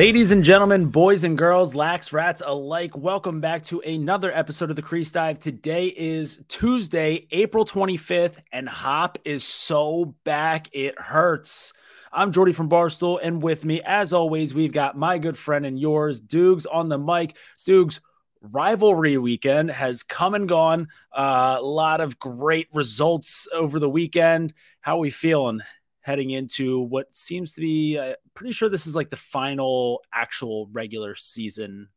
Ladies 0.00 0.30
and 0.30 0.42
gentlemen, 0.42 0.86
boys 0.86 1.24
and 1.24 1.36
girls, 1.36 1.74
lax 1.74 2.10
rats 2.10 2.42
alike, 2.46 2.96
welcome 2.96 3.42
back 3.42 3.62
to 3.64 3.80
another 3.80 4.32
episode 4.32 4.70
of 4.70 4.76
the 4.76 4.80
Crease 4.80 5.10
Dive. 5.10 5.38
Today 5.38 5.88
is 5.88 6.42
Tuesday, 6.48 7.26
April 7.32 7.66
25th, 7.66 8.38
and 8.50 8.66
Hop 8.66 9.18
is 9.26 9.44
so 9.44 10.14
back 10.24 10.70
it 10.72 10.98
hurts. 10.98 11.74
I'm 12.10 12.32
Jordy 12.32 12.54
from 12.54 12.70
Barstool, 12.70 13.20
and 13.22 13.42
with 13.42 13.66
me, 13.66 13.82
as 13.82 14.14
always, 14.14 14.54
we've 14.54 14.72
got 14.72 14.96
my 14.96 15.18
good 15.18 15.36
friend 15.36 15.66
and 15.66 15.78
yours, 15.78 16.18
Dukes, 16.18 16.64
on 16.64 16.88
the 16.88 16.98
mic. 16.98 17.36
Dukes, 17.66 18.00
rivalry 18.40 19.18
weekend 19.18 19.70
has 19.70 20.02
come 20.02 20.32
and 20.32 20.48
gone. 20.48 20.88
Uh, 21.14 21.58
a 21.58 21.62
lot 21.62 22.00
of 22.00 22.18
great 22.18 22.68
results 22.72 23.46
over 23.52 23.78
the 23.78 23.90
weekend. 23.90 24.54
How 24.80 24.96
are 24.96 25.00
we 25.00 25.10
feeling 25.10 25.60
heading 26.02 26.30
into 26.30 26.80
what 26.80 27.14
seems 27.14 27.52
to 27.54 27.60
be 27.60 27.98
uh, 27.98 28.14
pretty 28.34 28.52
sure 28.52 28.68
this 28.68 28.86
is 28.86 28.96
like 28.96 29.10
the 29.10 29.16
final 29.16 30.02
actual 30.12 30.68
regular 30.72 31.14
season 31.14 31.88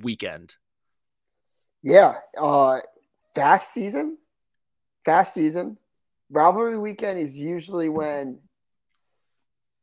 weekend. 0.00 0.56
Yeah, 1.82 2.16
uh 2.38 2.80
fast 3.34 3.72
season. 3.72 4.18
Fast 5.04 5.34
season. 5.34 5.78
Rivalry 6.30 6.78
weekend 6.78 7.18
is 7.18 7.36
usually 7.38 7.88
when 7.88 8.40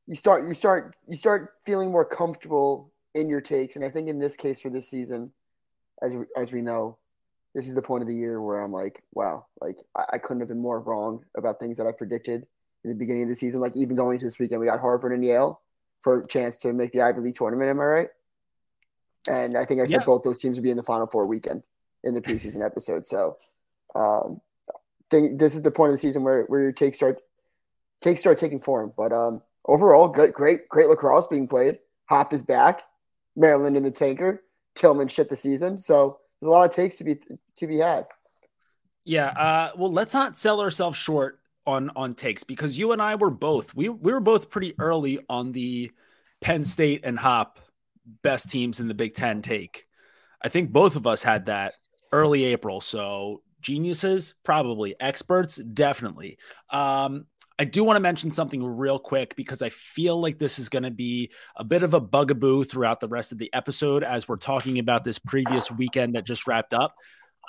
you 0.08 0.16
start 0.16 0.48
you 0.48 0.54
start 0.54 0.96
you 1.08 1.16
start 1.16 1.54
feeling 1.66 1.92
more 1.92 2.06
comfortable 2.06 2.92
in 3.14 3.30
your 3.30 3.42
takes 3.42 3.76
and 3.76 3.86
I 3.86 3.90
think 3.90 4.08
in 4.10 4.20
this 4.20 4.36
case 4.36 4.60
for 4.60 4.70
this 4.70 4.90
season 4.90 5.32
as 6.02 6.16
as 6.36 6.52
we 6.52 6.62
know 6.62 6.98
this 7.54 7.68
is 7.68 7.76
the 7.76 7.82
point 7.82 8.02
of 8.02 8.08
the 8.08 8.16
year 8.16 8.42
where 8.42 8.62
I'm 8.62 8.72
like, 8.72 9.04
wow, 9.14 9.46
like 9.60 9.78
I, 9.96 10.06
I 10.14 10.18
couldn't 10.18 10.40
have 10.40 10.50
been 10.50 10.62
more 10.62 10.80
wrong 10.80 11.24
about 11.38 11.60
things 11.60 11.78
that 11.78 11.88
I 11.88 11.92
predicted 11.92 12.46
in 12.84 12.90
the 12.90 12.96
beginning 12.96 13.24
of 13.24 13.30
the 13.30 13.36
season. 13.36 13.60
Like 13.60 13.76
even 13.76 13.96
going 13.96 14.20
to 14.20 14.26
this 14.26 14.40
weekend, 14.40 14.62
we 14.62 14.68
got 14.68 14.80
Harvard 14.80 15.14
and 15.14 15.24
Yale 15.24 15.62
for 16.02 16.22
a 16.22 16.28
chance 16.28 16.58
to 16.58 16.74
make 16.74 16.92
the 16.92 17.02
Ivy 17.02 17.22
League 17.22 17.36
tournament. 17.36 17.70
Am 17.70 17.80
I 17.80 17.84
right? 17.84 18.08
And 19.30 19.58
I 19.58 19.66
think 19.66 19.82
I 19.82 19.86
said 19.86 20.02
yeah. 20.02 20.06
both 20.06 20.24
those 20.24 20.40
teams 20.40 20.58
would 20.58 20.64
be 20.64 20.72
in 20.72 20.78
the 20.78 20.84
Final 20.84 21.08
Four 21.08 21.28
weekend 21.28 21.64
in 22.04 22.14
the 22.14 22.22
preseason 22.22 22.66
episode. 22.66 23.06
So, 23.06 23.38
um, 23.94 24.42
think 25.12 25.40
this 25.40 25.56
is 25.56 25.62
the 25.62 25.70
point 25.70 25.90
of 25.90 25.94
the 25.94 26.02
season 26.02 26.24
where 26.24 26.44
where 26.46 26.62
your 26.62 26.72
takes 26.72 26.98
start 26.98 27.22
takes 28.02 28.22
start 28.22 28.40
taking 28.40 28.62
form. 28.62 28.94
But 28.98 29.14
um, 29.14 29.42
overall, 29.66 30.08
good, 30.08 30.34
great, 30.34 30.68
great 30.70 30.88
lacrosse 30.88 31.28
being 31.28 31.48
played. 31.48 31.80
Hop 32.10 32.34
is 32.34 32.42
back. 32.42 32.82
Maryland 33.36 33.78
in 33.78 33.84
the 33.84 33.92
tanker. 33.92 34.44
Tillman 34.76 35.10
shit 35.10 35.30
the 35.30 35.36
season. 35.36 35.78
So 35.78 36.20
there's 36.40 36.48
a 36.48 36.52
lot 36.52 36.68
of 36.68 36.76
takes 36.76 36.96
to 36.98 37.04
be 37.04 37.20
to 37.58 37.68
be 37.68 37.78
had. 37.78 38.08
Yeah. 39.04 39.28
Uh, 39.28 39.72
well, 39.78 39.92
let's 39.92 40.14
not 40.14 40.38
sell 40.38 40.62
ourselves 40.62 40.98
short 40.98 41.40
on 41.66 41.92
on 41.96 42.16
takes 42.16 42.44
because 42.44 42.78
you 42.78 42.92
and 42.92 43.02
I 43.02 43.16
were 43.16 43.30
both 43.30 43.76
we 43.76 43.90
we 43.90 44.12
were 44.12 44.20
both 44.20 44.50
pretty 44.50 44.74
early 44.80 45.20
on 45.30 45.52
the 45.52 45.92
Penn 46.42 46.64
State 46.64 47.02
and 47.04 47.20
Hop 47.20 47.60
best 48.24 48.50
teams 48.50 48.80
in 48.80 48.88
the 48.88 48.94
Big 48.94 49.14
Ten 49.14 49.42
take. 49.42 49.86
I 50.42 50.50
think 50.50 50.72
both 50.72 50.96
of 50.96 51.06
us 51.06 51.22
had 51.22 51.46
that 51.46 51.76
early 52.12 52.46
April. 52.46 52.82
So 52.82 53.44
geniuses, 53.62 54.34
probably 54.44 54.96
experts, 55.00 55.58
definitely. 55.58 56.38
Um, 56.70 57.28
I 57.60 57.64
do 57.64 57.84
want 57.84 57.98
to 57.98 58.02
mention 58.02 58.32
something 58.32 58.64
real 58.64 58.98
quick 58.98 59.36
because 59.36 59.62
I 59.62 59.70
feel 59.70 60.20
like 60.20 60.40
this 60.40 60.58
is 60.58 60.68
going 60.68 60.82
to 60.82 60.90
be 60.90 61.32
a 61.56 61.64
bit 61.64 61.84
of 61.84 61.94
a 61.94 62.02
bugaboo 62.02 62.64
throughout 62.64 63.00
the 63.00 63.08
rest 63.08 63.32
of 63.32 63.38
the 63.38 63.54
episode 63.54 64.04
as 64.04 64.28
we're 64.28 64.38
talking 64.38 64.80
about 64.80 65.04
this 65.04 65.20
previous 65.20 65.72
weekend 65.72 66.16
that 66.16 66.26
just 66.26 66.48
wrapped 66.48 66.74
up. 66.74 66.96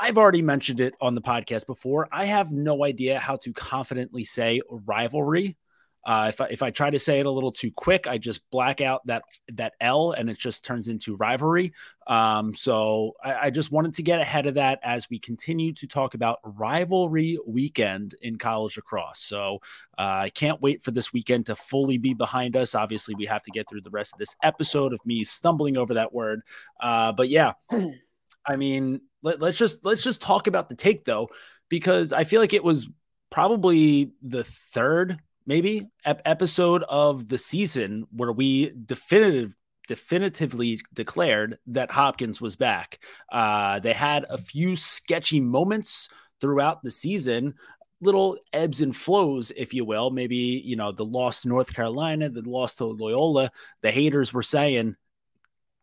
I've 0.02 0.18
already 0.18 0.42
mentioned 0.42 0.80
it 0.80 0.94
on 1.00 1.14
the 1.14 1.20
podcast 1.20 1.64
before. 1.64 2.08
I 2.10 2.24
have 2.24 2.50
no 2.50 2.84
idea 2.84 3.20
how 3.20 3.36
to 3.36 3.52
confidently 3.52 4.24
say 4.24 4.60
rivalry. 4.68 5.56
Uh, 6.04 6.26
if 6.30 6.40
I, 6.40 6.46
if 6.46 6.60
I 6.60 6.70
try 6.72 6.90
to 6.90 6.98
say 6.98 7.20
it 7.20 7.26
a 7.26 7.30
little 7.30 7.52
too 7.52 7.70
quick, 7.70 8.08
I 8.08 8.18
just 8.18 8.42
black 8.50 8.80
out 8.80 9.06
that 9.06 9.22
that 9.52 9.74
L 9.80 10.10
and 10.10 10.28
it 10.28 10.36
just 10.36 10.64
turns 10.64 10.88
into 10.88 11.14
rivalry. 11.14 11.72
Um, 12.08 12.52
so 12.52 13.12
I, 13.22 13.34
I, 13.34 13.50
just 13.50 13.70
wanted 13.70 13.94
to 13.94 14.02
get 14.02 14.20
ahead 14.20 14.46
of 14.46 14.54
that 14.54 14.80
as 14.82 15.08
we 15.08 15.20
continue 15.20 15.72
to 15.74 15.86
talk 15.86 16.14
about 16.14 16.40
rivalry 16.42 17.38
weekend 17.46 18.16
in 18.20 18.38
college 18.38 18.76
lacrosse. 18.76 19.20
So 19.20 19.60
uh, 19.96 20.22
I 20.24 20.30
can't 20.30 20.60
wait 20.60 20.82
for 20.82 20.90
this 20.90 21.12
weekend 21.12 21.46
to 21.46 21.54
fully 21.54 21.98
be 21.98 22.12
behind 22.12 22.56
us. 22.56 22.74
Obviously, 22.74 23.14
we 23.14 23.26
have 23.26 23.44
to 23.44 23.52
get 23.52 23.70
through 23.70 23.82
the 23.82 23.90
rest 23.90 24.14
of 24.14 24.18
this 24.18 24.34
episode 24.42 24.92
of 24.92 24.98
me 25.06 25.22
stumbling 25.22 25.76
over 25.76 25.94
that 25.94 26.12
word. 26.12 26.42
Uh, 26.80 27.12
but 27.12 27.28
yeah, 27.28 27.52
I 28.44 28.56
mean, 28.56 29.02
let, 29.22 29.42
us 29.42 29.56
just 29.56 29.84
let's 29.84 30.02
just 30.02 30.20
talk 30.20 30.46
about 30.46 30.68
the 30.68 30.74
take 30.74 31.04
though, 31.04 31.28
because 31.68 32.12
I 32.12 32.24
feel 32.24 32.40
like 32.40 32.54
it 32.54 32.64
was 32.64 32.88
probably 33.30 34.12
the 34.22 34.44
third 34.44 35.18
maybe 35.46 35.88
ep- 36.04 36.22
episode 36.24 36.82
of 36.84 37.28
the 37.28 37.38
season 37.38 38.06
where 38.10 38.32
we 38.32 38.72
definitive 38.84 39.52
definitively 39.88 40.80
declared 40.94 41.58
that 41.66 41.90
Hopkins 41.90 42.40
was 42.40 42.56
back. 42.56 43.00
Uh, 43.30 43.80
they 43.80 43.92
had 43.92 44.24
a 44.30 44.38
few 44.38 44.76
sketchy 44.76 45.40
moments 45.40 46.08
throughout 46.40 46.82
the 46.82 46.90
season, 46.90 47.54
little 48.00 48.38
ebbs 48.52 48.80
and 48.80 48.94
flows, 48.94 49.50
if 49.56 49.74
you 49.74 49.84
will. 49.84 50.10
Maybe, 50.10 50.62
you 50.64 50.76
know, 50.76 50.92
the 50.92 51.04
loss 51.04 51.42
to 51.42 51.48
North 51.48 51.74
Carolina, 51.74 52.28
the 52.28 52.48
loss 52.48 52.76
to 52.76 52.84
Loyola. 52.84 53.50
The 53.82 53.90
haters 53.90 54.32
were 54.32 54.42
saying 54.42 54.94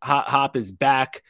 Hop, 0.02 0.28
Hop 0.28 0.56
is 0.56 0.72
back 0.72 1.22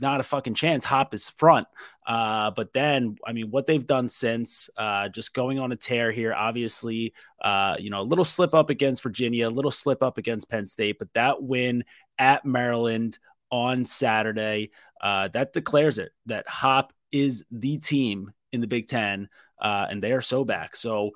not 0.00 0.20
a 0.20 0.24
fucking 0.24 0.54
chance. 0.54 0.84
Hop 0.84 1.14
is 1.14 1.28
front. 1.28 1.66
Uh, 2.06 2.50
but 2.50 2.72
then, 2.72 3.16
I 3.26 3.32
mean, 3.32 3.50
what 3.50 3.66
they've 3.66 3.86
done 3.86 4.08
since, 4.08 4.68
uh, 4.76 5.08
just 5.08 5.34
going 5.34 5.58
on 5.58 5.72
a 5.72 5.76
tear 5.76 6.10
here, 6.10 6.34
obviously, 6.34 7.14
uh, 7.40 7.76
you 7.78 7.90
know, 7.90 8.00
a 8.00 8.02
little 8.02 8.24
slip 8.24 8.54
up 8.54 8.70
against 8.70 9.02
Virginia, 9.02 9.48
a 9.48 9.50
little 9.50 9.70
slip 9.70 10.02
up 10.02 10.18
against 10.18 10.50
Penn 10.50 10.66
State, 10.66 10.98
but 10.98 11.12
that 11.14 11.42
win 11.42 11.84
at 12.18 12.44
Maryland 12.44 13.18
on 13.50 13.84
Saturday, 13.84 14.70
uh, 15.00 15.28
that 15.28 15.52
declares 15.52 15.98
it 15.98 16.12
that 16.26 16.48
Hop 16.48 16.92
is 17.12 17.44
the 17.50 17.78
team 17.78 18.32
in 18.52 18.60
the 18.60 18.66
Big 18.66 18.86
Ten, 18.86 19.28
uh, 19.60 19.86
and 19.90 20.02
they 20.02 20.12
are 20.12 20.22
so 20.22 20.44
back. 20.44 20.74
So, 20.76 21.12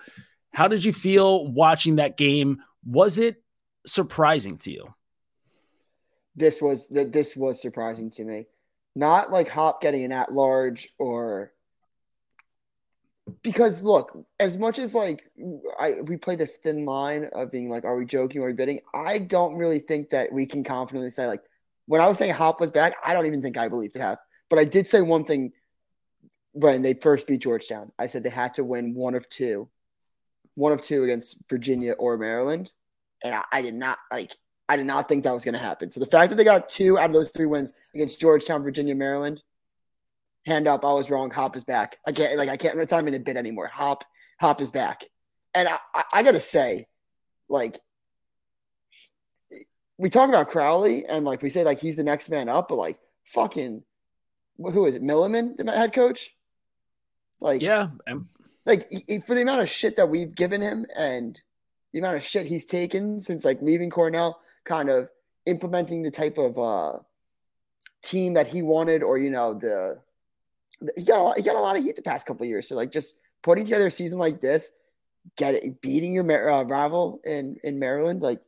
how 0.53 0.69
did 0.69 0.85
you 0.85 0.93
feel 0.93 1.47
watching 1.47 1.97
that 1.97 2.17
game? 2.17 2.63
Was 2.85 3.19
it 3.19 3.43
surprising 3.87 4.59
to 4.59 4.71
you? 4.71 4.95
This 6.35 6.61
was 6.61 6.87
this 6.89 7.35
was 7.35 7.61
surprising 7.61 8.11
to 8.13 8.25
me 8.25 8.47
not 8.97 9.31
like 9.31 9.49
Hop 9.51 9.83
getting 9.83 10.05
an 10.05 10.13
at 10.13 10.33
large 10.33 10.89
or 10.99 11.53
because 13.43 13.83
look, 13.83 14.27
as 14.41 14.57
much 14.57 14.79
as 14.79 14.95
like 14.95 15.31
I 15.79 16.01
we 16.01 16.17
play 16.17 16.35
the 16.35 16.47
thin 16.47 16.87
line 16.87 17.29
of 17.33 17.53
being 17.53 17.69
like, 17.69 17.85
are 17.85 17.97
we 17.97 18.07
joking 18.07 18.41
or 18.41 18.47
are 18.47 18.49
we 18.49 18.55
bidding? 18.55 18.81
I 18.95 19.19
don't 19.19 19.57
really 19.57 19.81
think 19.81 20.11
that 20.11 20.33
we 20.33 20.47
can 20.47 20.65
confidently 20.65 21.11
say 21.11 21.27
like 21.27 21.43
when 21.85 22.01
I 22.01 22.07
was 22.07 22.19
saying 22.19 22.35
Hop 22.35 22.59
was 22.59 22.71
back, 22.71 22.95
I 23.05 23.13
don't 23.13 23.27
even 23.27 23.43
think 23.43 23.59
I 23.59 23.69
believed 23.69 23.97
it 23.97 24.03
have. 24.03 24.19
But 24.49 24.59
I 24.59 24.65
did 24.65 24.89
say 24.89 25.03
one 25.03 25.25
thing 25.25 25.53
when 26.53 26.81
they 26.81 26.95
first 26.95 27.27
beat 27.27 27.43
Georgetown. 27.43 27.93
I 27.99 28.07
said 28.07 28.25
they 28.25 28.31
had 28.31 28.55
to 28.55 28.65
win 28.65 28.95
one 28.95 29.15
of 29.15 29.29
two, 29.29 29.69
one 30.55 30.73
of 30.73 30.81
two 30.81 31.05
against 31.05 31.37
Virginia 31.51 31.93
or 31.93 32.17
Maryland, 32.17 32.73
and 33.23 33.35
I, 33.35 33.45
I 33.53 33.63
did 33.63 33.75
not 33.75 33.99
like 34.11 34.35
I 34.69 34.77
did 34.77 34.87
not 34.87 35.09
think 35.09 35.25
that 35.25 35.35
was 35.35 35.45
going 35.45 35.55
to 35.55 35.61
happen. 35.61 35.91
So 35.91 36.01
the 36.01 36.07
fact 36.07 36.31
that 36.31 36.37
they 36.37 36.45
got 36.45 36.69
two 36.69 36.99
out 36.99 37.07
of 37.07 37.13
those 37.13 37.31
three 37.31 37.47
wins 37.47 37.73
against 37.95 38.21
Georgetown, 38.21 38.63
Virginia, 38.63 38.95
Maryland, 38.95 39.43
hand 40.45 40.67
up, 40.67 40.85
I 40.85 40.93
was 40.93 41.11
wrong. 41.11 41.31
Hop 41.31 41.57
is 41.57 41.65
back. 41.65 41.99
I 42.07 42.13
can't 42.13 42.37
like 42.37 42.49
I 42.49 42.57
can't. 42.57 42.79
It's 42.79 42.93
not 42.93 43.03
even 43.03 43.15
a 43.15 43.21
bit 43.21 43.37
anymore. 43.37 43.69
Hop, 43.69 44.05
Hop 44.41 44.61
is 44.61 44.71
back, 44.71 45.05
and 45.55 45.69
I, 45.69 45.79
I, 45.95 46.03
I 46.15 46.23
gotta 46.23 46.41
say, 46.41 46.87
like, 47.49 47.81
we 49.99 50.11
talk 50.11 50.29
about 50.29 50.49
Crowley 50.49 51.05
and 51.07 51.25
like 51.25 51.43
we 51.43 51.51
say 51.51 51.65
like 51.65 51.81
he's 51.81 51.97
the 51.97 52.05
next 52.05 52.29
man 52.29 52.49
up, 52.49 52.69
but 52.69 52.77
like 52.77 52.99
fucking, 53.25 53.83
who 54.59 54.87
is 54.87 54.97
it? 54.97 55.03
Milliman, 55.03 55.57
the 55.57 55.71
head 55.73 55.93
coach. 55.93 56.33
Like, 57.41 57.61
yeah, 57.63 57.89
um, 58.09 58.29
like 58.65 58.91
for 59.27 59.35
the 59.35 59.43
amount 59.43 59.61
of 59.61 59.69
shit 59.69 59.97
that 59.97 60.09
we've 60.09 60.35
given 60.35 60.61
him 60.61 60.87
and 60.97 61.41
the 61.93 61.99
amount 62.01 62.17
of 62.17 62.25
shit 62.25 62.47
he's 62.47 62.67
taken 62.67 63.21
since 63.21 63.45
like 63.45 63.63
leaving 63.63 63.91
Cornell 63.91 64.41
kind 64.67 64.91
of 64.91 65.09
implementing 65.47 66.03
the 66.03 66.11
type 66.11 66.39
of 66.39 66.59
uh, 66.59 66.99
team 68.03 68.35
that 68.35 68.47
he 68.47 68.63
wanted, 68.63 69.03
or 69.03 69.17
you 69.17 69.31
know, 69.31 69.55
the, 69.55 69.99
the 70.81 70.93
he 70.97 71.05
got 71.05 71.19
a 71.19 71.23
lot, 71.23 71.37
he 71.37 71.43
got 71.43 71.57
a 71.57 71.61
lot 71.61 71.77
of 71.77 71.85
heat 71.85 71.97
the 71.97 72.03
past 72.03 72.27
couple 72.27 72.45
years. 72.47 72.69
So 72.69 72.77
like 72.77 72.93
just 72.93 73.19
putting 73.43 73.65
together 73.65 73.87
a 73.87 73.91
season 73.91 74.19
like 74.19 74.41
this, 74.41 74.71
get 75.37 75.55
it, 75.55 75.81
beating 75.81 76.13
your 76.13 76.53
uh, 76.53 76.63
rival 76.65 77.21
in 77.25 77.57
in 77.65 77.79
Maryland, 77.79 78.23
like 78.23 78.43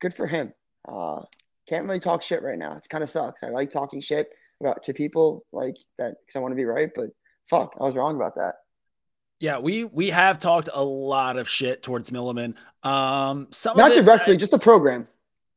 good 0.00 0.14
for 0.14 0.26
him. 0.26 0.52
Uh, 0.88 1.22
can't 1.68 1.86
really 1.86 2.00
talk 2.00 2.22
shit 2.22 2.42
right 2.42 2.58
now. 2.58 2.76
It's 2.76 2.88
kind 2.88 3.02
of 3.02 3.10
sucks. 3.10 3.42
I 3.42 3.48
like 3.48 3.70
talking 3.70 4.00
shit 4.00 4.28
about 4.60 4.84
to 4.84 4.94
people 4.94 5.44
like 5.52 5.76
that 5.98 6.14
because 6.20 6.36
I 6.36 6.38
want 6.38 6.52
to 6.52 6.56
be 6.56 6.64
right, 6.64 6.90
but 6.94 7.10
fuck, 7.48 7.74
I 7.80 7.84
was 7.84 7.96
wrong 7.96 8.16
about 8.16 8.36
that. 8.36 8.54
Yeah, 9.38 9.58
we 9.58 9.84
we 9.84 10.10
have 10.10 10.38
talked 10.38 10.68
a 10.72 10.82
lot 10.82 11.36
of 11.36 11.48
shit 11.48 11.82
towards 11.82 12.10
Milliman. 12.10 12.54
Um, 12.82 13.48
some 13.50 13.76
not 13.76 13.92
directly, 13.92 14.34
I, 14.34 14.36
just 14.36 14.52
the 14.52 14.58
program. 14.58 15.08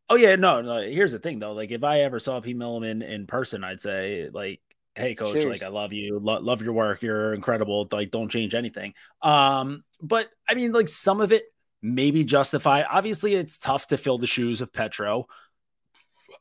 Oh 0.10 0.16
yeah, 0.16 0.36
no, 0.36 0.62
no. 0.62 0.82
Here's 0.82 1.12
the 1.12 1.20
thing 1.20 1.40
though. 1.40 1.54
Like 1.54 1.72
if 1.72 1.84
I 1.84 2.02
ever 2.02 2.20
saw 2.20 2.42
P 2.42 2.54
Milliman 2.54 3.08
in 3.08 3.28
person, 3.28 3.64
I'd 3.64 3.80
say 3.80 4.30
like, 4.34 4.60
"Hey, 4.96 5.16
coach, 5.16 5.34
Cheers. 5.34 5.46
like 5.46 5.64
I 5.64 5.70
love 5.70 5.94
you, 5.94 6.20
Lo- 6.20 6.42
love 6.42 6.62
your 6.62 6.74
work, 6.74 7.02
you're 7.02 7.34
incredible. 7.34 7.88
Like 7.92 8.12
don't 8.12 8.30
change 8.30 8.54
anything." 8.54 8.96
Um, 9.22 9.84
but 10.02 10.28
I 10.48 10.56
mean, 10.56 10.72
like 10.74 10.90
some 10.90 11.22
of 11.22 11.32
it 11.32 11.44
maybe 11.82 12.24
justified. 12.24 12.86
Obviously, 12.90 13.36
it's 13.36 13.60
tough 13.60 13.88
to 13.88 13.98
fill 13.98 14.18
the 14.18 14.28
shoes 14.28 14.62
of 14.62 14.74
Petro. 14.74 15.28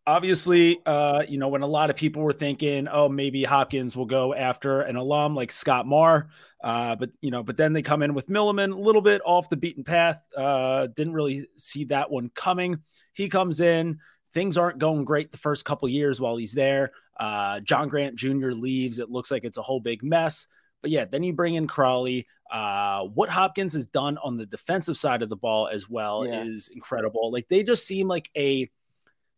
Obviously, 0.08 0.81
uh, 0.87 1.22
you 1.28 1.37
know, 1.37 1.49
when 1.49 1.60
a 1.60 1.66
lot 1.66 1.90
of 1.90 1.96
people 1.96 2.22
were 2.22 2.32
thinking, 2.32 2.88
oh, 2.88 3.10
maybe 3.10 3.44
Hopkins 3.44 3.94
will 3.94 4.06
go 4.06 4.34
after 4.34 4.81
an 4.81 4.96
alum 4.96 5.37
like 5.37 5.52
Scott 5.52 5.87
Marr, 5.87 6.31
uh, 6.64 6.96
but 6.96 7.10
you 7.20 7.31
know, 7.31 7.43
but 7.43 7.58
then 7.58 7.75
they 7.75 7.82
come 7.82 8.02
in 8.02 8.14
with 8.14 8.28
Milliman, 8.28 8.72
a 8.72 8.81
little 8.81 9.02
bit 9.02 9.20
off 9.26 9.50
the 9.50 9.56
beaten 9.56 9.84
path. 9.84 10.20
Uh, 10.34 10.87
didn't 10.87 11.12
really 11.12 11.46
see 11.58 11.84
that 11.84 12.10
one 12.10 12.31
coming. 12.34 12.78
He 13.12 13.28
comes 13.28 13.60
in, 13.60 13.99
things 14.32 14.56
aren't 14.56 14.78
going 14.78 15.05
great 15.05 15.31
the 15.31 15.37
first 15.37 15.66
couple 15.66 15.87
years 15.90 16.22
while 16.22 16.38
he's 16.38 16.55
there. 16.55 16.93
Uh, 17.20 17.60
John 17.60 17.88
Grant 17.88 18.16
Jr. 18.16 18.52
leaves. 18.52 19.00
It 19.00 19.10
looks 19.10 19.31
like 19.31 19.44
it's 19.44 19.58
a 19.58 19.62
whole 19.62 19.81
big 19.81 20.02
mess. 20.02 20.46
But 20.81 20.90
yeah, 20.90 21.05
then 21.05 21.22
you 21.22 21.34
bring 21.34 21.55
in 21.55 21.66
Crawley. 21.66 22.26
Uh, 22.50 23.02
what 23.02 23.28
Hopkins 23.28 23.75
has 23.75 23.84
done 23.84 24.16
on 24.19 24.38
the 24.38 24.46
defensive 24.46 24.96
side 24.96 25.20
of 25.20 25.28
the 25.28 25.37
ball 25.37 25.69
as 25.69 25.90
well 25.90 26.26
yeah. 26.26 26.44
is 26.44 26.70
incredible. 26.72 27.31
Like 27.31 27.49
they 27.49 27.62
just 27.62 27.87
seem 27.87 28.08
like 28.08 28.31
a 28.34 28.70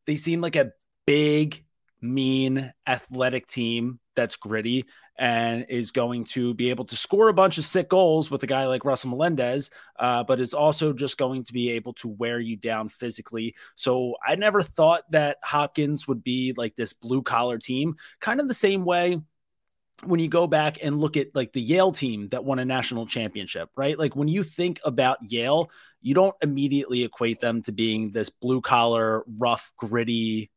they 0.06 0.16
seem 0.16 0.40
like 0.40 0.56
a 0.56 0.72
big, 1.06 1.64
mean, 2.00 2.72
athletic 2.86 3.46
team 3.46 4.00
that's 4.16 4.36
gritty 4.36 4.86
and 5.18 5.66
is 5.68 5.90
going 5.90 6.24
to 6.24 6.54
be 6.54 6.70
able 6.70 6.86
to 6.86 6.96
score 6.96 7.28
a 7.28 7.34
bunch 7.34 7.58
of 7.58 7.64
sick 7.64 7.90
goals 7.90 8.30
with 8.30 8.42
a 8.42 8.46
guy 8.46 8.66
like 8.66 8.86
Russell 8.86 9.10
Melendez, 9.10 9.70
uh, 9.98 10.24
but 10.24 10.40
is 10.40 10.54
also 10.54 10.94
just 10.94 11.18
going 11.18 11.44
to 11.44 11.52
be 11.52 11.70
able 11.70 11.92
to 11.94 12.08
wear 12.08 12.40
you 12.40 12.56
down 12.56 12.88
physically. 12.88 13.54
So 13.74 14.14
I 14.26 14.36
never 14.36 14.62
thought 14.62 15.02
that 15.12 15.36
Hopkins 15.42 16.08
would 16.08 16.24
be 16.24 16.54
like 16.56 16.74
this 16.74 16.94
blue 16.94 17.20
collar 17.22 17.58
team, 17.58 17.96
kind 18.20 18.40
of 18.40 18.48
the 18.48 18.54
same 18.54 18.84
way 18.86 19.20
when 20.04 20.20
you 20.20 20.28
go 20.28 20.46
back 20.46 20.78
and 20.82 20.98
look 20.98 21.16
at 21.16 21.34
like 21.34 21.52
the 21.52 21.60
Yale 21.60 21.92
team 21.92 22.28
that 22.28 22.44
won 22.44 22.58
a 22.58 22.64
national 22.64 23.06
championship, 23.06 23.70
right? 23.76 23.98
Like 23.98 24.16
when 24.16 24.28
you 24.28 24.42
think 24.42 24.80
about 24.84 25.18
Yale, 25.30 25.70
you 26.00 26.14
don't 26.14 26.34
immediately 26.42 27.04
equate 27.04 27.40
them 27.40 27.62
to 27.62 27.72
being 27.72 28.12
this 28.12 28.30
blue 28.30 28.60
collar, 28.60 29.24
rough, 29.38 29.72
gritty 29.76 30.50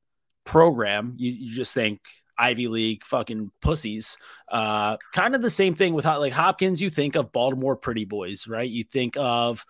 program. 0.46 1.16
You, 1.18 1.32
you 1.32 1.56
just 1.56 1.74
think 1.74 2.00
Ivy 2.38 2.68
League 2.68 3.04
fucking 3.04 3.52
pussies. 3.62 4.18
Uh, 4.50 4.98
kind 5.14 5.36
of 5.36 5.42
the 5.42 5.50
same 5.50 5.76
thing 5.76 5.94
with 5.94 6.06
like 6.06 6.34
Hopkins. 6.34 6.82
You 6.82 6.90
think 6.90 7.16
of 7.16 7.32
Baltimore 7.32 7.76
pretty 7.76 8.06
boys, 8.06 8.48
right? 8.48 8.70
You 8.70 8.84
think 8.84 9.16
of 9.18 9.66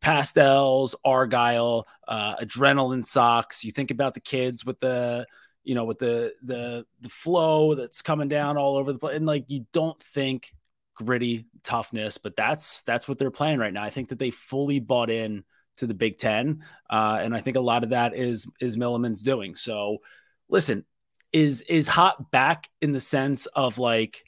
pastels, 0.00 0.94
Argyle, 1.04 1.86
uh, 2.08 2.36
adrenaline 2.36 3.04
socks. 3.04 3.64
You 3.64 3.72
think 3.72 3.90
about 3.90 4.14
the 4.14 4.20
kids 4.20 4.64
with 4.64 4.80
the 4.80 5.26
you 5.64 5.74
know 5.74 5.84
with 5.84 5.98
the 5.98 6.34
the 6.42 6.86
the 7.00 7.08
flow 7.08 7.74
that's 7.74 8.02
coming 8.02 8.28
down 8.28 8.56
all 8.56 8.76
over 8.76 8.92
the 8.92 8.98
place, 8.98 9.16
and 9.16 9.26
like 9.26 9.44
you 9.48 9.66
don't 9.72 10.00
think 10.00 10.52
gritty 10.94 11.46
toughness, 11.62 12.18
but 12.18 12.36
that's 12.36 12.82
that's 12.82 13.08
what 13.08 13.18
they're 13.18 13.30
playing 13.30 13.58
right 13.58 13.72
now. 13.72 13.82
I 13.82 13.90
think 13.90 14.10
that 14.10 14.18
they 14.18 14.30
fully 14.30 14.80
bought 14.80 15.10
in 15.10 15.44
to 15.78 15.86
the 15.86 15.94
Big 15.94 16.18
Ten, 16.18 16.64
uh, 16.88 17.18
and 17.20 17.34
I 17.34 17.40
think 17.40 17.56
a 17.56 17.60
lot 17.60 17.84
of 17.84 17.90
that 17.90 18.14
is 18.14 18.46
is 18.60 18.76
Milliman's 18.76 19.22
doing. 19.22 19.54
So, 19.54 19.98
listen, 20.48 20.84
is 21.32 21.62
is 21.62 21.88
Hop 21.88 22.30
back 22.30 22.70
in 22.80 22.92
the 22.92 23.00
sense 23.00 23.46
of 23.46 23.78
like 23.78 24.24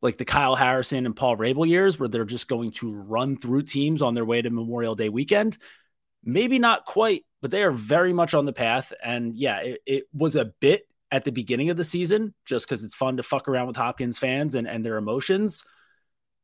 like 0.00 0.16
the 0.16 0.24
Kyle 0.24 0.54
Harrison 0.54 1.06
and 1.06 1.16
Paul 1.16 1.36
Rabil 1.36 1.68
years, 1.68 1.98
where 1.98 2.08
they're 2.08 2.24
just 2.24 2.48
going 2.48 2.70
to 2.72 2.92
run 2.92 3.36
through 3.36 3.62
teams 3.62 4.00
on 4.02 4.14
their 4.14 4.24
way 4.24 4.40
to 4.40 4.50
Memorial 4.50 4.94
Day 4.94 5.08
weekend? 5.08 5.58
Maybe 6.24 6.58
not 6.58 6.84
quite, 6.84 7.24
but 7.40 7.50
they 7.50 7.62
are 7.62 7.72
very 7.72 8.12
much 8.12 8.34
on 8.34 8.46
the 8.46 8.52
path. 8.52 8.92
And 9.02 9.34
yeah, 9.34 9.58
it, 9.58 9.80
it 9.86 10.04
was 10.12 10.36
a 10.36 10.46
bit 10.46 10.86
at 11.10 11.24
the 11.24 11.32
beginning 11.32 11.70
of 11.70 11.76
the 11.76 11.84
season 11.84 12.34
just 12.44 12.66
because 12.66 12.84
it's 12.84 12.94
fun 12.94 13.16
to 13.16 13.22
fuck 13.22 13.48
around 13.48 13.66
with 13.66 13.76
Hopkins 13.76 14.18
fans 14.18 14.54
and, 14.54 14.68
and 14.68 14.84
their 14.84 14.96
emotions 14.96 15.64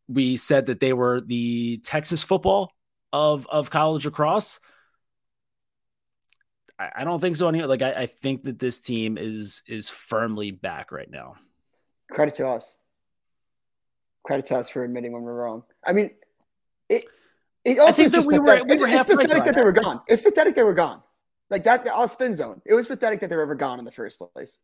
we 0.08 0.36
said 0.36 0.66
that 0.66 0.80
they 0.80 0.92
were 0.92 1.20
the 1.20 1.78
Texas 1.78 2.22
football 2.22 2.72
of 3.12 3.46
of 3.48 3.70
college 3.70 4.04
lacrosse. 4.04 4.60
I, 6.78 6.90
I 6.96 7.04
don't 7.04 7.20
think 7.20 7.36
so. 7.36 7.48
Anyway, 7.48 7.66
like 7.66 7.82
I, 7.82 7.92
I 7.92 8.06
think 8.06 8.44
that 8.44 8.58
this 8.58 8.80
team 8.80 9.16
is 9.18 9.62
is 9.66 9.88
firmly 9.88 10.50
back 10.50 10.92
right 10.92 11.10
now. 11.10 11.36
Credit 12.10 12.34
to 12.36 12.48
us. 12.48 12.78
Credit 14.24 14.46
to 14.46 14.56
us 14.56 14.70
for 14.70 14.84
admitting 14.84 15.12
when 15.12 15.22
we're 15.22 15.34
wrong. 15.34 15.64
I 15.84 15.92
mean, 15.92 16.10
it. 16.88 17.04
It 17.64 17.78
also 17.78 18.02
is 18.02 18.10
just 18.10 18.26
we 18.26 18.38
pathetic. 18.38 18.68
Were, 18.68 18.74
we 18.74 18.80
were 18.80 18.88
it's 18.88 19.04
pathetic 19.04 19.44
that 19.44 19.54
they 19.54 19.64
were 19.64 19.72
gone. 19.72 20.02
It's 20.06 20.22
pathetic 20.22 20.54
they 20.54 20.62
were 20.62 20.74
gone. 20.74 21.02
Like 21.50 21.64
that, 21.64 21.86
all 21.88 22.08
spin 22.08 22.34
zone. 22.34 22.60
It 22.64 22.74
was 22.74 22.86
pathetic 22.86 23.20
that 23.20 23.30
they 23.30 23.36
were 23.36 23.42
ever 23.42 23.54
gone 23.54 23.78
in 23.78 23.84
the 23.84 23.92
first 23.92 24.18
place. 24.18 24.60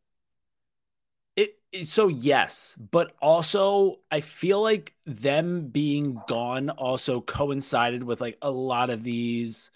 It, 1.37 1.56
so 1.82 2.08
yes, 2.08 2.76
but 2.91 3.12
also 3.23 4.00
I 4.11 4.20
feel 4.20 4.61
like 4.61 4.94
them 5.06 5.69
being 5.69 6.20
gone 6.26 6.70
also 6.70 7.20
coincided 7.20 8.02
with 8.02 8.20
like 8.20 8.37
a 8.43 8.50
lot 8.50 8.91
of 8.91 9.02
these 9.02 9.70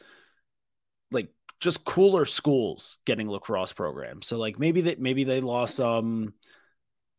like 1.11 1.29
just 1.61 1.85
cooler 1.85 2.25
schools 2.25 2.99
getting 3.06 3.29
lacrosse 3.29 3.73
programs. 3.73 4.26
So 4.26 4.38
like 4.38 4.59
maybe 4.59 4.82
that 4.82 5.00
maybe 5.00 5.25
they 5.25 5.41
lost 5.41 5.81
um 5.81 6.35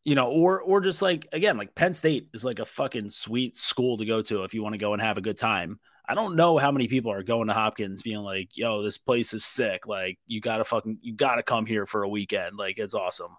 you 0.04 0.14
know 0.14 0.28
or 0.28 0.60
or 0.60 0.80
just 0.80 1.02
like 1.02 1.26
again 1.32 1.56
like 1.56 1.74
Penn 1.74 1.92
State 1.92 2.28
is 2.34 2.44
like 2.44 2.58
a 2.58 2.66
fucking 2.66 3.08
sweet 3.08 3.56
school 3.56 3.96
to 3.96 4.04
go 4.04 4.22
to 4.22 4.44
if 4.44 4.54
you 4.54 4.62
want 4.62 4.74
to 4.74 4.78
go 4.78 4.92
and 4.92 5.02
have 5.02 5.18
a 5.18 5.22
good 5.22 5.38
time. 5.38 5.80
I 6.08 6.14
don't 6.14 6.36
know 6.36 6.56
how 6.58 6.70
many 6.70 6.88
people 6.88 7.12
are 7.12 7.22
going 7.22 7.48
to 7.48 7.54
Hopkins 7.54 8.02
being 8.02 8.20
like, 8.20 8.56
"Yo, 8.56 8.82
this 8.82 8.98
place 8.98 9.34
is 9.34 9.44
sick. 9.44 9.86
Like, 9.86 10.18
you 10.26 10.40
gotta 10.40 10.64
fucking, 10.64 10.98
you 11.02 11.14
gotta 11.14 11.42
come 11.42 11.66
here 11.66 11.86
for 11.86 12.02
a 12.02 12.08
weekend. 12.08 12.56
Like, 12.56 12.78
it's 12.78 12.94
awesome." 12.94 13.36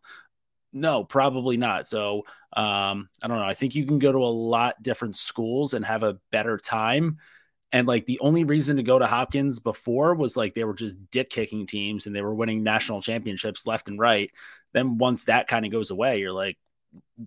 No, 0.73 1.03
probably 1.03 1.57
not. 1.57 1.87
So 1.87 2.25
um, 2.53 3.09
I 3.23 3.27
don't 3.27 3.39
know. 3.39 3.45
I 3.45 3.53
think 3.53 3.75
you 3.75 3.85
can 3.85 3.99
go 3.99 4.11
to 4.11 4.17
a 4.19 4.27
lot 4.27 4.81
different 4.81 5.15
schools 5.15 5.73
and 5.73 5.83
have 5.85 6.03
a 6.03 6.19
better 6.31 6.57
time. 6.57 7.17
And 7.71 7.87
like 7.87 8.05
the 8.05 8.19
only 8.21 8.43
reason 8.43 8.77
to 8.77 8.83
go 8.83 8.99
to 8.99 9.07
Hopkins 9.07 9.59
before 9.59 10.15
was 10.15 10.37
like 10.37 10.53
they 10.53 10.63
were 10.63 10.73
just 10.73 10.97
dick 11.11 11.29
kicking 11.29 11.67
teams 11.67 12.05
and 12.05 12.15
they 12.15 12.21
were 12.21 12.35
winning 12.35 12.63
national 12.63 13.01
championships 13.01 13.67
left 13.67 13.87
and 13.87 13.99
right. 13.99 14.31
Then 14.73 14.97
once 14.97 15.25
that 15.25 15.47
kind 15.47 15.65
of 15.65 15.71
goes 15.71 15.89
away, 15.91 16.19
you're 16.19 16.33
like, 16.33 16.57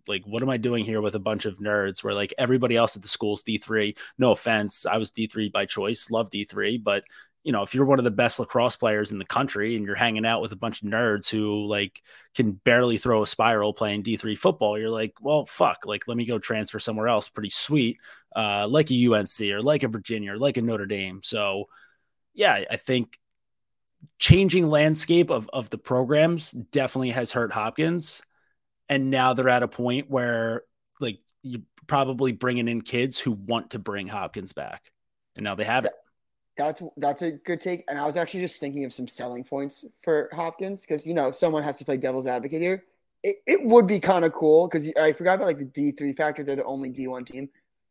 like 0.06 0.22
what 0.24 0.42
am 0.42 0.50
I 0.50 0.56
doing 0.56 0.84
here 0.84 1.00
with 1.00 1.14
a 1.14 1.20
bunch 1.20 1.46
of 1.46 1.58
nerds 1.58 2.02
where 2.02 2.14
like 2.14 2.34
everybody 2.38 2.76
else 2.76 2.96
at 2.96 3.02
the 3.02 3.08
school's 3.08 3.42
D3? 3.42 3.96
No 4.18 4.32
offense, 4.32 4.86
I 4.86 4.98
was 4.98 5.12
D3 5.12 5.52
by 5.52 5.64
choice, 5.66 6.10
love 6.10 6.30
D3, 6.30 6.82
but 6.82 7.04
you 7.42 7.52
know, 7.52 7.62
if 7.62 7.74
you're 7.74 7.86
one 7.86 7.98
of 7.98 8.04
the 8.04 8.10
best 8.10 8.38
lacrosse 8.38 8.76
players 8.76 9.12
in 9.12 9.18
the 9.18 9.24
country 9.24 9.74
and 9.74 9.86
you're 9.86 9.94
hanging 9.94 10.26
out 10.26 10.42
with 10.42 10.52
a 10.52 10.56
bunch 10.56 10.82
of 10.82 10.88
nerds 10.88 11.30
who 11.30 11.64
like 11.66 12.02
can 12.34 12.52
barely 12.52 12.98
throw 12.98 13.22
a 13.22 13.26
spiral 13.26 13.72
playing 13.72 14.02
D3 14.02 14.36
football, 14.36 14.78
you're 14.78 14.90
like, 14.90 15.14
well, 15.20 15.46
fuck, 15.46 15.86
like 15.86 16.06
let 16.06 16.18
me 16.18 16.26
go 16.26 16.38
transfer 16.38 16.78
somewhere 16.78 17.08
else 17.08 17.30
pretty 17.30 17.48
sweet, 17.48 17.96
uh, 18.36 18.68
like 18.68 18.90
a 18.90 19.06
UNC 19.06 19.40
or 19.52 19.62
like 19.62 19.82
a 19.82 19.88
Virginia 19.88 20.34
or 20.34 20.38
like 20.38 20.58
a 20.58 20.62
Notre 20.62 20.86
Dame. 20.86 21.20
So, 21.22 21.64
yeah, 22.34 22.64
I 22.70 22.76
think 22.76 23.18
changing 24.18 24.68
landscape 24.68 25.30
of, 25.30 25.48
of 25.52 25.70
the 25.70 25.78
programs 25.78 26.52
definitely 26.52 27.10
has 27.10 27.32
hurt 27.32 27.52
Hopkins. 27.52 28.22
And 28.90 29.08
now 29.08 29.32
they're 29.34 29.48
at 29.48 29.62
a 29.62 29.68
point 29.68 30.10
where 30.10 30.64
like 30.98 31.20
you're 31.42 31.62
probably 31.86 32.32
bringing 32.32 32.68
in 32.68 32.82
kids 32.82 33.18
who 33.18 33.32
want 33.32 33.70
to 33.70 33.78
bring 33.78 34.08
Hopkins 34.08 34.52
back. 34.52 34.90
And 35.36 35.44
now 35.44 35.54
they 35.54 35.64
have 35.64 35.86
it. 35.86 35.92
That's 36.56 36.82
that's 36.96 37.22
a 37.22 37.30
good 37.30 37.60
take. 37.60 37.84
And 37.88 37.98
I 37.98 38.04
was 38.04 38.16
actually 38.16 38.40
just 38.40 38.58
thinking 38.58 38.84
of 38.84 38.92
some 38.92 39.08
selling 39.08 39.44
points 39.44 39.84
for 40.02 40.28
Hopkins 40.32 40.82
because 40.82 41.06
you 41.06 41.14
know 41.14 41.30
someone 41.30 41.62
has 41.62 41.78
to 41.78 41.84
play 41.84 41.96
devil's 41.96 42.26
advocate 42.26 42.60
here. 42.60 42.84
It, 43.22 43.36
it 43.46 43.64
would 43.64 43.86
be 43.86 44.00
kind 44.00 44.24
of 44.24 44.32
cool 44.32 44.66
because 44.66 44.92
I 45.00 45.12
forgot 45.12 45.34
about 45.36 45.46
like 45.46 45.58
the 45.58 45.66
D 45.66 45.92
three 45.92 46.12
factor. 46.12 46.42
They're 46.42 46.56
the 46.56 46.64
only 46.64 46.90
D 46.90 47.06
one 47.06 47.24
team. 47.24 47.48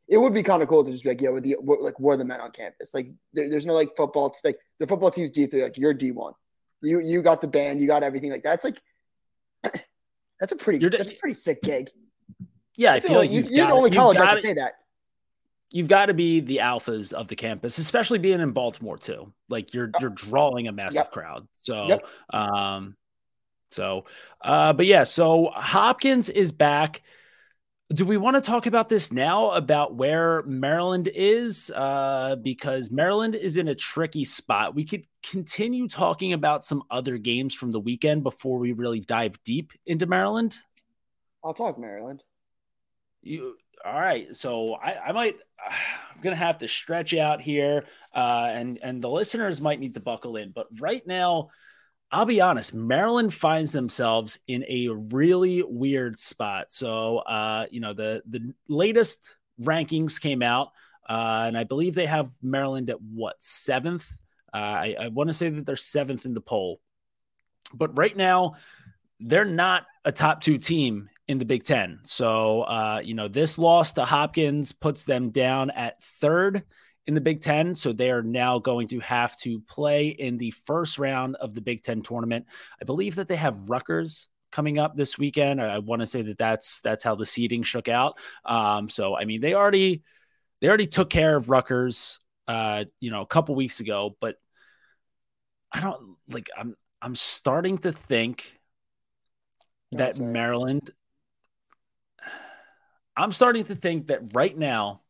It 0.08 0.18
would 0.18 0.34
be 0.34 0.44
kind 0.44 0.62
of 0.62 0.68
cool 0.68 0.84
to 0.84 0.92
just 0.92 1.04
be 1.04 1.10
like, 1.10 1.22
yeah, 1.22 1.30
we're 1.30 1.40
the 1.40 1.56
we're, 1.62 1.80
like 1.80 2.00
we're 2.00 2.18
the 2.18 2.26
men 2.26 2.42
on 2.42 2.52
campus. 2.52 2.94
Like 2.94 3.12
there, 3.34 3.50
there's 3.50 3.66
no 3.66 3.74
like 3.74 3.96
football. 3.96 4.28
It's 4.28 4.44
like 4.44 4.58
the 4.80 4.88
football 4.88 5.12
team's 5.12 5.32
D 5.32 5.46
three. 5.46 5.64
Like 5.64 5.78
you're 5.78 5.94
D 5.94 6.12
one. 6.12 6.34
You 6.82 7.00
you 7.00 7.22
got 7.22 7.42
the 7.42 7.48
band. 7.48 7.80
You 7.80 7.88
got 7.88 8.04
everything. 8.04 8.32
Like 8.32 8.44
that's 8.44 8.66
like 8.66 8.82
that's 10.40 10.52
a 10.52 10.56
pretty 10.56 10.88
that's 10.88 11.12
a 11.12 11.16
pretty 11.16 11.36
sick 11.36 11.62
gig. 11.62 11.90
Yeah, 12.76 12.94
I 12.94 13.00
feel 13.02 13.18
like 13.18 13.32
you, 13.32 13.42
you're 13.50 13.68
the 13.68 13.74
only 13.74 13.92
college 13.92 14.18
I 14.18 14.28
can 14.28 14.42
say 14.42 14.54
that 14.54 14.74
you've 15.72 15.88
got 15.88 16.08
to 16.08 16.14
be 16.14 16.40
the 16.40 16.58
alphas 16.58 17.14
of 17.14 17.28
the 17.28 17.36
campus, 17.36 17.78
especially 17.78 18.18
being 18.20 18.42
in 18.42 18.52
Baltimore 18.52 18.98
too. 18.98 19.32
Like 19.50 19.74
you're 19.74 19.92
you're 20.00 20.10
drawing 20.10 20.68
a 20.68 20.72
massive 20.72 21.06
yep. 21.06 21.12
crowd. 21.12 21.48
So 21.62 21.88
yep. 21.88 22.08
um 22.32 22.96
so 23.72 24.06
uh 24.42 24.74
but 24.74 24.86
yeah, 24.86 25.04
so 25.04 25.52
Hopkins 25.54 26.30
is 26.30 26.52
back. 26.52 27.02
Do 27.92 28.06
we 28.06 28.18
want 28.18 28.36
to 28.36 28.42
talk 28.42 28.68
about 28.68 28.88
this 28.88 29.12
now 29.12 29.50
about 29.52 29.96
where 29.96 30.44
Maryland 30.44 31.10
is? 31.12 31.72
Uh, 31.76 32.36
because 32.36 32.92
Maryland 32.92 33.34
is 33.34 33.58
in 33.58 33.68
a 33.68 33.74
tricky 33.74 34.24
spot. 34.24 34.76
We 34.76 34.86
could 34.86 35.06
continue 35.24 35.88
talking 35.88 36.34
about 36.34 36.64
some 36.64 36.84
other 36.92 37.18
games 37.18 37.56
from 37.56 37.72
the 37.72 37.80
weekend 37.80 38.22
before 38.22 38.60
we 38.60 38.74
really 38.74 39.00
dive 39.00 39.44
deep 39.44 39.74
into 39.88 40.06
Maryland. 40.06 40.56
I'll 41.44 41.56
talk 41.56 41.80
Maryland. 41.80 42.24
You 43.24 43.56
all 43.84 44.00
right, 44.00 44.36
so 44.36 44.74
I, 44.76 45.08
I 45.08 45.12
might 45.12 45.38
I'm 46.16 46.22
gonna 46.22 46.36
have 46.36 46.60
to 46.60 46.68
stretch 46.68 47.16
out 47.16 47.42
here, 47.42 47.86
uh, 48.14 48.50
and 48.52 48.78
and 48.84 49.02
the 49.02 49.10
listeners 49.10 49.62
might 49.62 49.80
need 49.80 49.96
to 49.96 50.00
buckle 50.00 50.36
in. 50.36 50.52
But 50.52 50.68
right 50.80 51.06
now, 51.08 51.50
I'll 52.12 52.26
be 52.26 52.42
honest, 52.42 52.74
Maryland 52.74 53.34
finds 53.34 53.72
themselves 53.72 54.40
in 54.48 54.66
a 54.68 54.88
really 54.90 55.64
weird 55.64 56.18
spot. 56.18 56.72
So, 56.72 57.20
uh, 57.20 57.68
you 57.70 57.80
know, 57.80 57.94
the 57.94 58.24
the 58.28 58.54
latest 58.68 59.38
rankings 59.62 60.20
came 60.20 60.42
out, 60.42 60.70
uh, 61.08 61.44
and 61.46 61.58
I 61.58 61.66
believe 61.66 61.94
they 61.94 62.08
have 62.08 62.32
Maryland 62.42 62.90
at 62.90 63.02
what 63.02 63.42
seventh. 63.42 64.10
Uh, 64.52 64.58
I, 64.58 64.96
I 65.02 65.08
want 65.10 65.30
to 65.30 65.34
say 65.34 65.50
that 65.50 65.66
they're 65.66 65.76
seventh 65.76 66.26
in 66.26 66.34
the 66.34 66.42
poll. 66.42 66.82
But 67.74 67.96
right 67.96 68.18
now, 68.18 68.56
they're 69.20 69.46
not 69.46 69.86
a 70.04 70.12
top 70.12 70.42
two 70.42 70.58
team 70.58 71.10
in 71.28 71.38
the 71.38 71.46
Big 71.46 71.64
Ten. 71.64 72.00
So, 72.04 72.62
uh, 72.62 73.02
you 73.04 73.14
know, 73.14 73.28
this 73.28 73.60
loss 73.60 73.94
to 73.94 74.06
Hopkins 74.06 74.72
puts 74.72 75.06
them 75.06 75.30
down 75.30 75.70
at 75.70 76.04
third 76.04 76.64
in 77.10 77.16
the 77.16 77.22
Big 77.22 77.42
Ten. 77.42 77.74
So 77.74 77.92
they 77.92 78.12
are 78.12 78.22
now 78.22 78.60
going 78.60 78.88
to 78.90 79.00
have 79.00 79.36
to 79.40 79.60
play 79.62 80.10
in 80.10 80.38
the 80.38 80.52
first 80.52 81.00
round 81.00 81.36
of 81.38 81.56
the 81.56 81.62
Big 81.62 81.82
Ten 81.82 82.04
tournament. 82.04 82.46
I 82.80 82.86
believe 82.86 83.16
that 83.16 83.28
they 83.28 83.36
have 83.36 83.68
Rutgers 83.68 84.28
coming 84.52 84.78
up 84.78 84.96
this 84.96 85.18
weekend. 85.18 85.60
I, 85.60 85.76
I 85.76 85.80
want 85.80 86.02
to 86.02 86.06
say 86.06 86.22
that 86.22 86.38
that's 86.38 86.82
that's 86.82 87.04
how 87.04 87.16
the 87.16 87.26
seeding 87.26 87.64
shook 87.64 87.88
out. 87.88 88.20
Um, 88.46 88.90
so 88.90 89.18
I 89.18 89.26
mean, 89.26 89.42
they 89.42 89.56
already 89.56 90.04
they 90.62 90.68
already 90.68 90.86
took 90.86 91.10
care 91.10 91.36
of 91.36 91.50
Rutgers, 91.50 92.20
uh, 92.48 92.86
you 93.00 93.10
know, 93.10 93.22
a 93.22 93.28
couple 93.28 93.56
weeks 93.56 93.80
ago, 93.80 94.16
but 94.22 94.36
I 95.72 95.82
don't 95.82 96.16
like. 96.30 96.52
I'm 96.56 96.76
I'm 97.02 97.16
starting 97.16 97.80
to 97.80 97.92
think 97.92 98.60
that 99.94 100.20
Maryland 100.20 100.92
I'm 103.20 103.32
starting 103.32 103.64
to 103.66 103.76
think 103.76 104.08
that 104.08 104.34
right 104.36 104.56
now 104.58 105.02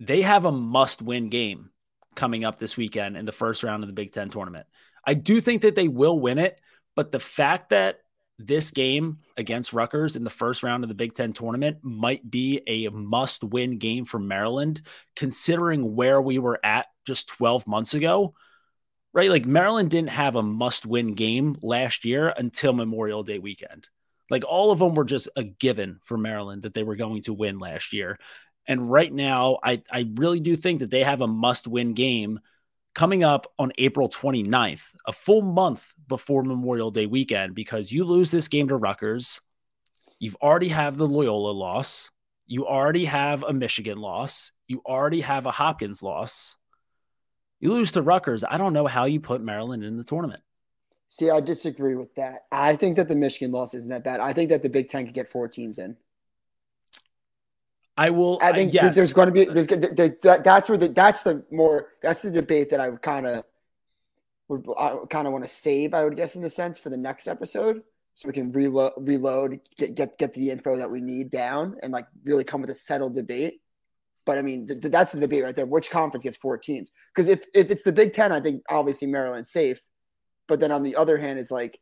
they 0.00 0.22
have 0.22 0.44
a 0.44 0.52
must 0.52 1.02
win 1.02 1.28
game 1.28 1.70
coming 2.14 2.44
up 2.44 2.58
this 2.58 2.76
weekend 2.76 3.16
in 3.16 3.26
the 3.26 3.32
first 3.32 3.62
round 3.62 3.82
of 3.82 3.88
the 3.88 3.94
Big 3.94 4.12
Ten 4.12 4.28
tournament. 4.28 4.66
I 5.06 5.14
do 5.14 5.40
think 5.40 5.62
that 5.62 5.74
they 5.74 5.88
will 5.88 6.18
win 6.18 6.38
it, 6.38 6.60
but 6.96 7.12
the 7.12 7.18
fact 7.18 7.70
that 7.70 8.00
this 8.38 8.70
game 8.70 9.18
against 9.36 9.72
Rutgers 9.72 10.16
in 10.16 10.24
the 10.24 10.30
first 10.30 10.62
round 10.62 10.82
of 10.82 10.88
the 10.88 10.94
Big 10.94 11.14
Ten 11.14 11.32
tournament 11.32 11.78
might 11.82 12.28
be 12.28 12.62
a 12.66 12.88
must 12.88 13.44
win 13.44 13.78
game 13.78 14.04
for 14.04 14.18
Maryland, 14.18 14.82
considering 15.14 15.94
where 15.94 16.20
we 16.20 16.38
were 16.38 16.58
at 16.64 16.86
just 17.06 17.28
12 17.28 17.66
months 17.66 17.94
ago, 17.94 18.34
right? 19.12 19.30
Like 19.30 19.46
Maryland 19.46 19.90
didn't 19.90 20.10
have 20.10 20.34
a 20.34 20.42
must 20.42 20.86
win 20.86 21.14
game 21.14 21.56
last 21.62 22.04
year 22.04 22.32
until 22.36 22.72
Memorial 22.72 23.22
Day 23.22 23.38
weekend. 23.38 23.88
Like 24.30 24.44
all 24.44 24.70
of 24.70 24.78
them 24.78 24.94
were 24.94 25.04
just 25.04 25.28
a 25.36 25.44
given 25.44 26.00
for 26.02 26.16
Maryland 26.16 26.62
that 26.62 26.74
they 26.74 26.82
were 26.82 26.96
going 26.96 27.22
to 27.22 27.34
win 27.34 27.58
last 27.58 27.92
year. 27.92 28.18
And 28.66 28.90
right 28.90 29.12
now, 29.12 29.58
I, 29.62 29.82
I 29.90 30.08
really 30.14 30.40
do 30.40 30.56
think 30.56 30.80
that 30.80 30.90
they 30.90 31.02
have 31.02 31.20
a 31.20 31.26
must 31.26 31.66
win 31.66 31.92
game 31.94 32.40
coming 32.94 33.24
up 33.24 33.46
on 33.58 33.72
April 33.76 34.08
29th, 34.08 34.94
a 35.06 35.12
full 35.12 35.42
month 35.42 35.92
before 36.06 36.42
Memorial 36.42 36.90
Day 36.90 37.06
weekend, 37.06 37.54
because 37.54 37.92
you 37.92 38.04
lose 38.04 38.30
this 38.30 38.48
game 38.48 38.68
to 38.68 38.76
Rutgers. 38.76 39.40
You've 40.18 40.36
already 40.36 40.68
have 40.68 40.96
the 40.96 41.08
Loyola 41.08 41.50
loss. 41.50 42.10
You 42.46 42.66
already 42.66 43.06
have 43.06 43.42
a 43.42 43.52
Michigan 43.52 43.98
loss. 43.98 44.52
You 44.68 44.80
already 44.86 45.22
have 45.22 45.46
a 45.46 45.50
Hopkins 45.50 46.02
loss. 46.02 46.56
You 47.60 47.72
lose 47.72 47.92
to 47.92 48.02
Rutgers. 48.02 48.44
I 48.44 48.56
don't 48.56 48.72
know 48.72 48.86
how 48.86 49.04
you 49.04 49.20
put 49.20 49.42
Maryland 49.42 49.84
in 49.84 49.96
the 49.96 50.04
tournament. 50.04 50.40
See, 51.08 51.30
I 51.30 51.40
disagree 51.40 51.94
with 51.94 52.14
that. 52.16 52.44
I 52.50 52.76
think 52.76 52.96
that 52.96 53.08
the 53.08 53.14
Michigan 53.14 53.52
loss 53.52 53.72
isn't 53.74 53.90
that 53.90 54.04
bad. 54.04 54.20
I 54.20 54.32
think 54.32 54.50
that 54.50 54.62
the 54.62 54.68
Big 54.68 54.88
Ten 54.88 55.04
could 55.06 55.14
get 55.14 55.28
four 55.28 55.48
teams 55.48 55.78
in. 55.78 55.96
I 57.96 58.10
will. 58.10 58.38
I 58.42 58.50
uh, 58.50 58.54
think 58.54 58.72
yes. 58.72 58.94
there's 58.94 59.12
going 59.12 59.26
to 59.26 59.32
be 59.32 59.44
there's 59.44 59.68
that, 59.68 60.42
that's 60.44 60.68
where 60.68 60.78
the 60.78 60.88
that's 60.88 61.22
the 61.22 61.44
more 61.50 61.88
that's 62.02 62.22
the 62.22 62.30
debate 62.30 62.70
that 62.70 62.80
I 62.80 62.88
would 62.88 63.02
kind 63.02 63.26
of 63.26 63.44
would 64.48 64.66
I 64.76 64.96
kind 65.08 65.26
of 65.26 65.32
want 65.32 65.44
to 65.44 65.50
save. 65.50 65.94
I 65.94 66.04
would 66.04 66.16
guess 66.16 66.34
in 66.34 66.42
the 66.42 66.50
sense 66.50 66.78
for 66.78 66.90
the 66.90 66.96
next 66.96 67.28
episode, 67.28 67.82
so 68.14 68.26
we 68.26 68.32
can 68.34 68.50
reload, 68.50 68.92
reload, 68.96 69.60
get 69.76 69.94
get 69.94 70.18
get 70.18 70.34
the 70.34 70.50
info 70.50 70.76
that 70.76 70.90
we 70.90 71.00
need 71.00 71.30
down, 71.30 71.76
and 71.82 71.92
like 71.92 72.06
really 72.24 72.44
come 72.44 72.60
with 72.60 72.70
a 72.70 72.74
settled 72.74 73.14
debate. 73.14 73.60
But 74.24 74.38
I 74.38 74.42
mean, 74.42 74.66
th- 74.66 74.80
that's 74.80 75.12
the 75.12 75.20
debate 75.20 75.44
right 75.44 75.54
there. 75.54 75.66
Which 75.66 75.90
conference 75.90 76.24
gets 76.24 76.36
four 76.36 76.58
teams? 76.58 76.90
Because 77.14 77.28
if 77.28 77.44
if 77.54 77.70
it's 77.70 77.84
the 77.84 77.92
Big 77.92 78.12
Ten, 78.12 78.32
I 78.32 78.40
think 78.40 78.62
obviously 78.68 79.06
Maryland's 79.06 79.50
safe. 79.50 79.80
But 80.48 80.60
then 80.60 80.72
on 80.72 80.82
the 80.82 80.96
other 80.96 81.16
hand, 81.16 81.38
it's 81.38 81.50
like 81.50 81.78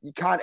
you 0.00 0.12
can't. 0.12 0.40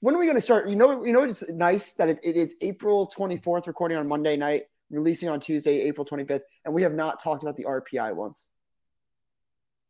When 0.00 0.14
are 0.14 0.18
we 0.18 0.26
going 0.26 0.36
to 0.36 0.42
start? 0.42 0.68
You 0.68 0.76
know, 0.76 1.04
you 1.04 1.12
know, 1.12 1.22
it's 1.22 1.48
nice 1.50 1.92
that 1.92 2.08
it, 2.08 2.18
it 2.22 2.36
is 2.36 2.54
April 2.62 3.10
24th, 3.14 3.66
recording 3.66 3.98
on 3.98 4.08
Monday 4.08 4.36
night, 4.36 4.64
releasing 4.90 5.28
on 5.28 5.40
Tuesday, 5.40 5.82
April 5.82 6.06
25th, 6.06 6.40
and 6.64 6.74
we 6.74 6.82
have 6.82 6.94
not 6.94 7.22
talked 7.22 7.42
about 7.42 7.56
the 7.56 7.64
RPI 7.64 8.14
once. 8.14 8.48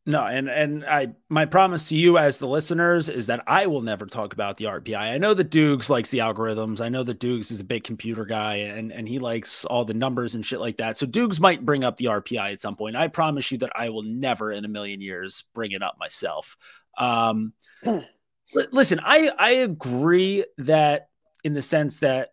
No, 0.07 0.25
and 0.25 0.49
and 0.49 0.85
I 0.87 1.09
my 1.29 1.45
promise 1.45 1.89
to 1.91 1.97
you 1.97 2.17
as 2.17 2.39
the 2.39 2.49
listeners 2.49 3.11
is 3.11 3.27
that 3.27 3.45
I 3.47 3.67
will 3.67 3.83
never 3.83 4.07
talk 4.07 4.33
about 4.33 4.57
the 4.57 4.65
RPI. 4.65 4.97
I 4.97 5.19
know 5.19 5.35
that 5.35 5.51
Dukes 5.51 5.91
likes 5.91 6.11
the 6.11 6.19
algorithms. 6.19 6.81
I 6.81 6.89
know 6.89 7.03
that 7.03 7.21
Dukes 7.21 7.51
is 7.51 7.61
a 7.61 7.65
big 7.65 7.85
computer 7.85 8.25
guy 8.25 8.57
and 8.57 8.91
and 8.93 9.07
he 9.07 9.19
likes 9.19 9.67
all 9.67 9.85
the 9.85 9.93
numbers 9.93 10.35
and 10.35 10.45
shit 10.45 10.59
like 10.59 10.79
that. 10.79 10.97
So 10.97 11.05
Dukes 11.05 11.39
might 11.39 11.67
bring 11.67 11.85
up 11.85 11.99
the 11.99 12.07
RPI 12.07 12.53
at 12.53 12.63
some 12.63 12.77
point. 12.77 12.97
I 12.97 13.09
promise 13.09 13.53
you 13.53 13.59
that 13.59 13.73
I 13.77 13.91
will 13.91 14.03
never 14.03 14.51
in 14.51 14.65
a 14.65 14.69
million 14.69 15.03
years 15.03 15.45
bring 15.55 15.73
it 15.73 15.83
up 15.83 15.97
myself. 16.01 16.57
Um, 16.97 17.53
listen, 18.73 19.01
I 19.05 19.31
I 19.39 19.51
agree 19.51 20.45
that 20.59 21.09
in 21.45 21.55
the 21.55 21.63
sense 21.63 22.01
that 22.01 22.33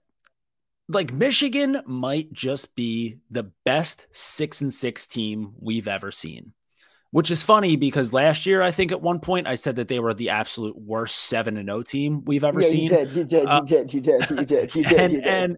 like 0.89 1.11
Michigan 1.13 1.81
might 1.85 2.31
just 2.31 2.75
be 2.75 3.17
the 3.29 3.51
best 3.65 4.07
6 4.11 4.61
and 4.61 4.73
6 4.73 5.07
team 5.07 5.53
we've 5.59 5.87
ever 5.87 6.11
seen 6.11 6.53
which 7.11 7.31
is 7.31 7.41
funny 7.41 7.75
because 7.75 8.13
last 8.13 8.45
year 8.45 8.61
I 8.61 8.71
think 8.71 8.91
at 8.91 9.01
one 9.01 9.19
point 9.19 9.47
I 9.47 9.55
said 9.55 9.77
that 9.77 9.87
they 9.87 9.99
were 9.99 10.13
the 10.13 10.29
absolute 10.29 10.77
worst 10.77 11.15
seven 11.17 11.57
and 11.57 11.67
zero 11.67 11.79
oh 11.79 11.83
team 11.83 12.23
we've 12.25 12.43
ever 12.43 12.61
yeah, 12.61 12.67
seen. 12.67 12.83
You 12.83 12.89
did, 12.89 13.11
you 13.11 13.23
did, 13.23 13.47
uh, 13.47 13.61
you 13.61 13.67
did, 13.67 13.93
you 13.93 14.01
did, 14.01 14.29
you 14.29 14.45
did, 14.45 14.75
you 14.75 14.83
did, 14.83 14.99
and, 14.99 15.13
you 15.13 15.21
did. 15.21 15.27
And, 15.27 15.57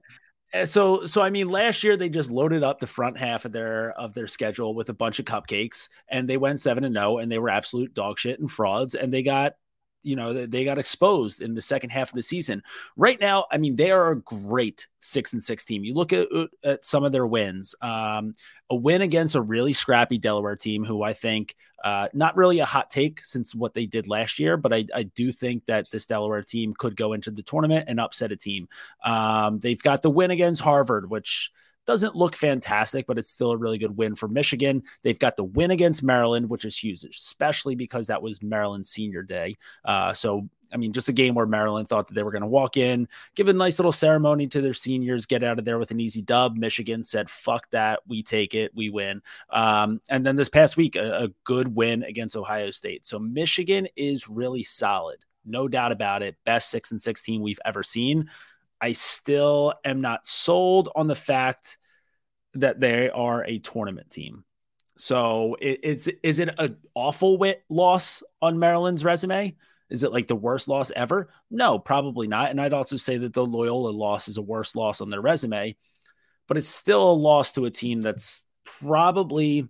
so, 0.64 1.06
so 1.06 1.22
I 1.22 1.30
mean, 1.30 1.48
last 1.48 1.84
year 1.84 1.96
they 1.96 2.10
just 2.10 2.32
loaded 2.32 2.64
up 2.64 2.80
the 2.80 2.88
front 2.88 3.20
half 3.20 3.46
of 3.46 3.52
their 3.52 3.92
of 3.92 4.16
their 4.16 4.26
schedule 4.26 4.74
with 4.74 4.90
a 4.90 4.94
bunch 4.94 5.20
of 5.20 5.26
cupcakes, 5.26 5.90
and 6.08 6.28
they 6.28 6.38
went 6.38 6.60
seven 6.60 6.84
and 6.84 6.96
zero, 6.96 7.16
oh, 7.16 7.18
and 7.20 7.32
they 7.32 7.38
were 7.38 7.50
absolute 7.50 7.94
dog 7.94 8.18
shit 8.18 8.40
and 8.40 8.50
frauds, 8.50 8.96
and 8.96 9.14
they 9.14 9.22
got 9.22 9.54
you 10.04 10.16
know 10.16 10.46
they 10.46 10.64
got 10.64 10.80
exposed 10.80 11.42
in 11.42 11.54
the 11.54 11.62
second 11.62 11.90
half 11.90 12.10
of 12.10 12.16
the 12.16 12.22
season. 12.22 12.64
Right 12.96 13.20
now, 13.20 13.46
I 13.52 13.58
mean, 13.58 13.76
they 13.76 13.92
are 13.92 14.12
a 14.12 14.22
great 14.22 14.88
six 15.02 15.34
and 15.34 15.44
six 15.44 15.64
team. 15.64 15.84
You 15.84 15.94
look 15.94 16.14
at, 16.14 16.28
at 16.64 16.86
some 16.86 17.04
of 17.04 17.12
their 17.12 17.28
wins. 17.28 17.76
Um, 17.82 18.34
a 18.70 18.76
win 18.76 19.02
against 19.02 19.36
a 19.36 19.42
really 19.42 19.74
scrappy 19.74 20.18
Delaware 20.18 20.56
team, 20.56 20.84
who 20.84 21.02
I 21.02 21.14
think 21.14 21.56
uh, 21.84 22.08
not 22.14 22.38
really 22.38 22.60
a 22.60 22.66
hot 22.66 22.90
take 22.90 23.24
since 23.24 23.56
what 23.56 23.74
they 23.74 23.86
did 23.86 24.08
last 24.08 24.38
year, 24.38 24.58
but 24.58 24.74
I, 24.74 24.86
I, 24.94 25.04
do 25.04 25.32
think 25.32 25.66
that 25.66 25.90
this 25.90 26.06
Delaware 26.06 26.44
team 26.44 26.74
could 26.78 26.96
go 26.96 27.14
into 27.14 27.32
the 27.32 27.42
tournament 27.42 27.86
and 27.88 28.00
upset 28.00 28.32
a 28.32 28.36
team. 28.36 28.68
Um, 29.04 29.60
they've 29.60 29.82
got 29.82 30.02
the 30.02 30.10
win 30.10 30.30
against 30.30 30.62
Harvard, 30.62 31.10
which 31.10 31.52
doesn't 31.90 32.16
look 32.16 32.36
fantastic, 32.36 33.08
but 33.08 33.18
it's 33.18 33.32
still 33.32 33.50
a 33.50 33.58
really 33.58 33.80
good 33.80 33.98
win 33.98 34.14
for 34.14 34.28
Michigan. 34.28 34.84
They've 35.02 35.18
got 35.18 35.36
the 35.36 35.44
win 35.44 35.72
against 35.72 36.04
Maryland, 36.04 36.48
which 36.48 36.64
is 36.64 36.78
huge, 36.78 37.04
especially 37.04 37.74
because 37.74 38.06
that 38.08 38.22
was 38.22 38.44
Maryland's 38.44 38.92
senior 38.92 39.24
day. 39.24 39.58
Uh, 39.84 40.14
so 40.14 40.48
I 40.72 40.78
mean, 40.78 40.94
just 40.94 41.10
a 41.10 41.14
game 41.14 41.34
where 41.34 41.48
Maryland 41.48 41.90
thought 41.90 42.06
that 42.06 42.14
they 42.14 42.22
were 42.22 42.30
going 42.30 42.44
to 42.44 42.48
walk 42.48 42.78
in, 42.78 43.08
give 43.34 43.48
a 43.48 43.54
nice 43.54 43.80
little 43.80 43.92
ceremony 43.92 44.46
to 44.46 44.62
their 44.62 44.76
seniors, 44.76 45.26
get 45.26 45.44
out 45.44 45.58
of 45.58 45.66
there 45.66 45.80
with 45.80 45.90
an 45.90 46.00
easy 46.00 46.22
dub. 46.22 46.58
Michigan 46.58 47.02
said, 47.02 47.28
fuck 47.28 47.68
that. 47.72 48.02
We 48.08 48.22
take 48.22 48.54
it. 48.54 48.72
We 48.76 48.92
win. 48.92 49.24
Um, 49.50 50.00
and 50.12 50.24
then 50.24 50.36
this 50.36 50.48
past 50.48 50.78
week, 50.78 50.96
a, 50.96 51.24
a 51.24 51.28
good 51.44 51.74
win 51.74 52.04
against 52.04 52.38
Ohio 52.38 52.70
State. 52.70 53.04
So 53.04 53.18
Michigan 53.18 53.88
is 53.96 54.30
really 54.30 54.62
solid. 54.62 55.26
No 55.44 55.68
doubt 55.68 55.92
about 55.92 56.22
it. 56.22 56.36
Best 56.46 56.70
six 56.70 56.92
and 56.92 57.02
16 57.02 57.42
we've 57.42 57.60
ever 57.66 57.82
seen. 57.82 58.30
I 58.80 58.92
still 58.92 59.74
am 59.84 60.02
not 60.02 60.28
sold 60.28 60.90
on 60.96 61.08
the 61.08 61.16
fact 61.16 61.79
that 62.56 62.80
they 62.80 63.10
are 63.10 63.44
a 63.44 63.60
tournament 63.60 64.10
team. 64.10 64.44
So 64.98 65.56
it, 65.62 65.80
it's 65.84 66.10
is 66.24 66.40
it 66.40 66.50
an 66.58 66.78
awful 66.94 67.38
wit 67.38 67.64
loss 67.70 68.22
on 68.42 68.60
Maryland's 68.60 69.06
resume? 69.06 69.56
Is 69.90 70.04
it 70.04 70.12
like 70.12 70.28
the 70.28 70.36
worst 70.36 70.68
loss 70.68 70.92
ever? 70.96 71.30
No, 71.50 71.80
probably 71.80 72.28
not. 72.28 72.52
And 72.52 72.62
I'd 72.62 72.74
also 72.74 72.98
say 72.98 73.18
that 73.18 73.34
the 73.34 73.46
Loyola 73.46 73.90
loss 73.90 74.28
is 74.28 74.38
a 74.38 74.42
worse 74.42 74.76
loss 74.76 75.02
on 75.02 75.10
their 75.10 75.22
resume, 75.22 75.76
but 76.48 76.58
it's 76.58 76.68
still 76.68 77.12
a 77.12 77.14
loss 77.14 77.54
to 77.54 77.66
a 77.66 77.72
team 77.72 78.02
that's 78.02 78.46
probably 78.64 79.68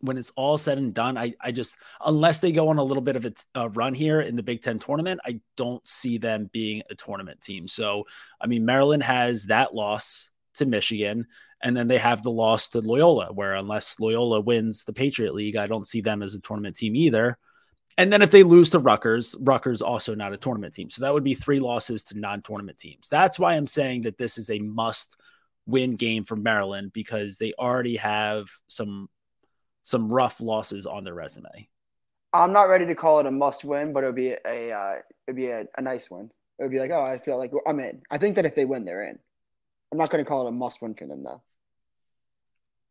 when 0.00 0.18
it's 0.18 0.32
all 0.34 0.58
said 0.58 0.78
and 0.78 0.92
done, 0.92 1.16
I, 1.16 1.34
I 1.40 1.52
just, 1.52 1.76
unless 2.04 2.40
they 2.40 2.50
go 2.50 2.68
on 2.68 2.78
a 2.78 2.82
little 2.82 3.02
bit 3.02 3.14
of 3.14 3.24
a, 3.24 3.32
a, 3.54 3.68
run 3.68 3.94
here 3.94 4.20
in 4.20 4.34
the 4.34 4.42
Big 4.42 4.60
Ten 4.60 4.80
tournament, 4.80 5.20
I 5.24 5.40
don't 5.56 5.86
see 5.86 6.18
them 6.18 6.50
being 6.52 6.82
a 6.90 6.96
tournament 6.96 7.40
team. 7.40 7.68
So, 7.68 8.06
I 8.40 8.48
mean, 8.48 8.64
Maryland 8.64 9.04
has 9.04 9.46
that 9.46 9.76
loss 9.76 10.31
to 10.54 10.66
Michigan, 10.66 11.26
and 11.62 11.76
then 11.76 11.88
they 11.88 11.98
have 11.98 12.22
the 12.22 12.30
loss 12.30 12.68
to 12.70 12.80
Loyola, 12.80 13.32
where 13.32 13.54
unless 13.54 14.00
Loyola 14.00 14.40
wins 14.40 14.84
the 14.84 14.92
Patriot 14.92 15.34
League, 15.34 15.56
I 15.56 15.66
don't 15.66 15.86
see 15.86 16.00
them 16.00 16.22
as 16.22 16.34
a 16.34 16.40
tournament 16.40 16.76
team 16.76 16.96
either. 16.96 17.38
And 17.98 18.12
then 18.12 18.22
if 18.22 18.30
they 18.30 18.42
lose 18.42 18.70
to 18.70 18.78
Rutgers, 18.78 19.34
Rutgers 19.38 19.82
also 19.82 20.14
not 20.14 20.32
a 20.32 20.38
tournament 20.38 20.74
team. 20.74 20.88
So 20.88 21.02
that 21.02 21.12
would 21.12 21.24
be 21.24 21.34
three 21.34 21.60
losses 21.60 22.04
to 22.04 22.18
non 22.18 22.42
tournament 22.42 22.78
teams. 22.78 23.08
That's 23.08 23.38
why 23.38 23.54
I'm 23.54 23.66
saying 23.66 24.02
that 24.02 24.16
this 24.16 24.38
is 24.38 24.50
a 24.50 24.58
must 24.58 25.20
win 25.66 25.96
game 25.96 26.24
for 26.24 26.36
Maryland 26.36 26.92
because 26.92 27.38
they 27.38 27.52
already 27.58 27.96
have 27.96 28.48
some 28.66 29.08
some 29.82 30.12
rough 30.12 30.40
losses 30.40 30.86
on 30.86 31.04
their 31.04 31.14
resume. 31.14 31.68
I'm 32.32 32.52
not 32.52 32.68
ready 32.68 32.86
to 32.86 32.94
call 32.94 33.20
it 33.20 33.26
a 33.26 33.30
must 33.30 33.62
win, 33.62 33.92
but 33.92 34.04
it 34.04 34.06
would 34.06 34.16
be 34.16 34.34
a 34.46 34.72
uh, 34.72 34.94
it'd 35.26 35.36
be 35.36 35.48
a, 35.48 35.66
a 35.76 35.82
nice 35.82 36.10
win. 36.10 36.30
It 36.58 36.62
would 36.62 36.72
be 36.72 36.78
like, 36.78 36.90
oh, 36.90 37.02
I 37.02 37.18
feel 37.18 37.38
like 37.38 37.52
I'm 37.66 37.80
in. 37.80 38.02
I 38.10 38.18
think 38.18 38.36
that 38.36 38.46
if 38.46 38.54
they 38.54 38.64
win, 38.64 38.84
they're 38.84 39.04
in. 39.04 39.18
I'm 39.92 39.98
not 39.98 40.10
going 40.10 40.24
to 40.24 40.28
call 40.28 40.46
it 40.46 40.48
a 40.48 40.52
must 40.52 40.80
win 40.80 40.94
for 40.94 41.06
them 41.06 41.22
though. 41.22 41.42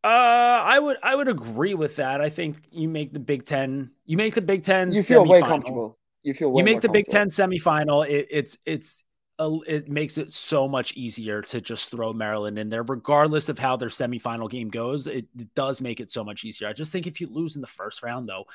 Uh, 0.04 0.08
I 0.08 0.78
would 0.78 0.96
I 1.02 1.14
would 1.14 1.28
agree 1.28 1.74
with 1.74 1.96
that. 1.96 2.20
I 2.20 2.30
think 2.30 2.56
you 2.70 2.88
make 2.88 3.12
the 3.12 3.20
Big 3.20 3.44
Ten. 3.44 3.90
You 4.04 4.16
make 4.16 4.34
the 4.34 4.40
Big 4.40 4.62
Ten. 4.64 4.90
You 4.92 5.02
feel 5.02 5.26
way 5.26 5.40
comfortable. 5.40 5.98
You 6.22 6.34
feel. 6.34 6.56
you 6.56 6.64
make 6.64 6.80
the 6.80 6.88
Big 6.88 7.06
Ten 7.06 7.28
semifinal. 7.28 8.08
It, 8.08 8.28
it's 8.30 8.58
it's 8.64 9.04
a, 9.38 9.58
it 9.66 9.88
makes 9.88 10.18
it 10.18 10.32
so 10.32 10.66
much 10.66 10.92
easier 10.94 11.42
to 11.42 11.60
just 11.60 11.90
throw 11.90 12.12
Maryland 12.12 12.58
in 12.58 12.68
there, 12.68 12.82
regardless 12.82 13.48
of 13.48 13.58
how 13.58 13.76
their 13.76 13.88
semifinal 13.88 14.50
game 14.50 14.70
goes. 14.70 15.06
It, 15.06 15.26
it 15.38 15.54
does 15.54 15.80
make 15.80 16.00
it 16.00 16.10
so 16.10 16.24
much 16.24 16.44
easier. 16.44 16.68
I 16.68 16.72
just 16.72 16.92
think 16.92 17.06
if 17.06 17.20
you 17.20 17.28
lose 17.28 17.54
in 17.54 17.60
the 17.60 17.68
first 17.68 18.02
round, 18.02 18.28
though, 18.28 18.46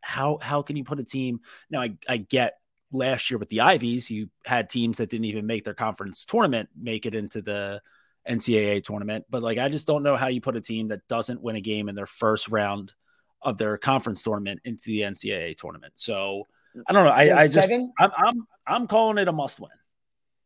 how 0.00 0.38
how 0.42 0.62
can 0.62 0.76
you 0.76 0.82
put 0.82 0.98
a 0.98 1.04
team? 1.04 1.40
Now 1.70 1.82
I 1.82 1.96
I 2.08 2.16
get 2.16 2.54
last 2.92 3.30
year 3.30 3.38
with 3.38 3.48
the 3.48 3.60
Ivies, 3.60 4.10
you 4.10 4.30
had 4.44 4.70
teams 4.70 4.98
that 4.98 5.10
didn't 5.10 5.26
even 5.26 5.46
make 5.46 5.64
their 5.64 5.74
conference 5.74 6.24
tournament 6.24 6.68
make 6.76 7.06
it 7.06 7.14
into 7.14 7.42
the 7.42 7.80
NCAA 8.28 8.82
tournament. 8.84 9.24
But 9.30 9.42
like, 9.42 9.58
I 9.58 9.68
just 9.68 9.86
don't 9.86 10.02
know 10.02 10.16
how 10.16 10.28
you 10.28 10.40
put 10.40 10.56
a 10.56 10.60
team 10.60 10.88
that 10.88 11.06
doesn't 11.08 11.42
win 11.42 11.56
a 11.56 11.60
game 11.60 11.88
in 11.88 11.94
their 11.94 12.06
first 12.06 12.48
round 12.48 12.94
of 13.42 13.58
their 13.58 13.78
conference 13.78 14.22
tournament 14.22 14.60
into 14.64 14.84
the 14.86 15.00
NCAA 15.00 15.56
tournament. 15.56 15.94
So 15.96 16.46
I 16.86 16.92
don't 16.92 17.04
know. 17.04 17.10
I, 17.10 17.42
I 17.42 17.48
just 17.48 17.72
i 17.72 17.88
I'm 17.98 18.10
I'm 18.16 18.46
I'm 18.66 18.86
calling 18.86 19.18
it 19.18 19.28
a 19.28 19.32
must 19.32 19.58
win. 19.58 19.70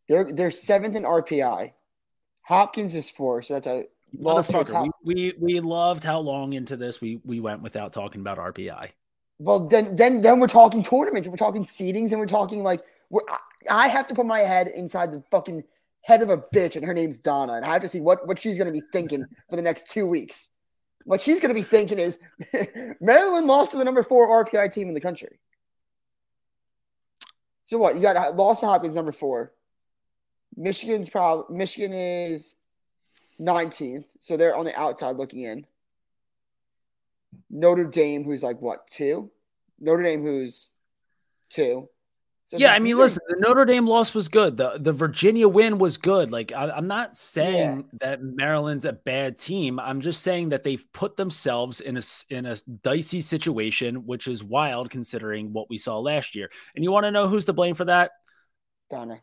They're 0.09 0.33
they're 0.33 0.51
seventh 0.51 0.97
in 0.97 1.03
RPI. 1.03 1.73
Hopkins 2.43 2.95
is 2.95 3.11
four, 3.11 3.43
so 3.43 3.55
that's 3.55 3.67
a 3.67 3.87
motherfucker. 4.19 4.89
We, 5.03 5.15
we 5.15 5.35
we 5.39 5.61
loved 5.61 6.05
how 6.05 6.21
long 6.21 6.53
into 6.53 6.77
this 6.77 7.01
we 7.01 7.21
we 7.25 7.41
went 7.41 7.63
without 7.63 7.93
talking 7.93 8.21
about 8.21 8.39
RPI. 8.39 8.91
Well, 9.39 9.67
then 9.67 9.97
then 9.97 10.23
then 10.23 10.41
we're 10.41 10.47
talking 10.47 10.83
tournaments, 10.83 11.29
we're 11.29 11.37
talking 11.37 11.65
seedings, 11.65 12.13
and 12.13 12.21
we're 12.21 12.27
talking 12.27 12.63
like 12.63 12.83
we're, 13.11 13.23
I 13.71 13.89
have 13.89 14.07
to 14.07 14.15
put 14.15 14.27
my 14.27 14.41
head 14.41 14.69
inside 14.69 15.13
the 15.13 15.23
fucking 15.31 15.65
head 16.03 16.23
of 16.23 16.31
a 16.31 16.39
bitch, 16.39 16.77
and 16.77 16.85
her 16.85 16.95
name's 16.95 17.19
Donna, 17.19 17.55
and 17.55 17.65
I 17.65 17.73
have 17.73 17.83
to 17.83 17.89
see 17.89 18.01
what 18.01 18.27
what 18.27 18.39
she's 18.39 18.59
gonna 18.59 18.73
be 18.73 18.83
thinking 18.93 19.25
for 19.51 19.57
the 19.57 19.63
next 19.63 19.91
two 19.91 20.07
weeks. 20.07 20.51
What 21.05 21.21
she's 21.21 21.41
gonna 21.41 21.55
be 21.55 21.63
thinking 21.63 21.99
is 21.99 22.19
Maryland 23.01 23.47
lost 23.47 23.73
to 23.73 23.79
the 23.79 23.85
number 23.85 24.03
four 24.03 24.45
RPI 24.45 24.73
team 24.73 24.89
in 24.89 24.95
the 24.95 25.01
country. 25.01 25.41
So 27.65 27.79
what? 27.79 27.97
You 27.97 28.03
got 28.03 28.17
uh, 28.17 28.33
lost 28.33 28.61
to 28.61 28.67
Hopkins 28.67 28.95
number 28.95 29.13
four. 29.13 29.53
Michigan's 30.57 31.09
probably 31.09 31.57
Michigan 31.57 31.93
is 31.93 32.55
19th, 33.41 34.05
so 34.21 34.37
they're 34.37 34.55
on 34.55 34.65
the 34.65 34.79
outside 34.79 35.17
looking 35.17 35.41
in. 35.41 35.67
Notre 37.51 37.85
Dame, 37.85 38.25
who's 38.25 38.43
like 38.43 38.61
what 38.61 38.87
two? 38.87 39.31
Notre 39.81 40.03
Dame, 40.03 40.23
who's 40.23 40.69
two. 41.51 41.89
So 42.47 42.59
yeah, 42.59 42.75
I 42.75 42.79
mean, 42.79 42.99
listen, 42.99 43.23
the 43.27 43.37
Notre 43.39 43.65
Dame 43.65 43.87
loss 43.87 44.13
was 44.13 44.29
good. 44.29 44.59
The 44.59 44.77
the 44.79 44.93
Virginia 44.93 45.49
win 45.49 45.79
was 45.79 45.97
good. 45.97 46.31
Like 46.31 46.53
I, 46.53 46.77
am 46.77 46.87
not 46.87 47.17
saying 47.17 47.87
yeah. 47.93 47.99
that 48.01 48.23
Maryland's 48.23 48.85
a 48.85 48.93
bad 48.93 49.39
team. 49.39 49.81
I'm 49.81 50.03
just 50.03 50.21
saying 50.21 50.51
that 50.51 50.63
they've 50.63 50.85
put 50.93 51.17
themselves 51.17 51.81
in 51.81 51.97
a 51.97 52.03
in 52.29 52.45
a 52.45 52.57
dicey 52.83 53.23
situation, 53.23 54.05
which 54.05 54.29
is 54.29 54.45
wild 54.45 54.91
considering 54.91 55.55
what 55.55 55.71
we 55.71 55.79
saw 55.79 55.99
last 55.99 56.35
year. 56.35 56.51
And 56.75 56.85
you 56.85 56.93
want 56.93 57.05
to 57.05 57.11
know 57.11 57.29
who's 57.29 57.47
to 57.47 57.55
blame 57.55 57.77
for 57.77 57.87
that? 57.87 58.11
Donna. 58.91 59.23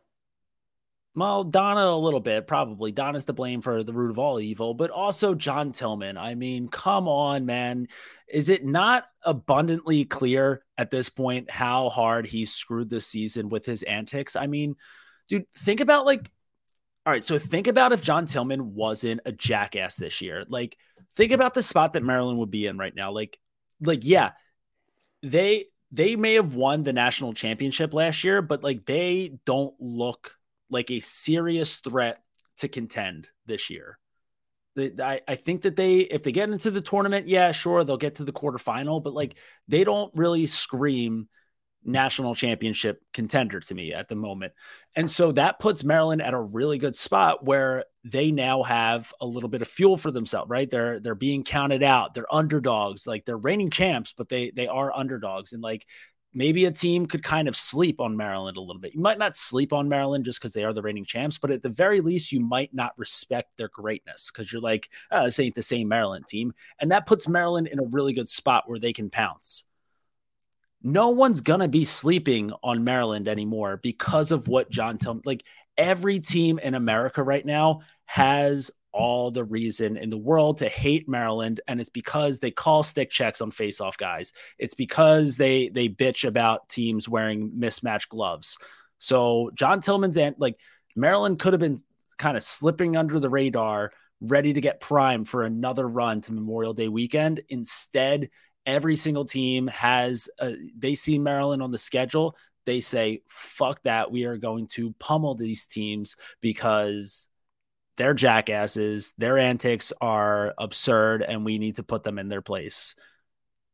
Well, 1.14 1.44
Donna 1.44 1.88
a 1.88 1.98
little 1.98 2.22
bit, 2.22 2.48
probably. 2.48 2.94
Donna's 2.94 3.26
to 3.26 3.34
blame 3.34 3.62
for 3.62 3.84
the 3.84 3.92
root 3.92 4.12
of 4.12 4.20
all 4.20 4.40
evil, 4.40 4.74
but 4.74 4.92
also 4.92 5.36
John 5.36 5.74
Tillman. 5.74 6.18
I 6.18 6.36
mean, 6.36 6.70
come 6.70 7.10
on, 7.10 7.46
man. 7.46 7.88
Is 8.30 8.48
it 8.48 8.66
not 8.66 9.06
abundantly 9.24 10.06
clear 10.06 10.64
at 10.78 10.90
this 10.90 11.10
point 11.10 11.52
how 11.52 11.90
hard 11.90 12.26
he 12.26 12.46
screwed 12.46 12.90
this 12.90 13.08
season 13.08 13.50
with 13.50 13.66
his 13.66 13.84
antics? 13.84 14.38
I 14.38 14.48
mean, 14.48 14.76
dude, 15.28 15.52
think 15.54 15.82
about 15.82 16.06
like, 16.06 16.32
all 17.06 17.12
right, 17.12 17.26
so 17.26 17.38
think 17.38 17.68
about 17.68 17.92
if 17.92 18.02
John 18.02 18.26
Tillman 18.26 18.74
wasn't 18.74 19.20
a 19.26 19.34
jackass 19.34 19.98
this 19.98 20.22
year. 20.22 20.46
Like, 20.48 20.78
think 21.16 21.34
about 21.34 21.54
the 21.54 21.62
spot 21.62 21.94
that 21.94 22.04
Maryland 22.04 22.40
would 22.40 22.52
be 22.52 22.68
in 22.68 22.78
right 22.78 22.96
now. 22.96 23.12
Like, 23.12 23.38
like, 23.82 24.06
yeah, 24.06 24.32
they 25.24 25.66
they 25.92 26.16
may 26.16 26.36
have 26.36 26.56
won 26.56 26.84
the 26.84 26.94
national 26.94 27.34
championship 27.34 27.94
last 27.94 28.24
year, 28.24 28.42
but 28.42 28.64
like 28.64 28.86
they 28.86 29.34
don't 29.46 29.74
look 29.80 30.38
like 30.72 30.90
a 30.90 31.00
serious 31.00 31.78
threat 31.78 32.24
to 32.58 32.68
contend 32.68 33.30
this 33.46 33.70
year. 33.70 34.00
I, 34.78 35.22
I 35.28 35.36
think 35.36 35.64
that 35.64 35.76
they, 35.76 36.00
if 36.00 36.24
they 36.24 36.32
get 36.32 36.50
into 36.50 36.72
the 36.72 36.82
tournament, 36.82 37.28
yeah, 37.28 37.52
sure, 37.52 37.84
they'll 37.84 37.98
get 37.98 38.16
to 38.16 38.24
the 38.24 38.32
quarterfinal, 38.32 39.04
but 39.04 39.14
like 39.14 39.38
they 39.68 39.84
don't 39.84 40.12
really 40.16 40.48
scream 40.48 41.28
national 41.84 42.36
championship 42.36 43.02
contender 43.14 43.60
to 43.60 43.76
me 43.76 43.94
at 43.94 44.08
the 44.08 44.16
moment. 44.16 44.54
And 44.96 45.10
so 45.10 45.32
that 45.34 45.60
puts 45.60 45.84
Maryland 45.84 46.22
at 46.22 46.34
a 46.34 46.40
really 46.40 46.78
good 46.78 46.96
spot 46.96 47.44
where 47.44 47.86
they 48.04 48.32
now 48.32 48.64
have 48.64 49.14
a 49.20 49.26
little 49.26 49.50
bit 49.50 49.62
of 49.62 49.68
fuel 49.68 49.98
for 49.98 50.12
themselves, 50.12 50.50
right? 50.50 50.70
They're 50.70 51.00
they're 51.00 51.16
being 51.16 51.44
counted 51.44 51.84
out. 51.84 52.14
They're 52.14 52.34
underdogs. 52.34 53.08
Like 53.08 53.26
they're 53.26 53.38
reigning 53.38 53.70
champs, 53.72 54.14
but 54.14 54.30
they 54.30 54.52
they 54.52 54.68
are 54.68 54.96
underdogs. 54.96 55.54
And 55.54 55.62
like 55.62 55.88
maybe 56.34 56.66
a 56.66 56.72
team 56.72 57.06
could 57.06 57.24
kind 57.24 57.48
of 57.48 57.56
sleep 57.56 58.00
on 58.00 58.16
Maryland 58.16 58.58
a 58.58 58.62
little 58.62 58.82
bit. 58.82 58.94
You 58.94 59.02
might 59.02 59.18
not 59.18 59.36
sleep 59.36 59.74
on 59.74 59.90
Maryland 59.90 60.26
just 60.26 60.40
because 60.40 60.54
they 60.54 60.64
are 60.64 60.74
the 60.74 60.82
reigning 60.82 61.06
champs, 61.06 61.38
but 61.38 61.52
at 61.52 61.62
the 61.62 61.70
very 61.70 62.02
least, 62.02 62.32
you 62.32 62.40
might 62.40 62.74
not 62.74 62.98
respect 62.98 63.58
their 63.58 63.68
greatness 63.70 64.32
because 64.32 64.52
you're 64.52 64.62
like, 64.62 64.90
oh, 65.12 65.26
this 65.26 65.40
ain't 65.40 65.56
the 65.56 65.62
same 65.62 65.88
Maryland 65.88 66.28
team. 66.28 66.54
And 66.80 66.92
that 66.92 67.06
puts 67.06 67.28
Maryland 67.28 67.68
in 67.68 67.80
a 67.80 67.90
really 67.92 68.14
good 68.14 68.30
spot 68.30 68.64
where 68.68 68.80
they 68.80 68.94
can 68.94 69.10
pounce. 69.10 69.66
No 70.84 71.10
one's 71.10 71.42
going 71.42 71.60
to 71.60 71.68
be 71.68 71.84
sleeping 71.84 72.52
on 72.64 72.84
Maryland 72.84 73.28
anymore 73.28 73.78
because 73.78 74.32
of 74.32 74.48
what 74.48 74.72
John 74.72 74.98
Tillman, 74.98 75.22
like 75.26 75.44
every 75.78 76.20
team 76.20 76.60
in 76.60 76.74
America 76.74 77.22
right 77.22 77.46
now 77.46 77.82
has 78.06 78.72
all 78.94 79.32
the 79.32 79.44
reason 79.44 79.98
in 79.98 80.10
the 80.10 80.18
world 80.18 80.58
to 80.58 80.70
hate 80.70 81.08
Maryland, 81.08 81.62
and 81.68 81.80
it's 81.80 81.90
because 81.90 82.40
they 82.40 82.52
call 82.52 82.84
stick 82.84 83.10
checks 83.10 83.42
on 83.42 83.52
face-off 83.52 83.98
guys. 83.98 84.34
It's 84.58 84.74
because 84.74 85.38
they 85.38 85.70
they 85.70 85.90
bitch 85.90 86.28
about 86.28 86.70
teams 86.70 87.08
wearing 87.08 87.52
mismatched 87.58 88.10
gloves. 88.10 88.58
So 88.98 89.52
John 89.54 89.80
Tillman's 89.82 90.18
and 90.18 90.36
like 90.38 90.60
Maryland 90.96 91.40
could 91.40 91.54
have 91.54 91.60
been 91.60 91.78
kind 92.18 92.38
of 92.38 92.44
slipping 92.44 92.98
under 92.98 93.20
the 93.20 93.30
radar, 93.30 93.92
ready 94.20 94.54
to 94.54 94.62
get 94.62 94.80
primed 94.80 95.28
for 95.28 95.44
another 95.44 95.88
run 95.88 96.22
to 96.22 96.34
Memorial 96.34 96.74
Day 96.74 96.88
weekend. 96.88 97.42
Instead, 97.50 98.30
every 98.66 98.96
single 98.96 99.26
team 99.26 99.68
has 99.68 100.30
a, 100.40 100.56
they 100.78 100.94
see 100.94 101.18
Maryland 101.18 101.64
on 101.64 101.72
the 101.72 101.78
schedule. 101.78 102.36
They 102.66 102.80
say, 102.80 103.24
fuck 103.28 103.82
that. 103.84 104.12
We 104.12 104.26
are 104.26 104.38
going 104.38 104.68
to 104.74 104.94
pummel 105.00 105.34
these 105.34 105.66
teams 105.66 106.16
because 106.42 107.28
they're 108.02 108.16
jackasses. 108.16 109.14
Their 109.20 109.38
antics 109.38 109.94
are 110.02 110.56
absurd, 110.58 111.22
and 111.22 111.46
we 111.46 111.60
need 111.60 111.76
to 111.76 111.84
put 111.84 112.04
them 112.04 112.18
in 112.18 112.30
their 112.30 112.42
place. 112.42 112.96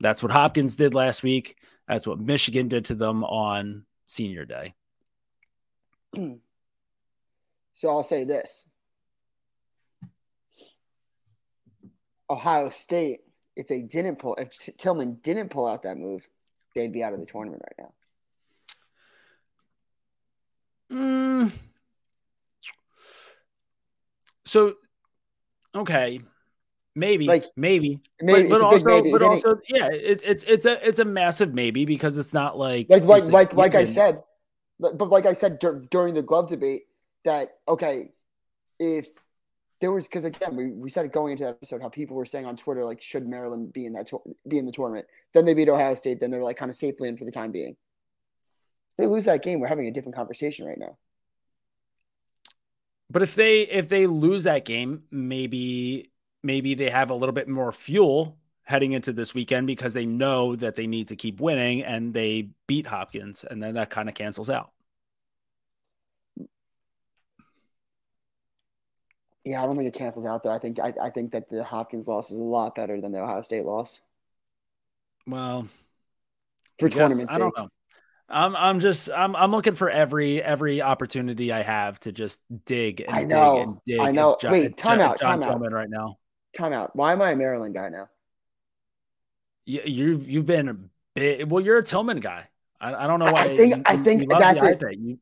That's 0.02 0.22
what 0.22 0.34
Hopkins 0.34 0.76
did 0.76 0.94
last 0.94 1.24
week. 1.24 1.56
That's 1.88 2.06
what 2.06 2.20
Michigan 2.20 2.68
did 2.68 2.84
to 2.86 2.96
them 2.96 3.24
on 3.24 3.86
senior 4.08 4.44
day. 4.44 4.74
So 7.72 7.90
I'll 7.90 8.04
say 8.04 8.26
this 8.26 8.70
Ohio 12.30 12.70
State, 12.70 13.22
if 13.56 13.68
they 13.68 13.82
didn't 13.82 14.18
pull, 14.18 14.36
if 14.36 14.50
Tillman 14.78 15.20
didn't 15.24 15.52
pull 15.52 15.68
out 15.68 15.84
that 15.84 15.98
move, 15.98 16.28
they'd 16.76 16.92
be 16.92 17.02
out 17.02 17.14
of 17.14 17.22
the 17.22 17.26
tournament 17.26 17.62
right 17.66 17.88
now. 20.92 20.98
Mm, 20.98 21.52
so, 24.48 24.76
okay, 25.76 26.22
maybe, 26.96 27.28
like 27.28 27.46
maybe, 27.56 28.00
maybe 28.22 28.50
but, 28.50 28.60
but 28.60 28.66
also, 28.66 28.86
maybe. 28.86 29.12
but 29.12 29.22
also, 29.22 29.58
yeah, 29.68 29.90
it's 29.92 30.24
it's 30.24 30.44
it's 30.46 30.66
a 30.66 30.88
it's 30.88 31.00
a 31.00 31.06
massive 31.06 31.54
maybe 31.54 31.86
because 31.86 32.18
it's 32.18 32.34
not 32.34 32.58
like 32.58 32.88
like 32.90 33.04
like 33.04 33.26
like 33.26 33.54
like 33.54 33.76
I 33.76 33.86
said, 33.86 34.24
but 34.80 35.10
like 35.10 35.26
I 35.26 35.34
said 35.34 35.60
dur- 35.60 35.86
during 35.92 36.14
the 36.14 36.24
glove 36.24 36.50
debate 36.50 36.84
that 37.26 37.58
okay, 37.68 38.12
if 38.80 39.08
there 39.82 39.92
was 39.92 40.08
because 40.08 40.26
again 40.26 40.56
we, 40.56 40.72
we 40.72 40.90
said 40.90 41.06
it 41.06 41.12
going 41.12 41.34
into 41.34 41.44
that 41.44 41.50
episode 41.56 41.82
how 41.82 41.90
people 41.90 42.16
were 42.16 42.26
saying 42.26 42.46
on 42.46 42.56
Twitter 42.56 42.84
like 42.86 43.02
should 43.02 43.28
Maryland 43.28 43.74
be 43.74 43.86
in 43.86 43.94
that 43.94 44.08
to- 44.08 44.22
be 44.48 44.58
in 44.58 44.66
the 44.66 44.72
tournament 44.72 45.06
then 45.34 45.46
they 45.46 45.54
beat 45.54 45.70
Ohio 45.70 45.94
State 45.94 46.20
then 46.20 46.32
they're 46.32 46.44
like 46.44 46.58
kind 46.58 46.70
of 46.70 46.76
safely 46.76 47.10
in 47.10 47.18
for 47.18 47.26
the 47.26 47.32
time 47.32 47.52
being. 47.52 47.76
They 48.98 49.06
lose 49.06 49.26
that 49.26 49.44
game, 49.44 49.60
we're 49.60 49.68
having 49.68 49.88
a 49.88 49.92
different 49.92 50.16
conversation 50.16 50.66
right 50.66 50.80
now. 50.80 50.98
But 53.10 53.22
if 53.24 53.36
they 53.36 53.62
if 53.62 53.90
they 53.90 54.08
lose 54.08 54.44
that 54.44 54.66
game, 54.66 55.04
maybe 55.12 56.12
maybe 56.44 56.74
they 56.74 56.90
have 56.90 57.10
a 57.10 57.16
little 57.16 57.34
bit 57.34 57.48
more 57.48 57.72
fuel 57.72 58.38
heading 58.64 58.92
into 58.92 59.14
this 59.14 59.34
weekend 59.34 59.66
because 59.66 59.94
they 59.94 60.06
know 60.06 60.56
that 60.58 60.76
they 60.76 60.88
need 60.88 61.08
to 61.08 61.16
keep 61.16 61.40
winning 61.40 61.84
and 61.84 62.14
they 62.14 62.50
beat 62.68 62.86
Hopkins 62.86 63.46
and 63.46 63.64
then 63.64 63.76
that 63.76 63.90
kind 63.90 64.10
of 64.10 64.16
cancels 64.16 64.50
out. 64.50 64.72
Yeah, 69.46 69.64
I 69.64 69.66
don't 69.66 69.78
think 69.78 69.88
it 69.88 69.98
cancels 69.98 70.26
out 70.26 70.44
though. 70.44 70.52
I 70.52 70.60
think 70.60 70.78
I, 70.80 70.94
I 71.02 71.10
think 71.10 71.32
that 71.32 71.50
the 71.50 71.64
Hopkins 71.64 72.10
loss 72.10 72.30
is 72.32 72.40
a 72.40 72.44
lot 72.44 72.76
better 72.76 73.00
than 73.00 73.14
the 73.14 73.22
Ohio 73.22 73.42
State 73.42 73.64
loss. 73.64 74.02
Well, 75.26 75.70
for 76.78 76.90
tournament, 76.90 77.32
I 77.32 77.38
don't 77.38 77.56
know. 77.58 77.70
I'm 78.30 78.56
I'm 78.56 78.80
just 78.80 79.10
I'm 79.10 79.36
I'm 79.36 79.52
looking 79.52 79.74
for 79.74 79.90
every 79.90 80.42
every 80.42 80.82
opportunity 80.82 81.52
I 81.52 81.62
have 81.62 82.00
to 82.02 82.12
just 82.12 82.42
dig 82.66 83.02
and 83.02 83.16
I 83.16 83.24
know, 83.24 83.56
dig 83.56 83.64
and 83.64 83.78
dig. 83.86 84.00
I 84.00 84.12
know. 84.12 84.38
Wait, 84.44 84.78
time 84.78 85.00
out, 85.00 85.22
John 85.22 85.40
time 85.40 85.50
Tillman 85.50 85.74
out. 85.74 85.76
right 85.76 85.90
now. 85.90 86.18
Time 86.58 86.74
out. 86.74 86.96
Why 86.96 87.14
am 87.14 87.22
I 87.22 87.32
a 87.32 87.36
Maryland 87.36 87.74
guy 87.74 87.90
now? 87.90 88.10
you've 89.68 90.30
you've 90.30 90.46
been 90.46 90.70
a 90.70 90.78
bit. 91.14 91.48
Well, 91.48 91.64
you're 91.64 91.78
a 91.78 91.84
Tillman 91.84 92.20
guy. 92.20 92.48
I, 92.80 92.94
I 92.94 93.08
don't 93.08 93.20
know 93.20 93.32
why. 93.32 93.44
I 93.44 93.58
think 93.58 93.76
you, 93.76 93.84
I 93.86 93.98
think 93.98 94.30
that's 94.30 94.64
it. 94.64 94.82
You, 95.00 95.20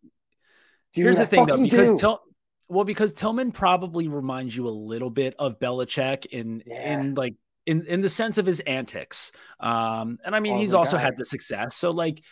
Dude, 0.94 1.04
here's 1.04 1.18
the 1.18 1.26
thing 1.26 1.46
though, 1.46 1.62
because 1.62 2.00
Till, 2.00 2.22
well, 2.70 2.86
because 2.86 3.14
Tillman 3.14 3.52
probably 3.52 4.08
reminds 4.08 4.56
you 4.56 4.68
a 4.68 4.70
little 4.70 5.10
bit 5.10 5.36
of 5.40 5.60
Belichick 5.60 6.26
in 6.28 6.64
yeah. 6.66 7.00
in 7.00 7.16
like 7.16 7.36
in 7.66 7.86
in 7.86 8.02
the 8.02 8.10
sense 8.10 8.38
of 8.38 8.46
his 8.46 8.60
antics. 8.62 9.32
Um, 9.60 10.20
and 10.24 10.36
I 10.36 10.40
mean, 10.40 10.56
oh, 10.56 10.60
he's 10.60 10.74
also 10.74 10.98
guy. 10.98 11.04
had 11.04 11.18
the 11.18 11.26
success. 11.26 11.76
So 11.76 11.92
like, 11.92 12.24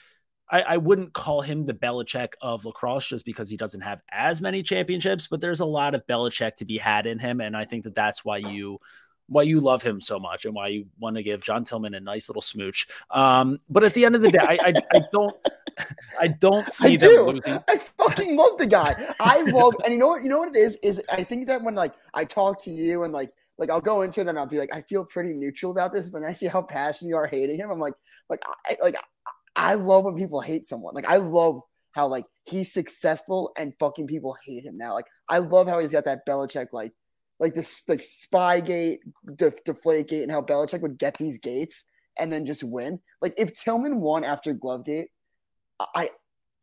I, 0.50 0.62
I 0.62 0.78
wouldn't 0.78 1.14
call 1.14 1.42
him 1.42 1.66
the 1.66 1.74
Belichick 1.74 2.34
of 2.42 2.66
lacrosse 2.66 3.08
just 3.08 3.26
because 3.26 3.50
he 3.50 3.58
doesn't 3.58 3.82
have 3.82 4.02
as 4.12 4.42
many 4.42 4.62
championships. 4.62 5.28
But 5.28 5.42
there's 5.42 5.62
a 5.62 5.66
lot 5.66 5.96
of 5.96 6.06
Belichick 6.06 6.56
to 6.58 6.66
be 6.66 6.78
had 6.78 7.06
in 7.06 7.20
him, 7.20 7.42
and 7.42 7.56
I 7.56 7.66
think 7.66 7.84
that 7.86 7.96
that's 7.96 8.24
why 8.24 8.38
you 8.38 8.80
why 9.28 9.44
you 9.44 9.60
love 9.60 9.82
him 9.82 10.02
so 10.02 10.20
much 10.20 10.46
and 10.46 10.54
why 10.54 10.68
you 10.68 10.86
want 11.00 11.16
to 11.16 11.24
give 11.24 11.44
John 11.44 11.64
Tillman 11.64 11.94
a 11.94 12.00
nice 12.00 12.30
little 12.30 12.42
smooch. 12.42 12.88
Um, 13.10 13.58
but 13.70 13.84
at 13.84 13.94
the 13.94 14.06
end 14.06 14.16
of 14.16 14.22
the 14.22 14.32
day, 14.32 14.40
I, 14.42 14.58
I, 14.62 14.74
I 14.94 15.02
don't 15.12 15.36
I 16.20 16.28
don't 16.28 16.72
see 16.72 16.94
I 16.94 16.98
them 16.98 17.10
do. 17.10 17.26
losing. 17.32 17.60
I 17.68 17.78
fucking 17.78 18.36
love 18.36 18.58
the 18.58 18.68
guy. 18.68 18.96
I 19.20 19.42
love 19.44 19.76
and 19.84 19.94
you 19.94 20.00
know 20.00 20.08
what 20.08 20.24
you 20.24 20.30
know 20.30 20.40
what 20.40 20.50
it 20.50 20.58
is 20.58 20.78
is 20.84 21.02
I 21.12 21.24
think 21.24 21.48
that 21.48 21.62
when 21.62 21.76
like 21.76 21.94
I 22.14 22.26
talk 22.26 22.62
to 22.64 22.70
you 22.70 23.04
and 23.04 23.14
like 23.14 23.32
like 23.58 23.70
I'll 23.70 23.82
go 23.82 24.02
into 24.02 24.22
it 24.22 24.28
and 24.28 24.38
I'll 24.38 24.46
be 24.46 24.60
like 24.60 24.76
I 24.76 24.82
feel 24.82 25.06
pretty 25.06 25.34
neutral 25.34 25.72
about 25.72 25.94
this, 25.94 26.10
but 26.10 26.22
when 26.22 26.30
I 26.30 26.34
see 26.34 26.48
how 26.48 26.62
passionate 26.62 27.10
you 27.10 27.18
are 27.18 27.28
hating 27.28 27.60
him, 27.60 27.70
I'm 27.72 27.80
like 27.80 27.94
like 28.30 28.44
I 28.68 28.76
like 28.82 28.98
I 29.56 29.76
love 29.76 30.06
when 30.06 30.16
people 30.16 30.42
hate 30.42 30.66
someone. 30.66 30.94
Like 30.94 31.08
I 31.08 31.18
love 31.18 31.62
how 31.92 32.08
like 32.08 32.26
he's 32.46 32.74
successful 32.74 33.52
and 33.58 33.74
fucking 33.80 34.08
people 34.08 34.36
hate 34.46 34.66
him 34.66 34.78
now. 34.78 34.94
Like 34.94 35.08
I 35.30 35.38
love 35.39 35.68
how 35.68 35.80
he's 35.80 35.92
got 35.92 36.06
that 36.06 36.26
Belichick 36.28 36.68
like 36.72 36.92
like 37.39 37.54
this 37.54 37.84
like 37.88 38.02
Spygate, 38.02 39.00
Def- 39.36 39.63
Deflategate, 39.63 40.24
and 40.24 40.32
how 40.32 40.42
Belichick 40.42 40.82
would 40.82 40.98
get 40.98 41.18
these 41.18 41.39
gates 41.39 41.86
and 42.18 42.32
then 42.32 42.46
just 42.46 42.63
win. 42.63 43.00
Like 43.22 43.34
if 43.38 43.54
Tillman 43.54 44.02
won 44.02 44.24
after 44.24 44.54
Glovegate, 44.54 45.08
I 45.96 46.10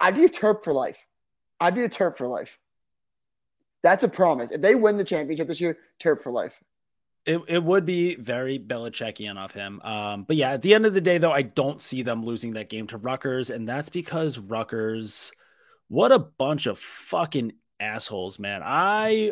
I'd 0.01 0.17
be 0.17 0.25
a 0.25 0.29
Terp 0.29 0.65
for 0.65 0.73
life. 0.73 1.07
I'd 1.61 1.75
be 1.75 1.85
a 1.85 1.89
Terp 1.89 2.17
for 2.17 2.27
life. 2.27 2.59
That's 3.83 4.05
a 4.05 4.09
promise. 4.09 4.51
If 4.51 4.61
they 4.61 4.75
win 4.75 4.97
the 4.97 5.05
championship 5.05 5.49
this 5.49 5.61
year, 5.61 5.79
Terp 6.03 6.23
for 6.23 6.33
life. 6.33 6.61
It, 7.31 7.43
it 7.47 7.63
would 7.63 7.87
be 7.87 8.17
very 8.17 8.59
Belichickian 8.59 9.39
of 9.39 9.53
him. 9.53 9.81
Um, 9.83 10.25
but 10.25 10.35
yeah, 10.35 10.51
at 10.51 10.63
the 10.63 10.75
end 10.75 10.85
of 10.85 10.95
the 10.95 11.01
day, 11.01 11.19
though, 11.19 11.31
I 11.31 11.43
don't 11.43 11.81
see 11.81 12.03
them 12.03 12.25
losing 12.25 12.55
that 12.55 12.69
game 12.69 12.89
to 12.89 12.97
Rutgers. 12.97 13.51
And 13.51 13.69
that's 13.69 13.89
because 13.89 14.37
Rutgers, 14.37 15.31
what 15.87 16.11
a 16.11 16.19
bunch 16.19 16.67
of 16.67 16.77
fucking 16.77 17.53
assholes, 17.79 18.41
man. 18.41 18.63
I 18.65 19.31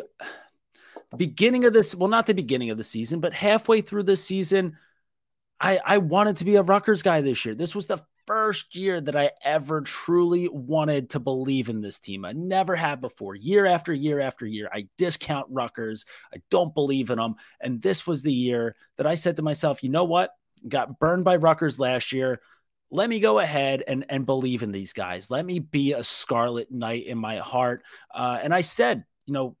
the 1.11 1.17
beginning 1.17 1.65
of 1.65 1.73
this, 1.73 1.93
well, 1.93 2.07
not 2.07 2.25
the 2.25 2.33
beginning 2.33 2.69
of 2.69 2.77
the 2.77 2.85
season, 2.85 3.19
but 3.19 3.33
halfway 3.33 3.81
through 3.81 4.03
the 4.03 4.15
season, 4.15 4.77
I, 5.59 5.81
I 5.85 5.97
wanted 5.97 6.37
to 6.37 6.45
be 6.45 6.55
a 6.55 6.63
Rutgers 6.63 7.01
guy 7.01 7.19
this 7.19 7.43
year. 7.43 7.53
This 7.53 7.75
was 7.75 7.87
the 7.87 7.97
first 8.29 8.75
year 8.75 9.01
that 9.01 9.15
I 9.15 9.31
ever 9.43 9.81
truly 9.81 10.47
wanted 10.47 11.09
to 11.09 11.19
believe 11.19 11.67
in 11.67 11.81
this 11.81 11.97
team. 11.97 12.25
I 12.25 12.31
never 12.33 12.75
had 12.75 13.01
before. 13.01 13.33
Year 13.33 13.65
after 13.65 13.91
year 13.91 14.19
after 14.19 14.45
year, 14.45 14.69
I 14.71 14.87
discount 14.99 15.47
Rutgers. 15.49 16.05
I 16.31 16.37
don't 16.51 16.71
believe 16.71 17.09
in 17.09 17.17
them. 17.17 17.37
And 17.59 17.81
this 17.81 18.05
was 18.05 18.21
the 18.21 18.31
year 18.31 18.75
that 18.97 19.07
I 19.07 19.15
said 19.15 19.37
to 19.37 19.41
myself, 19.41 19.81
you 19.81 19.89
know 19.89 20.03
what? 20.03 20.29
Got 20.67 20.99
burned 20.99 21.23
by 21.23 21.37
Rutgers 21.37 21.79
last 21.79 22.11
year. 22.11 22.39
Let 22.91 23.09
me 23.09 23.19
go 23.19 23.39
ahead 23.39 23.83
and, 23.87 24.05
and 24.09 24.27
believe 24.27 24.61
in 24.61 24.71
these 24.71 24.93
guys. 24.93 25.31
Let 25.31 25.43
me 25.43 25.57
be 25.57 25.93
a 25.93 26.03
Scarlet 26.03 26.71
Knight 26.71 27.07
in 27.07 27.17
my 27.17 27.37
heart. 27.37 27.81
Uh, 28.13 28.37
and 28.43 28.53
I 28.53 28.61
said, 28.61 29.05
you 29.25 29.33
know, 29.33 29.55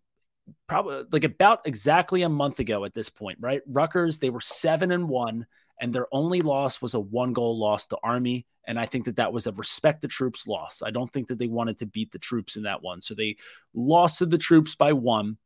probably 0.67 1.05
like 1.11 1.23
about 1.23 1.61
exactly 1.65 2.21
a 2.21 2.29
month 2.29 2.59
ago 2.59 2.85
at 2.85 2.93
this 2.93 3.09
point, 3.09 3.39
right? 3.41 3.63
Rutgers, 3.67 4.19
they 4.19 4.29
were 4.29 4.41
seven 4.41 4.91
and 4.91 5.09
one, 5.09 5.47
and 5.79 5.93
their 5.93 6.07
only 6.11 6.41
loss 6.41 6.81
was 6.81 6.93
a 6.93 6.99
one 6.99 7.33
goal 7.33 7.57
loss 7.57 7.87
to 7.87 7.97
Army. 8.03 8.45
And 8.65 8.79
I 8.79 8.85
think 8.85 9.05
that 9.05 9.15
that 9.15 9.33
was 9.33 9.47
a 9.47 9.51
respect 9.53 10.01
the 10.01 10.07
troops 10.07 10.45
loss. 10.45 10.83
I 10.85 10.91
don't 10.91 11.11
think 11.11 11.27
that 11.29 11.39
they 11.39 11.47
wanted 11.47 11.79
to 11.79 11.85
beat 11.85 12.11
the 12.11 12.19
troops 12.19 12.55
in 12.55 12.63
that 12.63 12.83
one. 12.83 13.01
So 13.01 13.15
they 13.15 13.37
lost 13.73 14.19
to 14.19 14.25
the 14.25 14.37
troops 14.37 14.75
by 14.75 14.93
one 14.93 15.37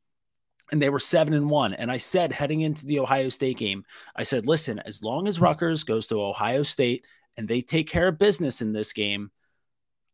and 0.71 0.81
they 0.81 0.89
were 0.89 0.99
seven 0.99 1.33
and 1.33 1.49
one. 1.49 1.73
And 1.73 1.91
I 1.91 1.97
said, 1.97 2.31
heading 2.31 2.61
into 2.61 2.85
the 2.85 2.99
Ohio 2.99 3.29
State 3.29 3.57
game, 3.57 3.85
I 4.15 4.23
said, 4.23 4.47
listen, 4.47 4.79
as 4.79 5.03
long 5.03 5.27
as 5.27 5.39
Rutgers 5.39 5.83
goes 5.83 6.07
to 6.07 6.21
Ohio 6.21 6.63
State 6.63 7.05
and 7.37 7.47
they 7.47 7.61
take 7.61 7.87
care 7.87 8.07
of 8.07 8.17
business 8.17 8.61
in 8.61 8.73
this 8.73 8.91
game, 8.91 9.31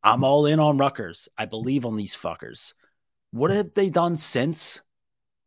I'm 0.04 0.24
all 0.24 0.46
in 0.46 0.60
on 0.60 0.78
Rutgers. 0.78 1.30
I 1.38 1.46
believe 1.46 1.86
on 1.86 1.96
these 1.96 2.16
fuckers. 2.16 2.74
What 3.32 3.52
have 3.52 3.74
they 3.74 3.90
done 3.90 4.16
since? 4.16 4.82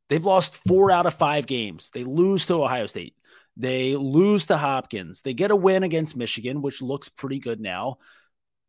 They've 0.08 0.24
lost 0.24 0.60
four 0.66 0.90
out 0.90 1.06
of 1.06 1.14
five 1.14 1.46
games. 1.46 1.90
They 1.92 2.04
lose 2.04 2.46
to 2.46 2.62
Ohio 2.62 2.86
State. 2.86 3.14
They 3.56 3.96
lose 3.96 4.46
to 4.46 4.56
Hopkins. 4.56 5.22
They 5.22 5.34
get 5.34 5.50
a 5.50 5.56
win 5.56 5.82
against 5.82 6.16
Michigan, 6.16 6.62
which 6.62 6.80
looks 6.82 7.08
pretty 7.08 7.38
good 7.38 7.60
now. 7.60 7.98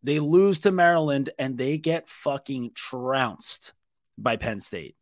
They 0.03 0.19
lose 0.19 0.61
to 0.61 0.71
Maryland 0.71 1.29
and 1.39 1.57
they 1.57 1.77
get 1.77 2.09
fucking 2.09 2.71
trounced 2.75 3.73
by 4.17 4.35
Penn 4.35 4.59
State. 4.59 4.95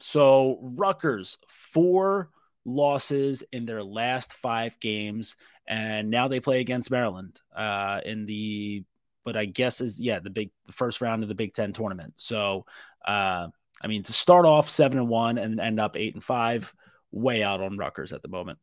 So, 0.00 0.58
Rutgers, 0.60 1.38
four 1.46 2.30
losses 2.64 3.44
in 3.52 3.66
their 3.66 3.84
last 3.84 4.32
five 4.32 4.78
games. 4.80 5.36
And 5.66 6.10
now 6.10 6.26
they 6.26 6.40
play 6.40 6.60
against 6.60 6.90
Maryland 6.90 7.40
uh, 7.54 8.00
in 8.04 8.26
the 8.26 8.84
but 9.24 9.36
I 9.36 9.44
guess 9.44 9.80
is 9.80 10.00
yeah 10.00 10.18
the 10.18 10.30
big 10.30 10.50
the 10.66 10.72
first 10.72 11.00
round 11.00 11.22
of 11.22 11.28
the 11.28 11.34
Big 11.34 11.52
Ten 11.54 11.72
tournament. 11.72 12.14
So 12.16 12.66
uh, 13.06 13.48
I 13.82 13.86
mean 13.86 14.02
to 14.04 14.12
start 14.12 14.46
off 14.46 14.68
seven 14.68 14.98
and 14.98 15.08
one 15.08 15.38
and 15.38 15.60
end 15.60 15.80
up 15.80 15.96
eight 15.96 16.14
and 16.14 16.24
five, 16.24 16.72
way 17.10 17.42
out 17.42 17.60
on 17.60 17.78
Rutgers 17.78 18.12
at 18.12 18.22
the 18.22 18.28
moment. 18.28 18.58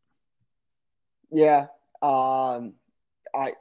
Yeah, 1.32 1.68
um, 2.02 2.74
I 3.36 3.54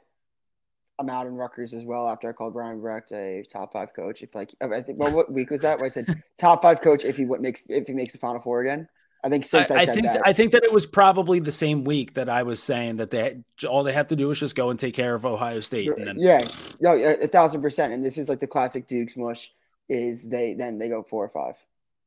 I'm 0.99 1.09
out 1.09 1.27
in 1.27 1.35
Rutgers 1.35 1.73
as 1.73 1.85
well 1.85 2.07
after 2.07 2.29
I 2.29 2.33
called 2.33 2.53
Brian 2.53 2.81
Brecht 2.81 3.11
a 3.13 3.45
top 3.49 3.73
five 3.73 3.93
coach. 3.93 4.21
If 4.21 4.35
like 4.35 4.53
I 4.61 4.81
think 4.81 4.99
well, 4.99 5.11
what 5.11 5.31
week 5.31 5.49
was 5.49 5.61
that? 5.61 5.77
Where 5.77 5.85
I 5.85 5.89
said 5.89 6.21
top 6.37 6.61
five 6.61 6.81
coach 6.81 7.05
if 7.05 7.15
he 7.15 7.25
what 7.25 7.41
makes 7.41 7.63
if 7.69 7.87
he 7.87 7.93
makes 7.93 8.11
the 8.11 8.17
Final 8.17 8.41
Four 8.41 8.61
again. 8.61 8.87
I 9.23 9.29
think 9.29 9.45
since 9.45 9.69
I, 9.69 9.75
I, 9.75 9.77
I 9.79 9.85
think 9.85 10.05
that. 10.05 10.21
I 10.25 10.33
think 10.33 10.51
that 10.53 10.63
it 10.63 10.71
was 10.71 10.85
probably 10.85 11.39
the 11.39 11.51
same 11.51 11.83
week 11.83 12.13
that 12.13 12.29
I 12.29 12.43
was 12.43 12.61
saying 12.61 12.97
that 12.97 13.11
they 13.11 13.39
all 13.67 13.83
they 13.83 13.93
have 13.93 14.07
to 14.09 14.15
do 14.15 14.29
is 14.29 14.39
just 14.39 14.55
go 14.55 14.69
and 14.69 14.79
take 14.79 14.93
care 14.93 15.15
of 15.15 15.25
Ohio 15.25 15.59
State. 15.61 15.89
And 15.89 16.07
then 16.07 16.15
yeah, 16.17 16.45
no, 16.79 16.95
a 16.95 17.27
thousand 17.27 17.61
percent. 17.61 17.93
And 17.93 18.03
this 18.03 18.17
is 18.17 18.29
like 18.29 18.39
the 18.39 18.47
classic 18.47 18.87
Dukes 18.87 19.17
mush 19.17 19.51
is 19.87 20.23
they 20.23 20.53
then 20.53 20.77
they 20.77 20.89
go 20.89 21.03
four 21.03 21.25
or 21.25 21.29
five. 21.29 21.55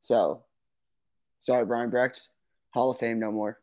So 0.01 0.42
sorry, 1.40 1.66
Brian 1.66 1.90
Brecht, 1.90 2.29
Hall 2.70 2.90
of 2.90 2.98
Fame 2.98 3.18
no 3.18 3.31
more. 3.31 3.59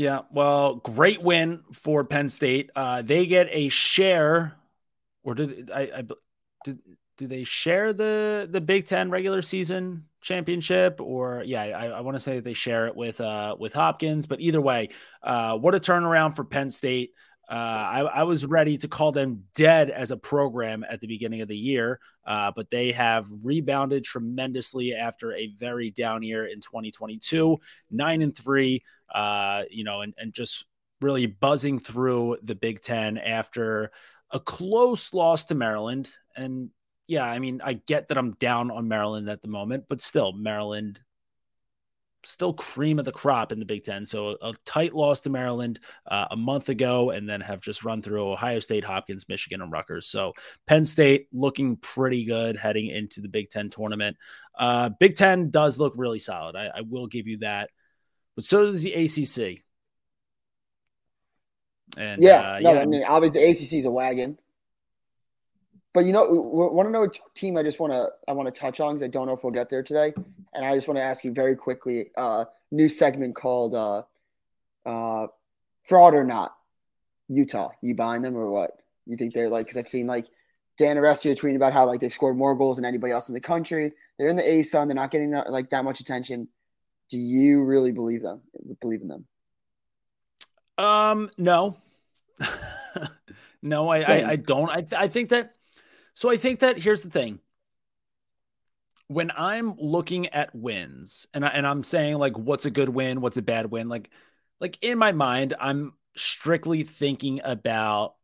Yeah, 0.00 0.20
well, 0.30 0.76
great 0.76 1.22
win 1.22 1.60
for 1.74 2.04
Penn 2.04 2.30
State. 2.30 2.70
Uh, 2.74 3.02
they 3.02 3.26
get 3.26 3.48
a 3.50 3.68
share, 3.68 4.56
or 5.22 5.34
did 5.34 5.70
I, 5.70 5.90
I 5.94 6.02
do 6.64 6.78
they 7.26 7.44
share 7.44 7.92
the 7.92 8.48
the 8.50 8.62
Big 8.62 8.86
Ten 8.86 9.10
regular 9.10 9.42
season 9.42 10.06
championship? 10.22 11.02
Or 11.02 11.42
yeah, 11.44 11.60
I, 11.60 11.86
I 11.88 12.00
want 12.00 12.14
to 12.14 12.18
say 12.18 12.36
that 12.36 12.44
they 12.44 12.54
share 12.54 12.86
it 12.86 12.96
with 12.96 13.20
uh 13.20 13.56
with 13.58 13.74
Hopkins. 13.74 14.26
But 14.26 14.40
either 14.40 14.60
way, 14.62 14.88
uh, 15.22 15.58
what 15.58 15.74
a 15.74 15.80
turnaround 15.80 16.34
for 16.34 16.44
Penn 16.44 16.70
State. 16.70 17.12
Uh, 17.50 17.54
I, 17.54 18.00
I, 18.02 18.22
was 18.22 18.46
ready 18.46 18.78
to 18.78 18.86
call 18.86 19.10
them 19.10 19.42
dead 19.56 19.90
as 19.90 20.12
a 20.12 20.16
program 20.16 20.84
at 20.88 21.00
the 21.00 21.08
beginning 21.08 21.40
of 21.40 21.48
the 21.48 21.56
year, 21.56 21.98
uh, 22.24 22.52
but 22.54 22.70
they 22.70 22.92
have 22.92 23.26
rebounded 23.42 24.04
tremendously 24.04 24.94
after 24.94 25.34
a 25.34 25.48
very 25.58 25.90
down 25.90 26.22
year 26.22 26.46
in 26.46 26.60
2022, 26.60 27.58
nine 27.90 28.22
and 28.22 28.36
three. 28.36 28.84
Uh, 29.12 29.64
you 29.68 29.82
know, 29.82 30.02
and 30.02 30.14
and 30.16 30.32
just 30.32 30.64
really 31.00 31.26
buzzing 31.26 31.80
through 31.80 32.38
the 32.44 32.54
Big 32.54 32.82
Ten 32.82 33.18
after 33.18 33.90
a 34.30 34.38
close 34.38 35.12
loss 35.12 35.46
to 35.46 35.56
Maryland. 35.56 36.08
And 36.36 36.70
yeah, 37.08 37.24
I 37.24 37.40
mean, 37.40 37.60
I 37.64 37.72
get 37.72 38.08
that 38.08 38.18
I'm 38.18 38.34
down 38.34 38.70
on 38.70 38.86
Maryland 38.86 39.28
at 39.28 39.42
the 39.42 39.48
moment, 39.48 39.86
but 39.88 40.00
still, 40.00 40.32
Maryland 40.32 41.00
still 42.24 42.52
cream 42.52 42.98
of 42.98 43.04
the 43.04 43.12
crop 43.12 43.52
in 43.52 43.58
the 43.58 43.64
Big 43.64 43.84
Ten. 43.84 44.04
So 44.04 44.36
a, 44.42 44.54
tight 44.64 44.94
loss 44.94 45.20
to 45.22 45.30
Maryland 45.30 45.80
uh, 46.06 46.26
a 46.30 46.36
month 46.36 46.68
ago, 46.68 47.10
and 47.10 47.28
then 47.28 47.40
have 47.40 47.60
just 47.60 47.84
run 47.84 48.02
through 48.02 48.30
Ohio 48.30 48.60
State, 48.60 48.84
Hopkins, 48.84 49.28
Michigan, 49.28 49.62
and 49.62 49.72
Rutgers. 49.72 50.06
So 50.06 50.32
Penn 50.66 50.84
State 50.84 51.28
looking 51.32 51.76
pretty 51.76 52.24
good 52.24 52.56
heading 52.56 52.88
into 52.88 53.20
the 53.20 53.28
Big 53.28 53.50
Ten 53.50 53.70
tournament. 53.70 54.16
Uh, 54.58 54.90
Big 54.90 55.16
Ten 55.16 55.50
does 55.50 55.78
look 55.78 55.94
really 55.96 56.18
solid. 56.18 56.56
I, 56.56 56.70
I 56.76 56.80
will 56.82 57.06
give 57.06 57.26
you 57.26 57.38
that, 57.38 57.70
but 58.34 58.44
so 58.44 58.64
does 58.64 58.82
the 58.82 58.92
ACC. 58.92 59.62
And 61.96 62.22
yeah, 62.22 62.54
uh, 62.54 62.60
no, 62.60 62.72
yeah. 62.72 62.80
I 62.80 62.86
mean, 62.86 63.04
obviously 63.08 63.40
the 63.40 63.50
ACC 63.50 63.78
is 63.78 63.84
a 63.84 63.90
wagon. 63.90 64.38
But 65.92 66.04
you 66.04 66.12
know, 66.12 66.24
want 66.24 66.86
to 66.86 66.92
know 66.92 67.04
a 67.04 67.10
team 67.34 67.56
I 67.56 67.62
just 67.62 67.80
want 67.80 67.92
to 67.92 68.08
I 68.28 68.32
want 68.32 68.52
to 68.52 68.58
touch 68.58 68.80
on 68.80 68.94
because 68.94 69.02
I 69.02 69.08
don't 69.08 69.26
know 69.26 69.32
if 69.32 69.42
we'll 69.42 69.52
get 69.52 69.70
there 69.70 69.82
today, 69.82 70.12
and 70.54 70.64
I 70.64 70.74
just 70.74 70.86
want 70.86 70.98
to 70.98 71.04
ask 71.04 71.24
you 71.24 71.32
very 71.32 71.56
quickly. 71.56 72.10
Uh, 72.16 72.44
new 72.70 72.88
segment 72.88 73.34
called 73.34 73.74
uh, 73.74 74.02
uh, 74.86 75.26
"Fraud 75.82 76.14
or 76.14 76.24
Not." 76.24 76.54
Utah, 77.28 77.70
you 77.80 77.94
buying 77.94 78.22
them 78.22 78.36
or 78.36 78.50
what? 78.50 78.72
You 79.06 79.16
think 79.16 79.32
they're 79.32 79.48
like? 79.48 79.66
Because 79.66 79.78
I've 79.78 79.88
seen 79.88 80.06
like 80.06 80.26
Dan 80.78 80.96
Arestia 80.96 81.38
tweeting 81.38 81.56
about 81.56 81.72
how 81.72 81.86
like 81.86 82.00
they've 82.00 82.12
scored 82.12 82.36
more 82.36 82.54
goals 82.54 82.76
than 82.76 82.84
anybody 82.84 83.12
else 83.12 83.28
in 83.28 83.34
the 83.34 83.40
country. 83.40 83.92
They're 84.18 84.28
in 84.28 84.36
the 84.36 84.42
ASUN. 84.42 84.86
They're 84.86 84.94
not 84.94 85.10
getting 85.10 85.32
like 85.32 85.70
that 85.70 85.84
much 85.84 86.00
attention. 86.00 86.48
Do 87.08 87.18
you 87.18 87.64
really 87.64 87.92
believe 87.92 88.22
them? 88.22 88.42
Believe 88.80 89.02
in 89.02 89.08
them? 89.08 89.26
Um, 90.78 91.28
no, 91.36 91.76
no, 93.62 93.88
I, 93.88 93.98
I, 93.98 94.30
I, 94.30 94.36
don't. 94.36 94.70
I, 94.70 94.80
th- 94.80 94.94
I 94.94 95.08
think 95.08 95.30
that. 95.30 95.54
So 96.20 96.28
I 96.28 96.36
think 96.36 96.60
that 96.60 96.76
here's 96.76 97.00
the 97.00 97.08
thing. 97.08 97.38
When 99.08 99.32
I'm 99.34 99.74
looking 99.78 100.26
at 100.26 100.54
wins, 100.54 101.26
and 101.32 101.46
I, 101.46 101.48
and 101.48 101.66
I'm 101.66 101.82
saying 101.82 102.18
like, 102.18 102.36
what's 102.36 102.66
a 102.66 102.70
good 102.70 102.90
win, 102.90 103.22
what's 103.22 103.38
a 103.38 103.42
bad 103.42 103.70
win, 103.70 103.88
like, 103.88 104.10
like 104.60 104.76
in 104.82 104.98
my 104.98 105.12
mind, 105.12 105.54
I'm 105.58 105.94
strictly 106.14 106.84
thinking 106.84 107.40
about 107.42 108.16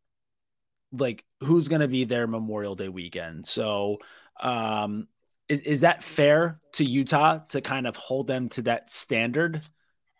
like 0.92 1.24
who's 1.40 1.68
going 1.68 1.80
to 1.80 1.88
be 1.88 2.04
there 2.04 2.26
Memorial 2.26 2.74
Day 2.74 2.90
weekend. 2.90 3.46
So, 3.46 3.96
um, 4.40 5.08
is 5.48 5.62
is 5.62 5.80
that 5.80 6.04
fair 6.04 6.60
to 6.72 6.84
Utah 6.84 7.38
to 7.48 7.62
kind 7.62 7.86
of 7.86 7.96
hold 7.96 8.26
them 8.26 8.50
to 8.50 8.62
that 8.62 8.90
standard? 8.90 9.62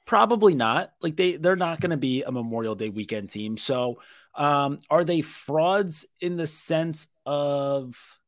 Probably 0.07 0.55
not. 0.55 0.93
Like 1.03 1.17
they 1.17 1.37
they're 1.37 1.57
not 1.57 1.81
going 1.81 1.91
to 1.91 1.99
be 1.99 2.23
a 2.23 2.33
Memorial 2.33 2.75
Day 2.75 2.89
weekend 2.89 3.29
team. 3.29 3.59
So, 3.59 4.01
um, 4.37 4.79
are 4.91 5.05
they 5.05 5.23
frauds 5.23 6.07
in 6.21 6.37
the 6.37 6.47
sense 6.47 7.09
of 7.25 8.19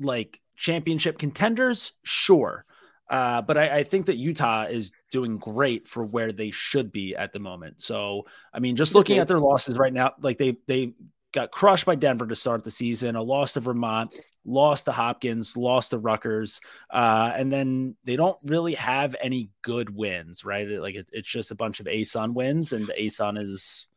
like 0.00 0.40
championship 0.56 1.18
contenders? 1.18 1.92
Sure. 2.02 2.64
Uh, 3.08 3.42
but 3.42 3.58
I, 3.58 3.78
I, 3.78 3.82
think 3.84 4.06
that 4.06 4.16
Utah 4.16 4.64
is 4.64 4.90
doing 5.10 5.36
great 5.36 5.86
for 5.86 6.06
where 6.06 6.32
they 6.32 6.50
should 6.50 6.90
be 6.90 7.14
at 7.14 7.34
the 7.34 7.38
moment. 7.38 7.82
So, 7.82 8.22
I 8.54 8.58
mean, 8.58 8.74
just 8.74 8.94
looking 8.94 9.18
at 9.18 9.28
their 9.28 9.38
losses 9.38 9.76
right 9.76 9.92
now, 9.92 10.14
like 10.22 10.38
they 10.38 10.56
they 10.66 10.94
got 11.32 11.50
crushed 11.50 11.84
by 11.84 11.94
Denver 11.94 12.26
to 12.26 12.34
start 12.34 12.64
the 12.64 12.70
season, 12.70 13.16
a 13.16 13.22
loss 13.22 13.54
to 13.54 13.60
Vermont, 13.60 14.14
lost 14.46 14.86
to 14.86 14.92
Hopkins, 14.92 15.58
lost 15.58 15.90
to 15.90 15.98
Rutgers, 15.98 16.60
uh, 16.90 17.32
and 17.34 17.52
then 17.52 17.96
they 18.04 18.16
don't 18.16 18.38
really 18.44 18.74
have 18.74 19.14
any 19.20 19.50
good 19.60 19.94
wins, 19.94 20.44
right? 20.44 20.66
Like 20.68 20.94
it, 20.94 21.10
it's 21.12 21.28
just 21.28 21.50
a 21.50 21.56
bunch 21.56 21.80
of 21.80 21.86
ASUN 21.86 22.32
wins, 22.32 22.72
and 22.72 22.86
the 22.86 22.94
ASUN 22.94 23.38
is 23.38 23.88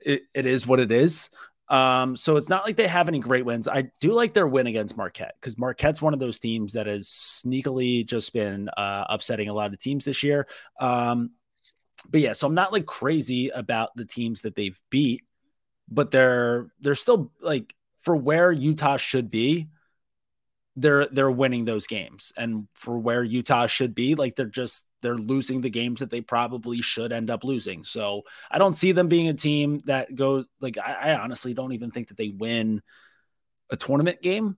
it, 0.00 0.22
it 0.34 0.46
is 0.46 0.66
what 0.66 0.80
it 0.80 0.92
is. 0.92 1.30
Um, 1.68 2.16
so 2.16 2.36
it's 2.36 2.48
not 2.48 2.64
like 2.64 2.76
they 2.76 2.86
have 2.86 3.08
any 3.08 3.18
great 3.18 3.44
wins. 3.44 3.68
I 3.68 3.90
do 4.00 4.12
like 4.12 4.32
their 4.32 4.46
win 4.46 4.66
against 4.66 4.96
Marquette 4.96 5.34
because 5.40 5.58
Marquette's 5.58 6.00
one 6.00 6.14
of 6.14 6.20
those 6.20 6.38
teams 6.38 6.72
that 6.72 6.86
has 6.86 7.08
sneakily 7.08 8.06
just 8.06 8.32
been 8.32 8.70
uh, 8.70 9.04
upsetting 9.10 9.50
a 9.50 9.52
lot 9.52 9.72
of 9.72 9.78
teams 9.78 10.06
this 10.06 10.22
year. 10.22 10.46
Um, 10.80 11.32
but 12.08 12.20
yeah, 12.20 12.32
so 12.32 12.46
I'm 12.46 12.54
not 12.54 12.72
like 12.72 12.86
crazy 12.86 13.50
about 13.50 13.90
the 13.96 14.06
teams 14.06 14.42
that 14.42 14.54
they've 14.54 14.80
beat 14.88 15.24
but 15.90 16.10
they're 16.10 16.70
they're 16.80 16.94
still 16.94 17.32
like 17.40 17.74
for 17.98 18.14
where 18.14 18.52
Utah 18.52 18.96
should 18.96 19.30
be, 19.30 19.68
they're 20.80 21.06
they're 21.06 21.30
winning 21.30 21.64
those 21.64 21.86
games. 21.86 22.32
And 22.36 22.68
for 22.74 22.98
where 22.98 23.24
Utah 23.24 23.66
should 23.66 23.94
be, 23.94 24.14
like 24.14 24.36
they're 24.36 24.46
just 24.46 24.86
they're 25.02 25.18
losing 25.18 25.60
the 25.60 25.70
games 25.70 26.00
that 26.00 26.10
they 26.10 26.20
probably 26.20 26.80
should 26.82 27.12
end 27.12 27.30
up 27.30 27.44
losing. 27.44 27.84
So 27.84 28.22
I 28.50 28.58
don't 28.58 28.76
see 28.76 28.92
them 28.92 29.08
being 29.08 29.28
a 29.28 29.34
team 29.34 29.82
that 29.86 30.14
goes 30.14 30.46
like 30.60 30.78
I, 30.78 31.12
I 31.12 31.18
honestly 31.18 31.52
don't 31.52 31.72
even 31.72 31.90
think 31.90 32.08
that 32.08 32.16
they 32.16 32.28
win 32.28 32.82
a 33.70 33.76
tournament 33.76 34.22
game. 34.22 34.56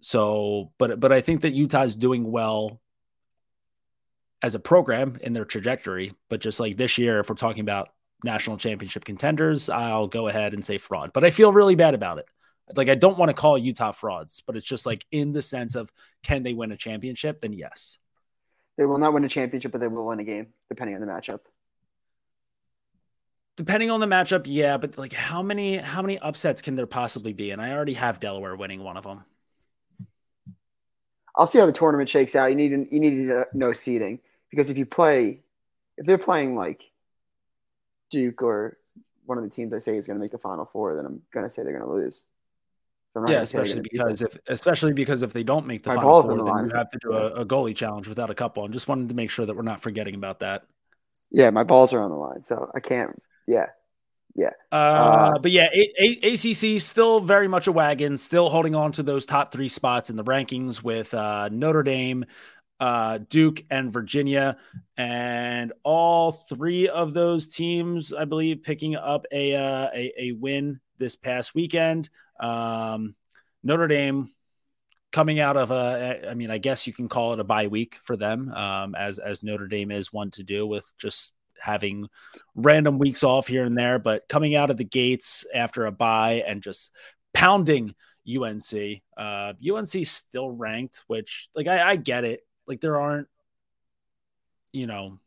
So, 0.00 0.72
but 0.78 1.00
but 1.00 1.12
I 1.12 1.20
think 1.20 1.40
that 1.40 1.52
Utah's 1.52 1.96
doing 1.96 2.30
well 2.30 2.80
as 4.42 4.54
a 4.54 4.60
program 4.60 5.16
in 5.20 5.32
their 5.32 5.44
trajectory. 5.44 6.14
But 6.28 6.40
just 6.40 6.60
like 6.60 6.76
this 6.76 6.96
year, 6.96 7.18
if 7.18 7.28
we're 7.28 7.34
talking 7.34 7.62
about 7.62 7.88
national 8.22 8.56
championship 8.56 9.04
contenders, 9.04 9.68
I'll 9.68 10.06
go 10.06 10.28
ahead 10.28 10.54
and 10.54 10.64
say 10.64 10.78
fraud. 10.78 11.12
But 11.12 11.24
I 11.24 11.30
feel 11.30 11.52
really 11.52 11.74
bad 11.74 11.94
about 11.94 12.18
it. 12.18 12.28
Like 12.74 12.88
I 12.88 12.94
don't 12.94 13.18
want 13.18 13.28
to 13.28 13.34
call 13.34 13.56
Utah 13.56 13.92
frauds, 13.92 14.42
but 14.46 14.56
it's 14.56 14.66
just 14.66 14.84
hmm. 14.84 14.90
like 14.90 15.06
in 15.10 15.32
the 15.32 15.42
sense 15.42 15.74
of 15.74 15.92
can 16.22 16.42
they 16.42 16.54
win 16.54 16.72
a 16.72 16.76
championship? 16.76 17.40
Then 17.40 17.52
yes. 17.52 17.98
They 18.76 18.86
will 18.86 18.98
not 18.98 19.14
win 19.14 19.24
a 19.24 19.28
championship, 19.28 19.72
but 19.72 19.80
they 19.80 19.88
will 19.88 20.06
win 20.06 20.20
a 20.20 20.24
game, 20.24 20.48
depending 20.68 20.94
on 20.96 21.00
the 21.00 21.06
matchup. 21.06 21.40
Depending 23.56 23.90
on 23.90 24.00
the 24.00 24.06
matchup, 24.06 24.42
yeah, 24.46 24.76
but 24.76 24.98
like 24.98 25.14
how 25.14 25.42
many 25.42 25.78
how 25.78 26.02
many 26.02 26.18
upsets 26.18 26.60
can 26.60 26.74
there 26.74 26.86
possibly 26.86 27.32
be? 27.32 27.52
And 27.52 27.62
I 27.62 27.72
already 27.72 27.94
have 27.94 28.20
Delaware 28.20 28.54
winning 28.54 28.82
one 28.82 28.98
of 28.98 29.04
them. 29.04 29.24
I'll 31.34 31.46
see 31.46 31.58
how 31.58 31.66
the 31.66 31.72
tournament 31.72 32.08
shakes 32.08 32.34
out. 32.34 32.46
You 32.46 32.56
need 32.56 32.68
to, 32.70 32.94
you 32.94 33.00
need 33.00 33.28
to 33.28 33.46
know 33.52 33.72
seeding 33.72 34.20
because 34.50 34.70
if 34.70 34.78
you 34.78 34.86
play, 34.86 35.42
if 35.96 36.06
they're 36.06 36.18
playing 36.18 36.56
like 36.56 36.90
Duke 38.10 38.42
or 38.42 38.78
one 39.26 39.38
of 39.38 39.44
the 39.44 39.50
teams 39.50 39.72
I 39.72 39.78
say 39.78 39.96
is 39.96 40.06
going 40.06 40.18
to 40.18 40.20
make 40.20 40.30
the 40.30 40.38
Final 40.38 40.64
Four, 40.64 40.96
then 40.96 41.04
I'm 41.04 41.22
going 41.32 41.44
to 41.44 41.50
say 41.50 41.62
they're 41.62 41.78
going 41.78 41.84
to 41.84 41.92
lose. 41.92 42.24
Yeah, 43.26 43.40
especially 43.40 43.80
because 43.80 44.22
if 44.22 44.36
especially 44.48 44.92
because 44.92 45.22
if 45.22 45.32
they 45.32 45.42
don't 45.42 45.66
make 45.66 45.82
the 45.82 45.90
My 45.90 45.96
Final 45.96 46.22
Four, 46.22 46.36
the 46.36 46.44
then 46.44 46.68
you 46.68 46.76
have 46.76 46.90
to 46.90 46.98
do 47.00 47.12
a, 47.12 47.26
a, 47.40 47.46
goalie 47.46 47.74
challenge 47.74 48.08
without 48.08 48.30
a 48.30 48.34
couple. 48.34 48.64
And 48.64 48.72
just 48.72 48.88
wanted 48.88 49.08
to 49.08 49.14
make 49.14 49.30
sure 49.30 49.46
that 49.46 49.56
we're 49.56 49.62
not 49.62 49.80
forgetting 49.80 50.14
about 50.14 50.40
that. 50.40 50.64
Yeah, 51.30 51.50
my 51.50 51.64
balls 51.64 51.92
are 51.92 52.02
on 52.02 52.10
the 52.10 52.16
line, 52.16 52.42
so 52.42 52.70
I 52.74 52.80
can't. 52.80 53.20
Yeah, 53.46 53.66
yeah. 54.36 54.50
Uh, 54.70 54.74
uh, 54.74 55.38
but 55.38 55.50
yeah, 55.50 55.68
a- 55.72 55.92
a- 55.98 56.32
ACC 56.34 56.80
still 56.80 57.20
very 57.20 57.48
much 57.48 57.66
a 57.66 57.72
wagon, 57.72 58.18
still 58.18 58.50
holding 58.50 58.74
on 58.74 58.92
to 58.92 59.02
those 59.02 59.24
top 59.24 59.50
three 59.50 59.68
spots 59.68 60.10
in 60.10 60.16
the 60.16 60.24
rankings 60.24 60.82
with 60.82 61.14
uh, 61.14 61.48
Notre 61.50 61.82
Dame, 61.82 62.26
uh, 62.80 63.18
Duke, 63.28 63.64
and 63.70 63.92
Virginia. 63.92 64.56
And 64.96 65.72
all 65.82 66.32
three 66.32 66.88
of 66.88 67.14
those 67.14 67.48
teams, 67.48 68.12
I 68.12 68.24
believe, 68.24 68.62
picking 68.62 68.96
up 68.96 69.26
a, 69.32 69.54
uh, 69.54 69.88
a, 69.94 70.12
a, 70.18 70.32
win 70.32 70.80
this 70.98 71.16
past 71.16 71.54
weekend. 71.54 72.08
Um, 72.40 73.14
Notre 73.62 73.88
Dame 73.88 74.30
coming 75.12 75.40
out 75.40 75.56
of 75.56 75.70
a, 75.70 76.28
I 76.28 76.34
mean, 76.34 76.50
I 76.50 76.58
guess 76.58 76.86
you 76.86 76.92
can 76.92 77.08
call 77.08 77.32
it 77.32 77.40
a 77.40 77.44
bye 77.44 77.68
week 77.68 77.98
for 78.02 78.16
them, 78.16 78.52
um, 78.52 78.94
as, 78.94 79.18
as 79.18 79.42
Notre 79.42 79.68
Dame 79.68 79.90
is 79.90 80.12
one 80.12 80.30
to 80.32 80.42
do 80.42 80.66
with 80.66 80.92
just 80.98 81.32
having 81.58 82.08
random 82.54 82.98
weeks 82.98 83.24
off 83.24 83.48
here 83.48 83.64
and 83.64 83.76
there, 83.76 83.98
but 83.98 84.28
coming 84.28 84.54
out 84.54 84.70
of 84.70 84.76
the 84.76 84.84
gates 84.84 85.46
after 85.54 85.86
a 85.86 85.92
bye 85.92 86.44
and 86.46 86.62
just 86.62 86.92
pounding 87.32 87.94
UNC. 88.28 89.02
Uh, 89.16 89.52
UNC 89.66 90.06
still 90.06 90.50
ranked, 90.50 91.02
which 91.06 91.48
like 91.54 91.66
I, 91.68 91.90
I 91.90 91.96
get 91.96 92.24
it. 92.24 92.40
Like 92.66 92.80
there 92.80 93.00
aren't, 93.00 93.28
you 94.72 94.86
know, 94.86 95.18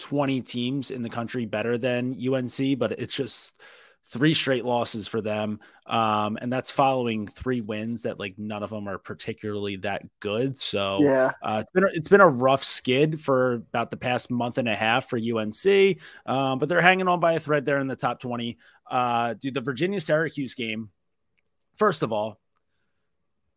20 0.00 0.40
teams 0.42 0.90
in 0.90 1.02
the 1.02 1.10
country 1.10 1.46
better 1.46 1.78
than 1.78 2.16
UNC, 2.20 2.78
but 2.78 2.92
it's 2.92 3.14
just 3.14 3.60
three 4.06 4.34
straight 4.34 4.64
losses 4.64 5.06
for 5.06 5.20
them. 5.20 5.60
Um, 5.86 6.38
and 6.40 6.52
that's 6.52 6.70
following 6.70 7.26
three 7.26 7.60
wins 7.60 8.02
that 8.02 8.18
like 8.18 8.38
none 8.38 8.62
of 8.62 8.70
them 8.70 8.88
are 8.88 8.98
particularly 8.98 9.76
that 9.76 10.02
good. 10.20 10.56
So 10.58 10.98
yeah, 11.00 11.32
uh, 11.42 11.62
it's 11.62 11.70
been 11.70 11.84
it's 11.92 12.08
been 12.08 12.20
a 12.20 12.28
rough 12.28 12.64
skid 12.64 13.20
for 13.20 13.54
about 13.54 13.90
the 13.90 13.96
past 13.96 14.30
month 14.30 14.58
and 14.58 14.68
a 14.68 14.74
half 14.74 15.08
for 15.08 15.18
UNC. 15.18 15.98
Um, 16.26 16.58
but 16.58 16.68
they're 16.68 16.80
hanging 16.80 17.08
on 17.08 17.20
by 17.20 17.34
a 17.34 17.40
thread 17.40 17.64
there 17.64 17.78
in 17.78 17.86
the 17.86 17.96
top 17.96 18.20
20. 18.20 18.58
Uh, 18.90 19.34
dude, 19.34 19.54
the 19.54 19.60
Virginia 19.60 20.00
Syracuse 20.00 20.54
game. 20.54 20.90
First 21.76 22.02
of 22.02 22.12
all, 22.12 22.40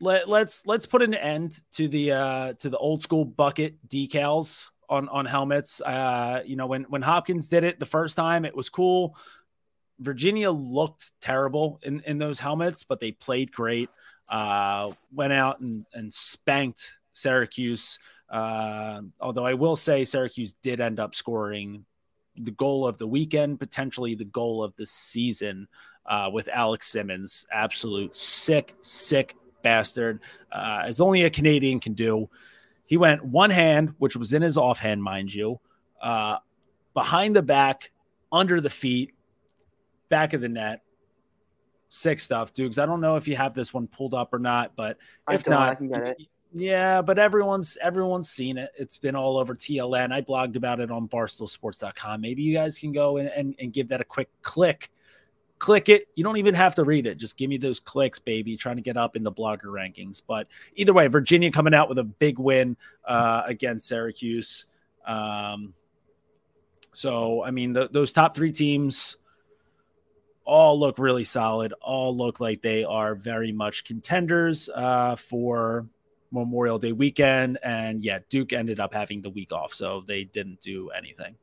let, 0.04 0.30
let's 0.30 0.66
let's 0.68 0.86
put 0.86 1.02
an 1.02 1.14
end 1.14 1.60
to 1.74 1.88
the 1.88 2.12
uh, 2.12 2.54
to 2.54 2.70
the 2.70 2.78
old 2.78 3.02
school 3.02 3.26
bucket 3.26 3.76
decals 3.88 4.70
on 4.90 5.10
on 5.10 5.26
helmets. 5.26 5.82
Uh, 5.82 6.42
you 6.46 6.56
know, 6.56 6.68
when 6.68 6.84
when 6.84 7.02
Hopkins 7.02 7.48
did 7.48 7.64
it 7.64 7.80
the 7.80 7.86
first 7.86 8.16
time, 8.16 8.46
it 8.46 8.56
was 8.56 8.70
cool. 8.70 9.16
Virginia 10.00 10.52
looked 10.52 11.12
terrible 11.22 11.80
in 11.84 12.02
in 12.02 12.18
those 12.18 12.40
helmets, 12.40 12.84
but 12.84 13.00
they 13.00 13.12
played 13.12 13.52
great. 13.52 13.90
Uh, 14.30 14.92
went 15.14 15.34
out 15.34 15.60
and 15.62 15.86
and 15.94 16.12
spanked 16.12 16.98
Syracuse. 17.14 17.98
Uh, 18.30 19.02
although 19.20 19.46
I 19.46 19.54
will 19.54 19.76
say 19.76 20.04
Syracuse 20.04 20.54
did 20.62 20.82
end 20.82 21.00
up 21.00 21.16
scoring 21.16 21.86
the 22.36 22.52
goal 22.52 22.88
of 22.88 22.98
the 22.98 23.08
weekend, 23.08 23.60
potentially 23.60 24.16
the 24.16 24.26
goal 24.26 24.64
of 24.64 24.76
the 24.76 24.88
season, 24.88 25.68
uh, 26.06 26.30
with 26.34 26.48
Alex 26.48 26.88
Simmons. 26.88 27.46
Absolute 27.52 28.16
sick, 28.16 28.76
sick 28.82 29.36
bastard, 29.64 30.20
uh, 30.52 30.84
as 30.86 31.02
only 31.02 31.24
a 31.24 31.30
Canadian 31.30 31.80
can 31.80 31.94
do. 31.94 32.30
He 32.86 32.98
went 32.98 33.26
one 33.26 33.50
hand, 33.50 33.96
which 33.98 34.16
was 34.16 34.34
in 34.34 34.42
his 34.42 34.58
offhand, 34.58 35.02
mind 35.02 35.34
you, 35.34 35.60
uh, 36.02 36.38
behind 36.94 37.36
the 37.36 37.42
back, 37.42 37.92
under 38.32 38.62
the 38.62 38.70
feet, 38.70 39.14
back 40.10 40.34
of 40.34 40.42
the 40.42 40.50
net. 40.50 40.82
Sick 41.90 42.20
stuff, 42.20 42.54
Dukes. 42.54 42.78
I 42.78 42.86
don't 42.86 43.02
know 43.02 43.16
if 43.16 43.28
you 43.28 43.36
have 43.36 43.54
this 43.54 43.74
one 43.74 43.88
pulled 43.88 44.14
up 44.14 44.34
or 44.34 44.40
not, 44.40 44.76
but 44.76 44.98
if 45.30 45.48
not, 45.48 45.80
yeah, 46.56 47.02
but 47.02 47.18
everyone's 47.18 47.78
everyone's 47.82 48.30
seen 48.30 48.58
it. 48.58 48.72
It's 48.78 48.98
been 48.98 49.16
all 49.16 49.38
over 49.38 49.56
TLN. 49.56 50.12
I 50.12 50.22
blogged 50.22 50.56
about 50.56 50.80
it 50.80 50.92
on 50.92 51.08
barstoolsports.com. 51.08 52.22
Maybe 52.22 52.44
you 52.44 52.54
guys 52.56 52.78
can 52.78 52.92
go 52.92 53.18
and, 53.18 53.30
and, 53.30 53.56
and 53.60 53.74
give 53.74 53.90
that 53.90 54.02
a 54.02 54.04
quick 54.04 54.30
click 54.42 54.92
click 55.64 55.88
it. 55.88 56.10
You 56.16 56.26
don't 56.26 56.36
even 56.36 56.56
have 56.56 56.76
to 56.76 56.84
read 56.84 57.08
it. 57.08 57.16
Just 57.18 57.38
give 57.38 57.50
me 57.50 57.56
those 57.56 57.80
clicks, 57.80 58.20
baby, 58.20 58.58
trying 58.58 58.76
to 58.76 58.82
get 58.82 58.98
up 58.98 59.16
in 59.16 59.24
the 59.24 59.32
blogger 59.32 59.68
rankings. 59.68 60.22
But 60.28 60.48
either 60.76 60.92
way, 60.92 61.08
Virginia 61.08 61.50
coming 61.52 61.74
out 61.74 61.88
with 61.88 61.98
a 62.00 62.04
big 62.04 62.38
win 62.38 62.76
uh, 63.06 63.44
against 63.46 63.88
Syracuse. 63.88 64.66
Um, 65.08 65.74
so, 66.92 67.46
I 67.46 67.52
mean, 67.52 67.72
the, 67.72 67.88
those 67.90 68.12
top 68.12 68.36
three 68.36 68.52
teams 68.52 69.16
all 70.44 70.78
look 70.78 71.00
really 71.00 71.24
solid, 71.24 71.74
all 71.82 72.14
look 72.14 72.42
like 72.42 72.62
they 72.62 72.84
are 72.84 73.16
very 73.16 73.54
much 73.54 73.86
contenders 73.86 74.70
uh, 74.76 75.16
for 75.16 75.88
Memorial 76.32 76.78
Day 76.78 76.92
weekend. 76.92 77.58
And 77.64 78.04
yeah, 78.04 78.20
Duke 78.28 78.52
ended 78.52 78.82
up 78.82 78.94
having 78.94 79.22
the 79.22 79.30
week 79.30 79.54
off, 79.54 79.74
so 79.74 80.04
they 80.06 80.26
didn't 80.26 80.60
do 80.60 80.90
anything. 80.90 81.36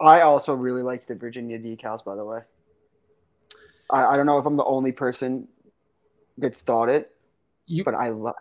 I 0.00 0.22
also 0.22 0.54
really 0.54 0.82
liked 0.82 1.08
the 1.08 1.14
Virginia 1.14 1.58
decals, 1.58 2.02
by 2.02 2.14
the 2.14 2.24
way. 2.24 2.40
I, 3.90 4.04
I 4.04 4.16
don't 4.16 4.26
know 4.26 4.38
if 4.38 4.46
I'm 4.46 4.56
the 4.56 4.64
only 4.64 4.92
person 4.92 5.48
that's 6.36 6.62
thought 6.62 6.88
it, 6.88 7.14
you, 7.66 7.84
but 7.84 7.94
I 7.94 8.10
love. 8.10 8.34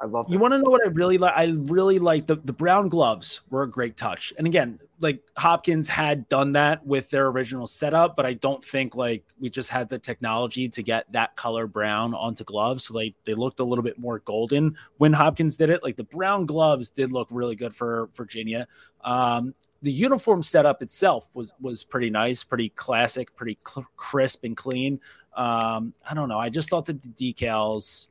I 0.00 0.06
love. 0.06 0.26
You 0.28 0.38
want 0.38 0.52
to 0.52 0.58
know 0.58 0.70
what 0.70 0.84
I 0.84 0.90
really 0.90 1.16
like? 1.16 1.34
I 1.36 1.54
really 1.56 2.00
like 2.00 2.26
the 2.26 2.36
the 2.36 2.52
brown 2.52 2.88
gloves 2.88 3.40
were 3.50 3.62
a 3.62 3.70
great 3.70 3.96
touch. 3.96 4.32
And 4.36 4.48
again, 4.48 4.80
like 4.98 5.22
Hopkins 5.36 5.88
had 5.88 6.28
done 6.28 6.52
that 6.52 6.84
with 6.84 7.08
their 7.10 7.28
original 7.28 7.68
setup, 7.68 8.16
but 8.16 8.26
I 8.26 8.34
don't 8.34 8.64
think 8.64 8.96
like 8.96 9.24
we 9.38 9.48
just 9.48 9.68
had 9.68 9.88
the 9.88 9.98
technology 9.98 10.68
to 10.70 10.82
get 10.82 11.10
that 11.12 11.36
color 11.36 11.68
brown 11.68 12.14
onto 12.14 12.42
gloves. 12.42 12.86
So 12.86 12.94
like 12.94 13.14
they 13.24 13.34
looked 13.34 13.60
a 13.60 13.64
little 13.64 13.84
bit 13.84 13.98
more 13.98 14.18
golden 14.20 14.76
when 14.98 15.12
Hopkins 15.12 15.56
did 15.56 15.70
it. 15.70 15.84
Like 15.84 15.96
the 15.96 16.04
brown 16.04 16.46
gloves 16.46 16.90
did 16.90 17.12
look 17.12 17.28
really 17.30 17.54
good 17.54 17.74
for 17.74 18.08
Virginia. 18.14 18.66
Um, 19.04 19.54
the 19.82 19.92
uniform 19.92 20.42
setup 20.42 20.82
itself 20.82 21.28
was 21.34 21.52
was 21.60 21.82
pretty 21.82 22.08
nice, 22.08 22.44
pretty 22.44 22.70
classic, 22.70 23.34
pretty 23.34 23.58
cl- 23.66 23.86
crisp 23.96 24.44
and 24.44 24.56
clean. 24.56 25.00
Um, 25.36 25.92
I 26.08 26.14
don't 26.14 26.28
know. 26.28 26.38
I 26.38 26.48
just 26.48 26.70
thought 26.70 26.86
that 26.86 27.02
the 27.02 27.08
decals 27.08 28.08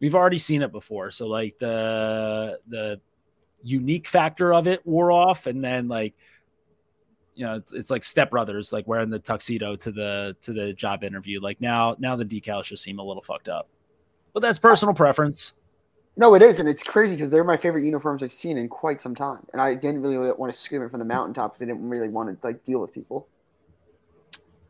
we've 0.00 0.14
already 0.14 0.38
seen 0.38 0.60
it 0.62 0.70
before. 0.70 1.10
So 1.10 1.26
like 1.26 1.58
the 1.58 2.58
the 2.68 3.00
unique 3.62 4.06
factor 4.06 4.52
of 4.52 4.66
it 4.66 4.86
wore 4.86 5.10
off, 5.10 5.46
and 5.46 5.64
then 5.64 5.88
like 5.88 6.14
you 7.34 7.46
know 7.46 7.54
it's, 7.54 7.72
it's 7.72 7.90
like 7.90 8.04
Step 8.04 8.30
Brothers, 8.30 8.72
like 8.72 8.86
wearing 8.86 9.08
the 9.08 9.18
tuxedo 9.18 9.76
to 9.76 9.90
the 9.90 10.36
to 10.42 10.52
the 10.52 10.74
job 10.74 11.04
interview. 11.04 11.40
Like 11.40 11.60
now 11.60 11.96
now 11.98 12.16
the 12.16 12.24
decals 12.26 12.64
just 12.64 12.82
seem 12.82 12.98
a 12.98 13.02
little 13.02 13.22
fucked 13.22 13.48
up, 13.48 13.68
but 14.34 14.40
that's 14.40 14.58
personal 14.58 14.94
preference. 14.94 15.54
No, 16.16 16.34
it 16.34 16.42
is, 16.42 16.60
and 16.60 16.68
it's 16.68 16.82
crazy 16.82 17.16
because 17.16 17.30
they're 17.30 17.44
my 17.44 17.56
favorite 17.56 17.84
uniforms 17.84 18.22
I've 18.22 18.32
seen 18.32 18.58
in 18.58 18.68
quite 18.68 19.00
some 19.00 19.14
time, 19.14 19.46
and 19.52 19.62
I 19.62 19.74
didn't 19.74 20.02
really 20.02 20.18
want 20.32 20.52
to 20.52 20.58
scream 20.58 20.82
it 20.82 20.90
from 20.90 20.98
the 20.98 21.06
mountaintops. 21.06 21.62
I 21.62 21.64
didn't 21.64 21.88
really 21.88 22.08
want 22.08 22.28
to 22.28 22.46
like 22.46 22.64
deal 22.64 22.80
with 22.80 22.92
people. 22.92 23.26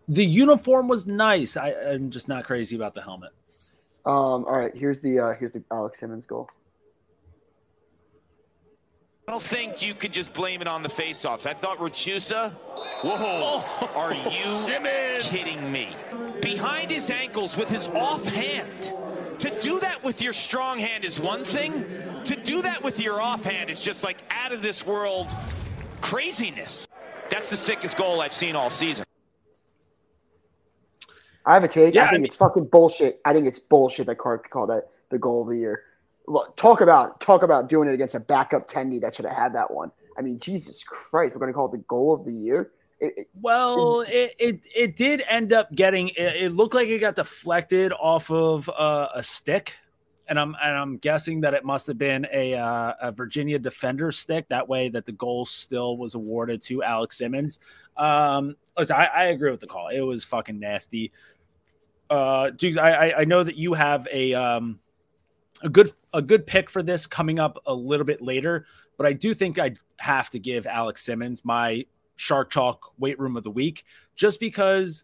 The 0.09 0.25
uniform 0.25 0.89
was 0.89 1.07
nice. 1.07 1.57
I, 1.57 1.73
I'm 1.73 2.11
just 2.11 2.29
not 2.29 2.45
crazy 2.45 2.77
about 2.77 2.95
the 2.95 3.03
helmet. 3.03 3.31
Um, 4.05 4.45
all 4.45 4.59
right, 4.59 4.75
here's 4.75 5.01
the 5.01 5.19
uh, 5.19 5.33
here's 5.35 5.53
the 5.53 5.63
Alex 5.71 5.99
Simmons 5.99 6.27
goal. 6.27 6.49
I 9.27 9.33
don't 9.33 9.43
think 9.43 9.83
you 9.83 9.95
could 9.95 10.13
just 10.13 10.33
blame 10.33 10.61
it 10.61 10.69
on 10.69 10.83
the 10.83 10.89
faceoffs. 10.89 11.47
I 11.47 11.55
thought 11.55 11.79
Rachusa. 11.79 12.53
Whoa! 13.03 13.17
Oh, 13.21 13.91
are 13.95 14.15
you 14.15 14.45
Simmons. 14.45 15.29
kidding 15.29 15.73
me? 15.73 15.97
Behind 16.41 16.91
his 16.91 17.11
ankles 17.11 17.57
with 17.57 17.69
his 17.69 17.89
offhand. 17.89 18.93
To 19.43 19.51
do 19.61 19.81
that 19.81 20.05
with 20.05 20.23
your 20.23 20.33
strong 20.33 20.79
hand 20.79 21.05
is 21.05 21.19
one 21.19 21.43
thing. 21.43 21.85
To 22.23 22.37
do 22.37 22.63
that 22.63 22.81
with 22.81 23.01
your 23.01 23.21
offhand 23.21 23.71
is 23.71 23.83
just 23.83 24.05
like 24.05 24.19
out 24.31 24.53
of 24.53 24.63
this 24.63 24.87
world 24.87 25.27
craziness. 26.01 26.87
That's 27.29 27.51
the 27.51 27.57
sickest 27.57 27.97
goal 27.97 28.21
I've 28.21 28.33
seen 28.33 28.55
all 28.55 28.71
season. 28.71 29.05
I 31.45 31.55
have 31.55 31.65
a 31.65 31.69
take. 31.69 31.93
Yeah, 31.93 32.03
I 32.03 32.05
think 32.05 32.15
I 32.15 32.19
mean, 32.19 32.27
it's 32.27 32.37
fucking 32.37 32.67
bullshit. 32.67 33.21
I 33.25 33.33
think 33.33 33.49
it's 33.49 33.59
bullshit 33.59 34.07
that 34.07 34.15
Clark 34.15 34.49
called 34.49 34.71
that 34.71 34.91
the 35.11 35.19
goal 35.19 35.43
of 35.43 35.49
the 35.49 35.57
year. 35.57 35.83
Look, 36.29 36.57
talk 36.57 36.81
about 36.81 37.21
talk 37.21 37.43
about 37.43 37.69
doing 37.69 37.89
it 37.89 37.95
against 37.95 38.15
a 38.15 38.21
backup 38.21 38.69
Tendy 38.69 39.01
that 39.01 39.17
should 39.17 39.25
have 39.25 39.37
had 39.37 39.57
that 39.57 39.73
one. 39.73 39.91
I 40.17 40.23
mean, 40.23 40.39
Jesus 40.39 40.85
Christ, 40.85 41.35
we're 41.35 41.41
going 41.41 41.53
to 41.53 41.57
call 41.57 41.67
it 41.67 41.73
the 41.73 41.85
goal 41.89 42.15
of 42.15 42.25
the 42.25 42.33
year. 42.33 42.71
It, 43.03 43.27
well, 43.41 44.03
it, 44.03 44.35
it, 44.39 44.67
it 44.75 44.97
did 44.97 45.23
end 45.29 45.53
up 45.53 45.73
getting. 45.73 46.09
It, 46.11 46.37
it, 46.37 46.53
looked 46.53 46.75
like 46.75 46.89
it 46.89 47.01
got 47.01 47.17
deflected 47.17 47.93
off 47.93 48.31
of 48.31 48.69
uh, 48.71 49.09
a 49.15 49.23
stick, 49.23 49.77
and 50.29 50.39
I'm 50.39 50.55
and 50.63 50.77
I'm 50.77 50.99
guessing 50.99 51.41
that 51.41 51.53
it 51.53 51.65
must 51.65 51.87
have 51.89 51.99
been 51.99 52.27
a 52.33 52.55
uh, 52.55 52.93
a 53.01 53.13
Virginia 53.13 53.59
defender 53.59 54.13
stick. 54.13 54.49
That 54.49 54.69
way, 54.69 54.89
that 54.91 55.05
the 55.05 55.13
goal 55.13 55.45
still 55.45 55.97
was 55.97 56.15
awarded 56.15 56.63
to 56.63 56.83
Alex 56.83 57.19
Simmons. 57.19 57.59
Um, 57.97 58.57
listen, 58.79 58.97
I, 58.97 59.07
I 59.07 59.25
agree 59.25 59.51
with 59.51 59.61
the 59.61 59.67
call. 59.67 59.89
It 59.89 60.01
was 60.01 60.25
fucking 60.25 60.61
nasty 60.61 61.13
uh, 62.13 62.51
Dukes, 62.51 62.77
I, 62.77 63.15
I 63.19 63.25
know 63.25 63.43
that 63.43 63.57
you 63.57 63.73
have 63.73 64.07
a 64.13 64.35
um, 64.35 64.81
a 65.63 65.69
good 65.71 65.91
a 66.13 66.21
good 66.21 66.47
pick 66.47 66.69
for 66.69 66.83
this 66.83 67.07
coming 67.07 67.39
up 67.39 67.59
a 67.65 67.73
little 67.73 68.05
bit 68.05 68.21
later, 68.21 68.67
but 68.99 69.07
I 69.07 69.15
do 69.15 69.33
think 69.33 69.59
I 69.59 69.77
have 69.97 70.29
to 70.31 70.39
give 70.39 70.67
Alex 70.67 71.03
Simmons 71.03 71.43
my 71.43 71.87
Shark 72.23 72.51
Chalk 72.51 72.93
weight 72.99 73.19
room 73.19 73.37
of 73.37 73.43
the 73.43 73.51
week 73.51 73.85
just 74.15 74.39
because 74.39 75.03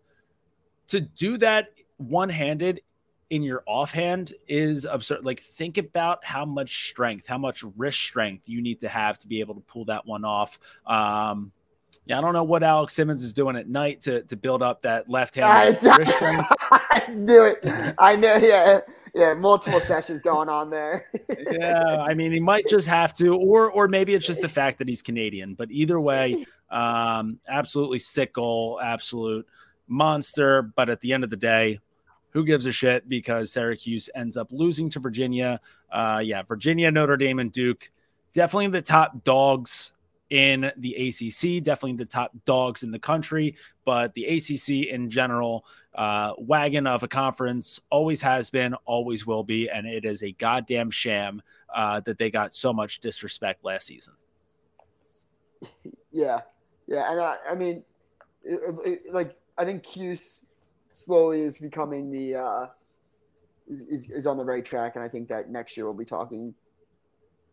to 0.87 1.01
do 1.01 1.37
that 1.39 1.71
one 1.97 2.29
handed 2.29 2.81
in 3.29 3.43
your 3.43 3.65
offhand 3.67 4.35
is 4.47 4.85
absurd. 4.85 5.25
Like, 5.25 5.41
think 5.41 5.79
about 5.79 6.25
how 6.25 6.45
much 6.45 6.89
strength, 6.89 7.27
how 7.27 7.37
much 7.37 7.65
wrist 7.77 7.99
strength 7.99 8.49
you 8.49 8.63
need 8.63 8.79
to 8.81 8.89
have 8.89 9.19
to 9.19 9.27
be 9.27 9.41
able 9.41 9.57
to 9.57 9.61
pull 9.63 9.85
that 9.87 10.07
one 10.07 10.25
off. 10.25 10.61
Um, 10.87 11.51
yeah, 12.07 12.19
I 12.19 12.21
don't 12.21 12.35
know 12.35 12.45
what 12.45 12.63
Alex 12.63 12.95
Simmons 12.95 13.25
is 13.25 13.33
doing 13.33 13.57
at 13.57 13.69
night 13.69 14.03
to, 14.03 14.23
to 14.23 14.37
build 14.37 14.63
up 14.63 14.83
that 14.83 15.11
left 15.11 15.35
hand 15.35 15.77
wrist 15.83 16.13
strength. 16.13 16.49
do 17.27 17.45
it. 17.47 17.95
I 17.99 18.15
know. 18.15 18.37
Yeah, 18.37 18.81
yeah. 19.15 19.35
Multiple 19.35 19.81
sessions 19.81 20.21
going 20.21 20.49
on 20.49 20.71
there. 20.71 21.07
yeah, 21.51 21.99
I 22.01 22.15
mean, 22.15 22.33
he 22.33 22.41
might 22.41 22.69
just 22.69 22.89
have 22.89 23.13
to, 23.15 23.37
or 23.37 23.71
or 23.71 23.89
maybe 23.89 24.15
it's 24.15 24.27
just 24.27 24.41
the 24.41 24.49
fact 24.49 24.79
that 24.79 24.89
he's 24.89 25.03
Canadian. 25.03 25.55
But 25.55 25.71
either 25.71 26.01
way, 26.01 26.47
um, 26.71 27.39
absolutely 27.49 27.99
sick 27.99 28.35
goal, 28.35 28.81
absolute 28.83 29.47
monster. 29.87 30.63
But 30.63 30.91
at 30.91 31.01
the 31.01 31.13
end 31.13 31.25
of 31.25 31.31
the 31.31 31.37
day, 31.37 31.81
who 32.31 32.45
gives 32.45 32.67
a 32.67 32.73
shit? 32.73 33.09
Because 33.09 33.53
Syracuse 33.53 34.11
ends 34.15 34.37
up 34.37 34.49
losing 34.51 34.91
to 34.91 35.01
Virginia. 35.01 35.61
Uh, 35.91 36.21
yeah, 36.23 36.43
Virginia, 36.43 36.91
Notre 36.91 37.17
Dame, 37.17 37.39
and 37.39 37.53
Duke 37.53 37.91
definitely 38.33 38.69
the 38.69 38.83
top 38.83 39.25
dogs 39.25 39.93
in 40.31 40.71
the 40.77 40.95
ACC, 40.95 41.63
definitely 41.63 41.95
the 41.95 42.05
top 42.05 42.33
dogs 42.45 42.83
in 42.83 42.91
the 42.91 42.99
country, 42.99 43.57
but 43.85 44.13
the 44.15 44.27
ACC 44.27 44.91
in 44.93 45.11
general, 45.11 45.65
uh, 45.95 46.33
wagon 46.39 46.87
of 46.87 47.03
a 47.03 47.09
conference, 47.09 47.81
always 47.91 48.21
has 48.21 48.51
been, 48.51 48.75
always 48.85 49.27
will 49.27 49.43
be, 49.43 49.69
and 49.71 49.87
it 49.87 50.05
is 50.05 50.23
a 50.23 50.33
goddamn 50.33 50.91
sham 50.91 51.41
uh, 51.75 52.01
that 52.01 52.19
they 52.19 52.31
got 52.31 52.53
so 52.53 52.73
much 52.73 53.01
disrespect 53.01 53.65
last 53.65 53.87
season. 53.87 54.15
Yeah, 56.11 56.41
yeah, 56.87 57.11
and 57.11 57.21
I, 57.21 57.37
I 57.51 57.55
mean, 57.55 57.83
it, 58.45 58.61
it, 58.85 59.13
like 59.13 59.37
I 59.57 59.65
think 59.65 59.83
Cuse 59.83 60.45
slowly 60.93 61.41
is 61.41 61.59
becoming 61.59 62.11
the 62.11 62.37
uh, 62.37 62.67
is, 63.67 64.11
is 64.11 64.27
on 64.27 64.37
the 64.37 64.45
right 64.45 64.65
track, 64.65 64.97
and 64.97 65.05
I 65.05 65.09
think 65.09 65.29
that 65.29 65.51
next 65.51 65.77
year 65.77 65.87
we'll 65.87 65.95
be 65.95 66.05
talking 66.05 66.55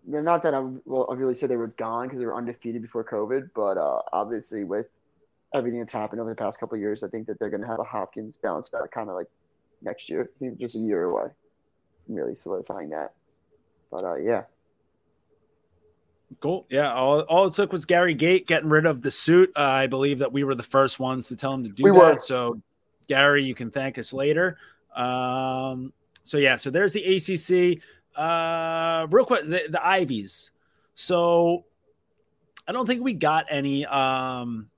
they're 0.08 0.22
not 0.22 0.44
that 0.44 0.54
I'm 0.54 0.82
well. 0.86 1.08
I 1.10 1.15
really 1.15 1.36
said 1.36 1.50
they 1.50 1.58
were 1.58 1.68
gone 1.68 2.08
because 2.08 2.20
they 2.20 2.26
were 2.26 2.36
undefeated 2.36 2.82
before 2.82 3.04
COVID, 3.04 3.50
but 3.56 3.78
uh, 3.78 4.02
obviously 4.13 4.63
with 4.63 4.88
everything 5.54 5.80
that's 5.80 5.94
happened 5.94 6.22
over 6.22 6.30
the 6.30 6.36
past 6.36 6.60
couple 6.60 6.78
years, 6.78 7.04
I 7.04 7.08
think 7.08 7.28
that 7.28 7.39
they're 7.39 7.50
going 7.50 7.62
to 7.62 7.68
have 7.68 7.80
a 7.80 7.84
Hopkins 7.84 8.38
bounce 8.38 8.70
back 8.70 8.91
kind 8.91 9.10
of 9.10 9.15
like 9.15 9.28
next 9.82 10.10
year. 10.10 10.30
I 10.36 10.39
think 10.39 10.60
just 10.60 10.76
a 10.76 10.80
year 10.80 11.04
away, 11.04 11.30
really 12.08 12.36
solidifying 12.36 12.89
that. 12.89 13.13
But 13.91 14.04
uh, 14.04 14.15
yeah. 14.15 14.44
Cool. 16.39 16.65
Yeah. 16.70 16.94
All, 16.94 17.22
all 17.22 17.46
it 17.46 17.54
took 17.54 17.72
was 17.72 17.86
Gary 17.86 18.13
Gait 18.13 18.48
getting 18.48 18.70
rid 18.70 18.86
of 18.86 19.02
the 19.02 19.12
suit. 19.12 19.52
Uh, 19.56 19.62
I 19.62 19.88
believe 19.88 20.20
that 20.20 20.32
we 20.32 20.44
were 20.44 20.56
the 20.56 20.63
first 20.63 21.00
ones 21.00 21.30
to 21.30 21.36
tell 21.36 21.54
him 21.54 21.63
to 21.63 21.70
do 21.70 21.84
we 21.84 21.91
that. 21.91 21.98
Were. 21.98 22.20
So, 22.20 22.62
Gary, 23.08 23.44
you 23.44 23.56
can 23.56 23.72
thank 23.72 23.98
us 23.98 24.12
later. 24.12 24.58
Um, 24.96 25.94
so, 26.24 26.38
yeah. 26.38 26.56
So, 26.58 26.70
there's 26.70 26.94
the 26.94 27.04
ACC. 27.04 27.82
Uh, 28.15 29.07
real 29.09 29.26
quick, 29.26 29.43
the, 29.45 29.63
the 29.70 29.86
Ivies. 29.86 30.51
So 30.93 31.66
I 32.68 32.72
don't 32.72 32.86
think 32.86 33.03
we 33.03 33.13
got 33.13 33.45
any. 33.49 33.86
Um, 33.86 34.70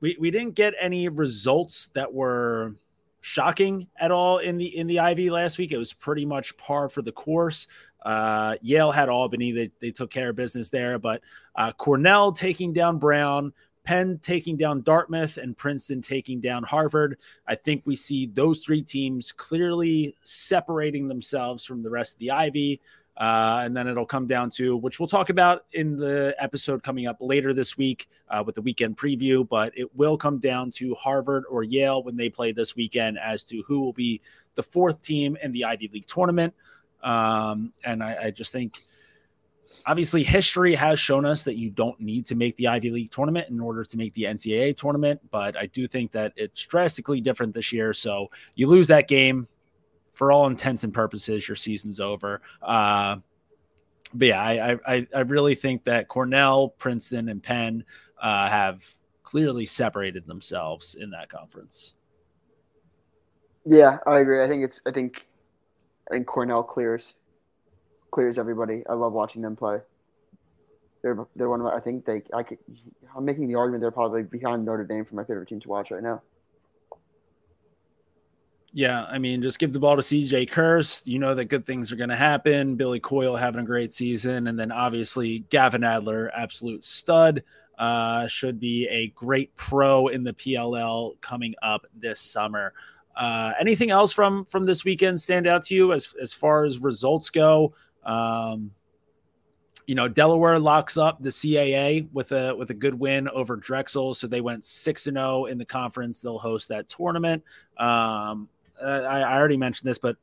we 0.00 0.16
we 0.20 0.30
didn't 0.30 0.54
get 0.54 0.74
any 0.78 1.08
results 1.08 1.88
that 1.94 2.12
were 2.12 2.76
shocking 3.20 3.88
at 3.98 4.12
all 4.12 4.38
in 4.38 4.56
the 4.56 4.76
in 4.76 4.86
the 4.86 5.00
Ivy 5.00 5.30
last 5.30 5.58
week. 5.58 5.72
It 5.72 5.78
was 5.78 5.92
pretty 5.92 6.24
much 6.24 6.56
par 6.56 6.88
for 6.88 7.02
the 7.02 7.12
course. 7.12 7.66
Uh, 8.04 8.56
Yale 8.60 8.92
had 8.92 9.08
Albany; 9.08 9.52
they 9.52 9.70
they 9.80 9.90
took 9.90 10.10
care 10.10 10.28
of 10.28 10.36
business 10.36 10.68
there. 10.68 10.98
But 10.98 11.22
uh, 11.56 11.72
Cornell 11.72 12.32
taking 12.32 12.72
down 12.72 12.98
Brown, 12.98 13.52
Penn 13.86 14.18
taking 14.20 14.56
down 14.56 14.82
Dartmouth 14.82 15.38
and 15.38 15.56
Princeton 15.56 16.02
taking 16.02 16.40
down 16.40 16.64
Harvard. 16.64 17.18
I 17.46 17.54
think 17.54 17.82
we 17.84 17.94
see 17.94 18.26
those 18.26 18.58
three 18.58 18.82
teams 18.82 19.30
clearly 19.30 20.16
separating 20.24 21.06
themselves 21.06 21.64
from 21.64 21.82
the 21.82 21.90
rest 21.90 22.16
of 22.16 22.18
the 22.18 22.32
Ivy. 22.32 22.80
Uh, 23.16 23.62
and 23.64 23.74
then 23.74 23.88
it'll 23.88 24.04
come 24.04 24.26
down 24.26 24.50
to 24.50 24.76
which 24.76 25.00
we'll 25.00 25.08
talk 25.08 25.30
about 25.30 25.64
in 25.72 25.96
the 25.96 26.34
episode 26.38 26.82
coming 26.82 27.06
up 27.06 27.16
later 27.20 27.54
this 27.54 27.78
week 27.78 28.08
uh, 28.28 28.42
with 28.44 28.56
the 28.56 28.60
weekend 28.60 28.96
preview. 28.96 29.48
But 29.48 29.72
it 29.78 29.94
will 29.96 30.18
come 30.18 30.38
down 30.38 30.70
to 30.72 30.94
Harvard 30.96 31.44
or 31.48 31.62
Yale 31.62 32.02
when 32.02 32.16
they 32.16 32.28
play 32.28 32.52
this 32.52 32.76
weekend 32.76 33.18
as 33.18 33.44
to 33.44 33.62
who 33.62 33.80
will 33.80 33.94
be 33.94 34.20
the 34.56 34.62
fourth 34.62 35.00
team 35.00 35.38
in 35.42 35.52
the 35.52 35.64
Ivy 35.64 35.88
League 35.94 36.06
tournament. 36.06 36.52
Um, 37.02 37.72
and 37.84 38.02
I, 38.02 38.24
I 38.24 38.30
just 38.32 38.52
think 38.52 38.84
obviously 39.84 40.22
history 40.22 40.74
has 40.74 40.98
shown 40.98 41.24
us 41.24 41.44
that 41.44 41.56
you 41.56 41.70
don't 41.70 42.00
need 42.00 42.26
to 42.26 42.34
make 42.34 42.56
the 42.56 42.68
Ivy 42.68 42.90
League 42.90 43.10
tournament 43.10 43.48
in 43.50 43.60
order 43.60 43.84
to 43.84 43.96
make 43.96 44.14
the 44.14 44.24
NCAA 44.24 44.76
tournament, 44.76 45.20
but 45.30 45.56
I 45.56 45.66
do 45.66 45.86
think 45.86 46.12
that 46.12 46.32
it's 46.36 46.64
drastically 46.64 47.20
different 47.20 47.54
this 47.54 47.72
year. 47.72 47.92
So 47.92 48.30
you 48.54 48.66
lose 48.66 48.88
that 48.88 49.08
game 49.08 49.48
for 50.12 50.32
all 50.32 50.46
intents 50.46 50.82
and 50.82 50.94
purposes, 50.94 51.46
your 51.46 51.56
season's 51.56 52.00
over. 52.00 52.40
Uh, 52.62 53.16
but 54.14 54.28
yeah, 54.28 54.40
I, 54.40 54.78
I, 54.86 55.06
I 55.14 55.20
really 55.20 55.54
think 55.54 55.84
that 55.84 56.08
Cornell, 56.08 56.68
Princeton, 56.68 57.28
and 57.28 57.42
Penn 57.42 57.84
uh, 58.20 58.48
have 58.48 58.90
clearly 59.22 59.66
separated 59.66 60.26
themselves 60.26 60.94
in 60.94 61.10
that 61.10 61.28
conference. 61.28 61.94
Yeah, 63.66 63.98
I 64.06 64.20
agree. 64.20 64.42
I 64.42 64.48
think 64.48 64.62
it's 64.62 64.80
I 64.86 64.92
think 64.92 65.26
I 66.08 66.14
think 66.14 66.26
Cornell 66.26 66.62
clears 66.62 67.14
clears 68.10 68.38
everybody. 68.38 68.82
I 68.88 68.94
love 68.94 69.12
watching 69.12 69.42
them 69.42 69.56
play. 69.56 69.80
They're 71.02 71.26
they're 71.36 71.48
one 71.48 71.60
of 71.60 71.64
my, 71.66 71.74
I 71.74 71.80
think 71.80 72.04
they 72.04 72.22
I 72.34 72.42
could 72.42 72.58
I'm 73.16 73.24
making 73.24 73.46
the 73.48 73.54
argument 73.54 73.80
they're 73.80 73.90
probably 73.90 74.22
behind 74.22 74.64
Notre 74.64 74.84
Dame 74.84 75.04
for 75.04 75.14
my 75.14 75.24
favorite 75.24 75.48
team 75.48 75.60
to 75.60 75.68
watch 75.68 75.90
right 75.90 76.02
now. 76.02 76.22
Yeah, 78.72 79.04
I 79.04 79.16
mean, 79.18 79.40
just 79.40 79.58
give 79.58 79.72
the 79.72 79.78
ball 79.78 79.96
to 79.96 80.02
CJ 80.02 80.50
Kirst. 80.50 81.06
You 81.06 81.18
know 81.18 81.34
that 81.34 81.46
good 81.46 81.64
things 81.64 81.90
are 81.90 81.96
going 81.96 82.10
to 82.10 82.16
happen. 82.16 82.76
Billy 82.76 83.00
Coyle 83.00 83.34
having 83.34 83.62
a 83.62 83.64
great 83.64 83.90
season, 83.90 84.48
and 84.48 84.58
then 84.58 84.70
obviously 84.70 85.40
Gavin 85.48 85.82
Adler, 85.82 86.30
absolute 86.34 86.84
stud. 86.84 87.42
Uh, 87.78 88.26
should 88.26 88.58
be 88.58 88.86
a 88.88 89.08
great 89.08 89.54
pro 89.56 90.08
in 90.08 90.24
the 90.24 90.32
PLL 90.32 91.20
coming 91.20 91.54
up 91.62 91.86
this 91.94 92.20
summer. 92.20 92.72
Uh, 93.16 93.52
anything 93.58 93.90
else 93.90 94.12
from 94.12 94.44
from 94.44 94.66
this 94.66 94.84
weekend 94.84 95.18
stand 95.20 95.46
out 95.46 95.64
to 95.64 95.74
you 95.74 95.92
as 95.92 96.14
as 96.20 96.34
far 96.34 96.64
as 96.64 96.78
results 96.78 97.30
go? 97.30 97.74
Um, 98.06 98.70
you 99.86 99.94
know, 99.94 100.08
Delaware 100.08 100.58
locks 100.58 100.96
up 100.96 101.22
the 101.22 101.28
CAA 101.30 102.08
with 102.12 102.32
a 102.32 102.54
with 102.56 102.70
a 102.70 102.74
good 102.74 102.94
win 102.94 103.28
over 103.28 103.56
Drexel, 103.56 104.14
so 104.14 104.26
they 104.26 104.40
went 104.40 104.64
six 104.64 105.06
and 105.06 105.16
zero 105.16 105.42
oh 105.42 105.46
in 105.46 105.58
the 105.58 105.64
conference. 105.64 106.22
They'll 106.22 106.38
host 106.38 106.68
that 106.68 106.88
tournament. 106.88 107.44
Um, 107.76 108.48
I, 108.84 108.88
I 108.88 109.38
already 109.38 109.56
mentioned 109.56 109.88
this, 109.88 109.98
but 109.98 110.16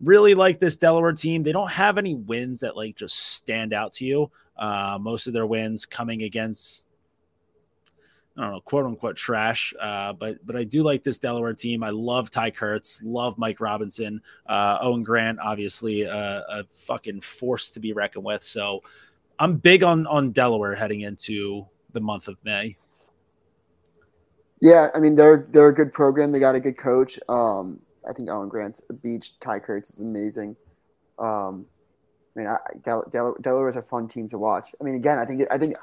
really 0.00 0.34
like 0.34 0.58
this 0.58 0.76
Delaware 0.76 1.12
team. 1.12 1.42
They 1.42 1.52
don't 1.52 1.70
have 1.70 1.96
any 1.98 2.14
wins 2.14 2.60
that 2.60 2.76
like 2.76 2.96
just 2.96 3.16
stand 3.16 3.72
out 3.72 3.94
to 3.94 4.04
you. 4.04 4.30
Uh, 4.56 4.98
most 5.00 5.26
of 5.26 5.32
their 5.32 5.46
wins 5.46 5.86
coming 5.86 6.24
against 6.24 6.86
I 8.38 8.42
don't 8.42 8.52
know, 8.52 8.60
quote 8.60 8.86
unquote 8.86 9.16
trash. 9.16 9.74
Uh, 9.80 10.12
but 10.12 10.44
but 10.46 10.54
I 10.54 10.62
do 10.62 10.84
like 10.84 11.02
this 11.02 11.18
Delaware 11.18 11.54
team. 11.54 11.82
I 11.82 11.90
love 11.90 12.30
Tye 12.30 12.52
Kurtz, 12.52 13.02
love 13.02 13.36
Mike 13.36 13.60
Robinson, 13.60 14.22
uh, 14.46 14.78
Owen 14.80 15.02
Grant, 15.02 15.40
obviously 15.40 16.06
uh, 16.06 16.42
a 16.48 16.64
fucking 16.70 17.20
force 17.20 17.70
to 17.72 17.80
be 17.80 17.92
reckoned 17.92 18.24
with. 18.24 18.42
So 18.44 18.82
I'm 19.40 19.56
big 19.56 19.82
on 19.82 20.06
on 20.06 20.30
Delaware 20.30 20.76
heading 20.76 21.00
into 21.00 21.66
the 21.92 22.00
month 22.00 22.28
of 22.28 22.36
May. 22.44 22.76
Yeah, 24.60 24.90
I 24.94 25.00
mean 25.00 25.16
they're 25.16 25.46
they're 25.48 25.68
a 25.68 25.74
good 25.74 25.92
program. 25.92 26.30
They 26.30 26.38
got 26.38 26.54
a 26.54 26.60
good 26.60 26.78
coach. 26.78 27.18
Um, 27.28 27.80
I 28.08 28.12
think 28.12 28.30
Owen 28.30 28.48
Grant's 28.48 28.80
a 28.88 28.92
beach. 28.92 29.38
Tye 29.40 29.58
Kurtz 29.58 29.90
is 29.90 30.00
amazing. 30.00 30.56
Um, 31.18 31.66
I 32.36 32.38
mean, 32.38 32.48
I, 32.48 32.56
Del, 32.82 33.04
Del, 33.10 33.36
Delaware 33.40 33.68
is 33.68 33.76
a 33.76 33.82
fun 33.82 34.06
team 34.06 34.28
to 34.28 34.38
watch. 34.38 34.74
I 34.80 34.84
mean, 34.84 34.94
again, 34.94 35.18
I 35.18 35.24
think 35.24 35.42
I 35.50 35.58
think 35.58 35.74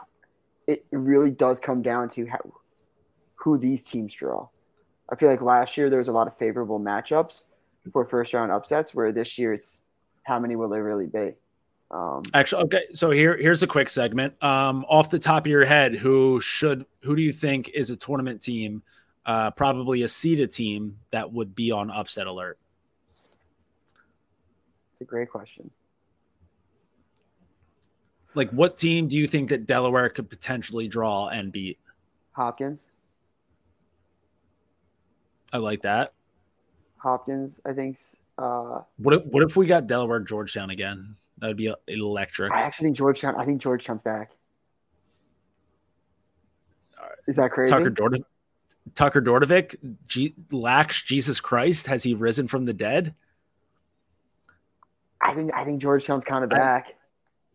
it 0.67 0.85
really 0.91 1.31
does 1.31 1.59
come 1.59 1.81
down 1.81 2.09
to 2.09 2.25
how, 2.25 2.39
who 3.35 3.57
these 3.57 3.83
teams 3.83 4.13
draw. 4.13 4.47
I 5.09 5.15
feel 5.15 5.29
like 5.29 5.41
last 5.41 5.77
year 5.77 5.89
there 5.89 5.99
was 5.99 6.07
a 6.07 6.11
lot 6.11 6.27
of 6.27 6.35
favorable 6.37 6.79
matchups 6.79 7.45
for 7.91 8.05
first 8.05 8.33
round 8.33 8.51
upsets, 8.51 8.95
where 8.95 9.11
this 9.11 9.37
year 9.37 9.53
it's 9.53 9.81
how 10.23 10.39
many 10.39 10.55
will 10.55 10.69
there 10.69 10.83
really 10.83 11.05
be? 11.05 11.33
Um, 11.91 12.23
Actually, 12.33 12.63
okay. 12.63 12.83
So 12.93 13.11
here, 13.11 13.37
here's 13.37 13.61
a 13.61 13.67
quick 13.67 13.89
segment. 13.89 14.41
Um, 14.43 14.85
off 14.89 15.11
the 15.11 15.19
top 15.19 15.43
of 15.43 15.47
your 15.47 15.65
head, 15.65 15.93
who 15.93 16.39
should, 16.39 16.85
who 17.03 17.15
do 17.15 17.21
you 17.21 17.31
think 17.31 17.69
is 17.69 17.91
a 17.91 17.95
tournament 17.95 18.41
team, 18.41 18.81
uh, 19.27 19.51
probably 19.51 20.01
a 20.01 20.07
seeded 20.07 20.51
team 20.51 20.97
that 21.11 21.31
would 21.31 21.55
be 21.55 21.71
on 21.71 21.91
upset 21.91 22.25
alert? 22.25 22.57
It's 24.91 25.01
a 25.01 25.05
great 25.05 25.29
question 25.29 25.69
like 28.35 28.51
what 28.51 28.77
team 28.77 29.07
do 29.07 29.15
you 29.15 29.27
think 29.27 29.49
that 29.49 29.65
Delaware 29.65 30.09
could 30.09 30.29
potentially 30.29 30.87
draw 30.87 31.27
and 31.27 31.51
beat? 31.51 31.79
Hopkins. 32.33 32.89
I 35.53 35.57
like 35.57 35.83
that. 35.83 36.13
Hopkins, 36.97 37.59
I 37.65 37.73
think. 37.73 37.97
Uh, 38.37 38.81
what 38.97 39.13
if, 39.13 39.25
what 39.25 39.43
if 39.43 39.55
we 39.55 39.65
got 39.65 39.87
Delaware 39.87 40.19
Georgetown 40.19 40.69
again? 40.69 41.15
That 41.37 41.47
would 41.47 41.57
be 41.57 41.73
electric. 41.87 42.51
I 42.51 42.61
actually 42.61 42.87
think 42.87 42.97
Georgetown. 42.97 43.35
I 43.37 43.45
think 43.45 43.61
Georgetown's 43.61 44.01
back. 44.01 44.31
Is 47.27 47.35
that 47.37 47.51
crazy? 47.51 47.71
Tucker 47.71 47.89
Dordevic, 47.89 48.23
Tucker 48.93 49.21
Dordevic, 49.21 49.75
G- 50.07 50.35
lacks 50.51 51.01
Jesus 51.01 51.39
Christ. 51.39 51.87
Has 51.87 52.03
he 52.03 52.13
risen 52.13 52.47
from 52.47 52.65
the 52.65 52.73
dead? 52.73 53.15
I 55.21 55.33
think 55.33 55.53
I 55.53 55.63
think 55.65 55.81
Georgetown's 55.81 56.23
kind 56.23 56.43
of 56.43 56.49
back. 56.49 56.95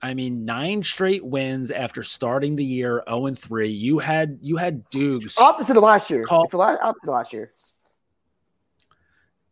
I 0.02 0.14
mean, 0.14 0.44
nine 0.44 0.82
straight 0.82 1.24
wins 1.24 1.70
after 1.70 2.02
starting 2.02 2.56
the 2.56 2.64
year 2.64 3.02
0 3.08 3.26
and 3.26 3.38
3. 3.38 3.68
You 3.68 3.98
had 3.98 4.38
you 4.40 4.56
had 4.56 4.88
Dukes 4.88 5.38
opposite 5.38 5.76
of 5.76 5.82
last 5.82 6.10
year. 6.10 6.24
Call, 6.24 6.44
it's 6.44 6.52
the 6.52 6.56
last, 6.56 6.80
opposite 6.82 7.08
of 7.08 7.14
last 7.14 7.32
year. 7.32 7.52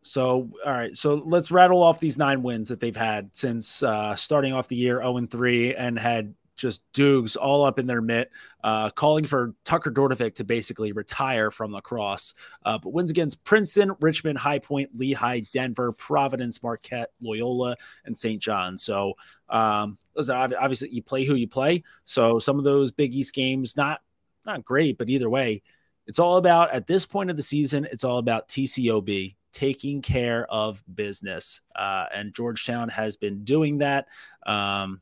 So, 0.03 0.51
all 0.65 0.73
right. 0.73 0.97
So 0.97 1.23
let's 1.27 1.51
rattle 1.51 1.83
off 1.83 2.01
these 2.01 2.17
nine 2.17 2.43
wins 2.43 2.69
that 2.69 2.81
they've 2.81 2.97
had 2.97 3.37
since 3.37 3.83
uh, 3.83 4.17
starting 4.17 4.55
off 4.55 4.69
the 4.69 4.77
year 4.77 5.01
0 5.01 5.19
and 5.19 5.31
3 5.31 5.75
and 5.75 5.99
had 5.99 6.35
just 6.59 6.83
Dukes 6.93 7.37
all 7.37 7.65
up 7.65 7.79
in 7.79 7.87
their 7.87 8.03
mitt, 8.03 8.31
uh, 8.63 8.91
calling 8.91 9.25
for 9.25 9.55
Tucker 9.65 9.91
Dordevic 9.91 10.35
to 10.35 10.45
basically 10.45 10.93
retire 10.93 11.51
from 11.51 11.73
lacrosse. 11.73 12.35
Uh, 12.65 12.79
but 12.79 12.93
wins 12.93 13.11
against 13.11 13.43
Princeton, 13.45 13.93
Richmond, 14.01 14.39
High 14.39 14.59
Point, 14.59 14.91
Lehigh, 14.95 15.43
Denver, 15.53 15.93
Providence, 15.93 16.63
Marquette, 16.63 17.13
Loyola, 17.21 17.77
and 18.05 18.17
St. 18.17 18.43
John. 18.43 18.77
So 18.77 19.15
um, 19.49 19.97
obviously 20.17 20.91
you 20.91 21.03
play 21.03 21.25
who 21.25 21.35
you 21.35 21.49
play. 21.49 21.85
So 22.05 22.39
some 22.39 22.59
of 22.59 22.65
those 22.65 22.93
Big 22.93 23.15
East 23.15 23.33
games, 23.33 23.77
not 23.77 24.01
not 24.45 24.65
great, 24.65 24.99
but 24.99 25.11
either 25.11 25.31
way, 25.31 25.63
it's 26.07 26.19
all 26.19 26.39
about 26.39 26.73
at 26.73 26.87
this 26.87 27.07
point 27.07 27.31
of 27.31 27.37
the 27.37 27.43
season, 27.43 27.87
it's 27.91 28.05
all 28.05 28.19
about 28.19 28.49
TCOB 28.49 29.37
taking 29.53 30.03
care 30.03 30.47
of 30.51 30.83
business. 30.93 31.61
Uh, 31.75 32.07
and 32.15 32.35
Georgetown 32.35 32.89
has 32.89 33.17
been 33.17 33.45
doing 33.45 33.79
that. 33.79 34.09
Um, 34.47 35.01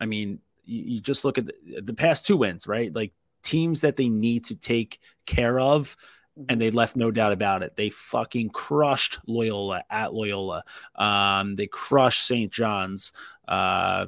I 0.00 0.06
mean, 0.06 0.40
you, 0.68 0.82
you 0.84 1.00
just 1.00 1.24
look 1.24 1.38
at 1.38 1.46
the, 1.46 1.80
the, 1.82 1.94
past 1.94 2.26
two 2.26 2.36
wins, 2.36 2.66
right? 2.66 2.94
Like 2.94 3.12
teams 3.42 3.80
that 3.80 3.96
they 3.96 4.08
need 4.08 4.44
to 4.46 4.56
take 4.56 5.00
care 5.26 5.58
of. 5.58 5.96
And 6.48 6.60
they 6.60 6.70
left 6.70 6.94
no 6.94 7.10
doubt 7.10 7.32
about 7.32 7.64
it. 7.64 7.74
They 7.74 7.90
fucking 7.90 8.50
crushed 8.50 9.18
Loyola 9.26 9.82
at 9.90 10.14
Loyola. 10.14 10.62
Um, 10.94 11.56
they 11.56 11.66
crushed 11.66 12.28
St. 12.28 12.52
John's. 12.52 13.12
Uh, 13.48 14.06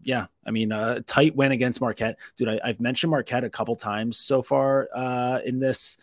yeah, 0.00 0.26
I 0.46 0.52
mean, 0.52 0.70
a 0.70 1.00
tight 1.00 1.34
win 1.34 1.50
against 1.50 1.80
Marquette, 1.80 2.20
dude. 2.36 2.60
I, 2.62 2.68
have 2.68 2.78
mentioned 2.78 3.10
Marquette 3.10 3.42
a 3.42 3.50
couple 3.50 3.74
times 3.74 4.16
so 4.16 4.42
far 4.42 4.88
uh, 4.94 5.40
in 5.44 5.58
this. 5.58 5.96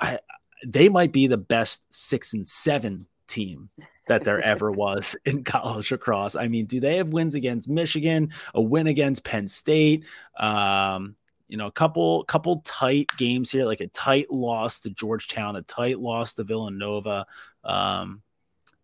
I, 0.00 0.20
they 0.66 0.88
might 0.88 1.12
be 1.12 1.26
the 1.26 1.36
best 1.36 1.82
six 1.90 2.32
and 2.32 2.46
seven 2.46 3.06
team 3.26 3.68
that 4.08 4.24
there 4.24 4.40
ever 4.42 4.70
was 4.70 5.16
in 5.24 5.44
college 5.44 5.92
lacrosse. 5.92 6.36
I 6.36 6.48
mean, 6.48 6.66
do 6.66 6.80
they 6.80 6.96
have 6.96 7.08
wins 7.08 7.34
against 7.34 7.68
Michigan, 7.68 8.32
a 8.54 8.60
win 8.60 8.86
against 8.86 9.24
Penn 9.24 9.46
State? 9.46 10.04
Um, 10.36 11.16
you 11.48 11.56
know, 11.56 11.66
a 11.66 11.72
couple 11.72 12.24
couple 12.24 12.60
tight 12.60 13.08
games 13.16 13.50
here, 13.50 13.64
like 13.64 13.80
a 13.80 13.86
tight 13.88 14.30
loss 14.30 14.80
to 14.80 14.90
Georgetown, 14.90 15.56
a 15.56 15.62
tight 15.62 15.98
loss 15.98 16.34
to 16.34 16.44
Villanova. 16.44 17.26
Um, 17.64 18.22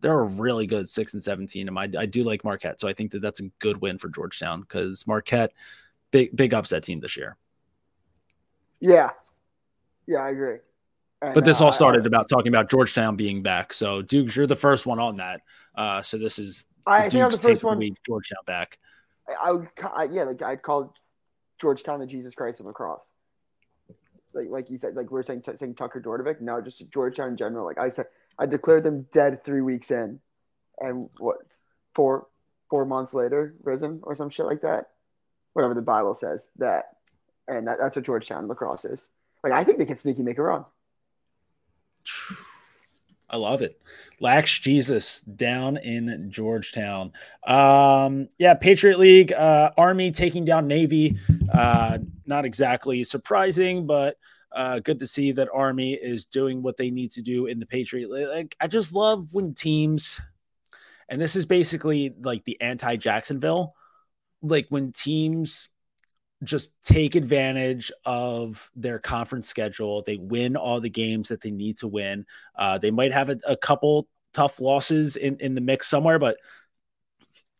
they're 0.01 0.19
a 0.19 0.25
really 0.25 0.65
good 0.65 0.87
six 0.87 1.13
and 1.13 1.21
seventeen. 1.21 1.67
And 1.67 1.77
I, 1.77 2.01
I 2.01 2.05
do 2.05 2.23
like 2.23 2.43
Marquette, 2.43 2.79
so 2.79 2.87
I 2.87 2.93
think 2.93 3.11
that 3.11 3.21
that's 3.21 3.39
a 3.39 3.49
good 3.59 3.81
win 3.81 3.99
for 3.99 4.09
Georgetown 4.09 4.61
because 4.61 5.05
Marquette, 5.05 5.53
big 6.11 6.35
big 6.35 6.53
upset 6.53 6.83
team 6.83 6.99
this 6.99 7.15
year. 7.15 7.37
Yeah, 8.79 9.11
yeah, 10.07 10.19
I 10.19 10.29
agree. 10.29 10.57
But 11.21 11.45
this 11.45 11.61
all 11.61 11.71
started 11.71 12.05
about 12.05 12.29
talking 12.29 12.49
about 12.49 12.69
Georgetown 12.69 13.15
being 13.15 13.41
back. 13.41 13.73
So 13.73 14.01
Dukes, 14.01 14.35
you're 14.35 14.47
the 14.47 14.55
first 14.55 14.85
one 14.85 14.99
on 14.99 15.15
that. 15.15 15.41
Uh, 15.73 16.01
so 16.01 16.17
this 16.17 16.37
is 16.39 16.65
I 16.85 17.09
think 17.09 17.23
I'm 17.23 17.31
the 17.31 17.37
first 17.37 17.63
one. 17.63 17.81
Georgetown 18.05 18.43
back. 18.45 18.77
I, 19.27 19.49
I 19.49 19.51
would, 19.51 19.67
I, 19.95 20.03
yeah, 20.11 20.23
like 20.23 20.41
I'd 20.41 20.61
call 20.61 20.93
Georgetown 21.59 21.99
the 21.99 22.05
Jesus 22.05 22.35
Christ 22.35 22.59
of 22.59 22.67
lacrosse. 22.67 23.11
Like, 24.33 24.49
like 24.49 24.69
you 24.69 24.77
said, 24.77 24.95
like 24.95 25.11
we 25.11 25.19
are 25.19 25.23
saying, 25.23 25.41
t- 25.43 25.55
saying 25.55 25.75
Tucker 25.75 26.01
Dordevic. 26.01 26.41
No, 26.41 26.61
just 26.61 26.87
Georgetown 26.91 27.29
in 27.29 27.37
general. 27.37 27.65
Like 27.65 27.79
I 27.79 27.89
said, 27.89 28.07
I 28.37 28.45
declared 28.45 28.83
them 28.83 29.07
dead 29.11 29.43
three 29.43 29.61
weeks 29.61 29.91
in, 29.91 30.19
and 30.79 31.09
what 31.17 31.37
four 31.93 32.27
four 32.69 32.85
months 32.85 33.13
later, 33.13 33.55
risen 33.63 34.01
or 34.03 34.13
some 34.13 34.29
shit 34.29 34.45
like 34.45 34.61
that. 34.61 34.89
Whatever 35.53 35.73
the 35.73 35.81
Bible 35.81 36.13
says 36.13 36.49
that, 36.57 36.97
and 37.47 37.67
that, 37.67 37.77
that's 37.79 37.95
what 37.95 38.05
Georgetown 38.05 38.47
lacrosse 38.47 38.85
is. 38.85 39.09
Like 39.43 39.53
I 39.53 39.63
think 39.63 39.79
they 39.79 39.85
can 39.85 39.95
sneaky 39.95 40.21
make 40.21 40.37
a 40.37 40.43
run. 40.43 40.65
I 43.29 43.37
love 43.37 43.61
it. 43.61 43.81
Lax 44.19 44.59
Jesus 44.59 45.21
down 45.21 45.77
in 45.77 46.31
Georgetown. 46.31 47.11
Um, 47.45 48.29
yeah, 48.37 48.53
Patriot 48.53 48.99
League, 48.99 49.33
uh, 49.33 49.71
Army 49.77 50.11
taking 50.11 50.45
down 50.45 50.67
Navy. 50.67 51.17
Uh, 51.51 51.97
not 52.25 52.45
exactly 52.45 53.03
surprising, 53.03 53.87
but 53.87 54.17
uh, 54.51 54.79
good 54.79 54.99
to 54.99 55.07
see 55.07 55.31
that 55.33 55.49
Army 55.53 55.93
is 55.93 56.25
doing 56.25 56.61
what 56.61 56.77
they 56.77 56.91
need 56.91 57.11
to 57.11 57.21
do 57.21 57.47
in 57.47 57.59
the 57.59 57.65
Patriot 57.65 58.09
League. 58.09 58.27
Like, 58.27 58.55
I 58.59 58.67
just 58.67 58.93
love 58.93 59.33
when 59.33 59.53
teams, 59.53 60.21
and 61.09 61.19
this 61.19 61.35
is 61.35 61.45
basically 61.45 62.13
like 62.21 62.45
the 62.45 62.59
anti 62.61 62.95
Jacksonville, 62.95 63.75
like 64.41 64.67
when 64.69 64.91
teams 64.91 65.67
just 66.43 66.73
take 66.83 67.15
advantage 67.15 67.91
of 68.05 68.69
their 68.75 68.99
conference 68.99 69.47
schedule. 69.47 70.01
They 70.01 70.17
win 70.17 70.55
all 70.55 70.79
the 70.79 70.89
games 70.89 71.29
that 71.29 71.41
they 71.41 71.51
need 71.51 71.77
to 71.77 71.87
win. 71.87 72.25
Uh, 72.55 72.77
they 72.77 72.91
might 72.91 73.13
have 73.13 73.29
a, 73.29 73.37
a 73.47 73.57
couple 73.57 74.07
tough 74.33 74.59
losses 74.59 75.15
in, 75.15 75.37
in 75.39 75.55
the 75.55 75.61
mix 75.61 75.87
somewhere, 75.87 76.19
but 76.19 76.37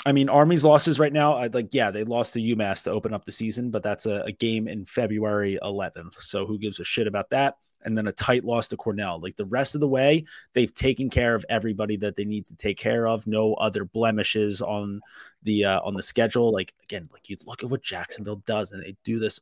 I 0.06 0.12
mean, 0.12 0.30
Army's 0.30 0.64
losses 0.64 1.00
right 1.00 1.12
now, 1.12 1.38
I'd 1.38 1.56
like, 1.56 1.70
yeah, 1.72 1.90
they 1.90 2.04
lost 2.04 2.34
to 2.34 2.40
UMass 2.40 2.84
to 2.84 2.92
open 2.92 3.14
up 3.14 3.26
the 3.26 3.32
season, 3.32 3.72
but 3.72 3.82
that's 3.82 4.06
a, 4.06 4.22
a, 4.26 4.32
game 4.32 4.68
in 4.68 4.86
February 4.86 5.58
11th. 5.64 6.22
So 6.22 6.46
who 6.46 6.60
gives 6.60 6.80
a 6.80 6.84
shit 6.84 7.08
about 7.08 7.32
that? 7.32 7.56
And 7.86 7.98
then 7.98 8.08
a 8.08 8.12
tight 8.12 8.44
loss 8.44 8.68
to 8.70 8.78
Cornell. 8.78 9.20
Like 9.20 9.36
the 9.36 9.46
rest 9.46 9.76
of 9.76 9.82
the 9.82 9.88
way, 9.88 10.26
they've 10.54 10.74
taken 10.74 11.10
care 11.10 11.36
of 11.36 11.46
everybody 11.48 11.98
that 11.98 12.16
they 12.16 12.26
need 12.26 12.48
to 12.48 12.56
take 12.56 12.78
care 12.78 13.08
of. 13.08 13.28
No 13.28 13.54
other 13.54 13.86
blemishes 13.86 14.62
on 14.62 15.02
the 15.44 15.66
uh, 15.66 15.80
on 15.82 15.94
the 15.94 16.04
schedule. 16.04 16.52
Like 16.52 16.74
again, 16.84 17.06
like 17.14 17.30
you 17.30 17.38
look 17.46 17.64
at 17.64 17.70
what 17.70 17.84
Jacksonville 17.84 18.42
does, 18.46 18.72
and 18.72 18.84
they 18.84 18.98
do 19.04 19.20
this. 19.20 19.40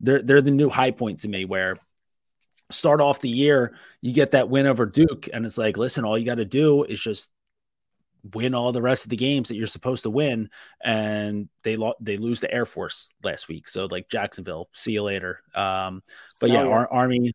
They're 0.00 0.22
they're 0.22 0.42
the 0.42 0.50
new 0.50 0.70
high 0.70 0.90
point 0.92 1.20
to 1.20 1.28
me, 1.28 1.44
where 1.44 1.78
start 2.70 3.00
off 3.00 3.20
the 3.20 3.28
year, 3.28 3.74
you 4.00 4.12
get 4.12 4.32
that 4.32 4.48
win 4.48 4.66
over 4.66 4.86
Duke, 4.86 5.28
and 5.32 5.46
it's 5.46 5.58
like, 5.58 5.76
listen, 5.76 6.04
all 6.04 6.18
you 6.18 6.26
got 6.26 6.36
to 6.36 6.44
do 6.44 6.84
is 6.84 7.00
just 7.00 7.30
win 8.34 8.54
all 8.54 8.72
the 8.72 8.82
rest 8.82 9.04
of 9.04 9.10
the 9.10 9.16
games 9.16 9.48
that 9.48 9.56
you're 9.56 9.66
supposed 9.66 10.02
to 10.02 10.10
win 10.10 10.50
and 10.82 11.48
they 11.62 11.76
lo- 11.76 11.94
they 12.00 12.16
lose 12.16 12.40
the 12.40 12.52
air 12.52 12.66
force 12.66 13.12
last 13.22 13.48
week 13.48 13.68
so 13.68 13.86
like 13.86 14.08
jacksonville 14.08 14.68
see 14.72 14.92
you 14.92 15.02
later 15.02 15.40
um 15.54 16.02
but 16.40 16.50
yeah, 16.50 16.64
yeah. 16.64 16.70
Ar- 16.70 16.92
army 16.92 17.32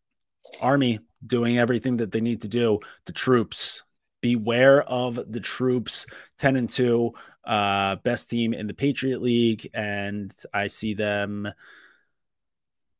army 0.60 0.98
doing 1.26 1.58
everything 1.58 1.96
that 1.96 2.10
they 2.10 2.20
need 2.20 2.42
to 2.42 2.48
do 2.48 2.78
the 3.06 3.12
troops 3.12 3.82
beware 4.20 4.82
of 4.82 5.20
the 5.30 5.40
troops 5.40 6.06
10 6.38 6.56
and 6.56 6.70
2 6.70 7.12
uh 7.44 7.96
best 7.96 8.30
team 8.30 8.54
in 8.54 8.66
the 8.66 8.74
patriot 8.74 9.20
league 9.20 9.68
and 9.74 10.34
i 10.52 10.66
see 10.66 10.94
them 10.94 11.52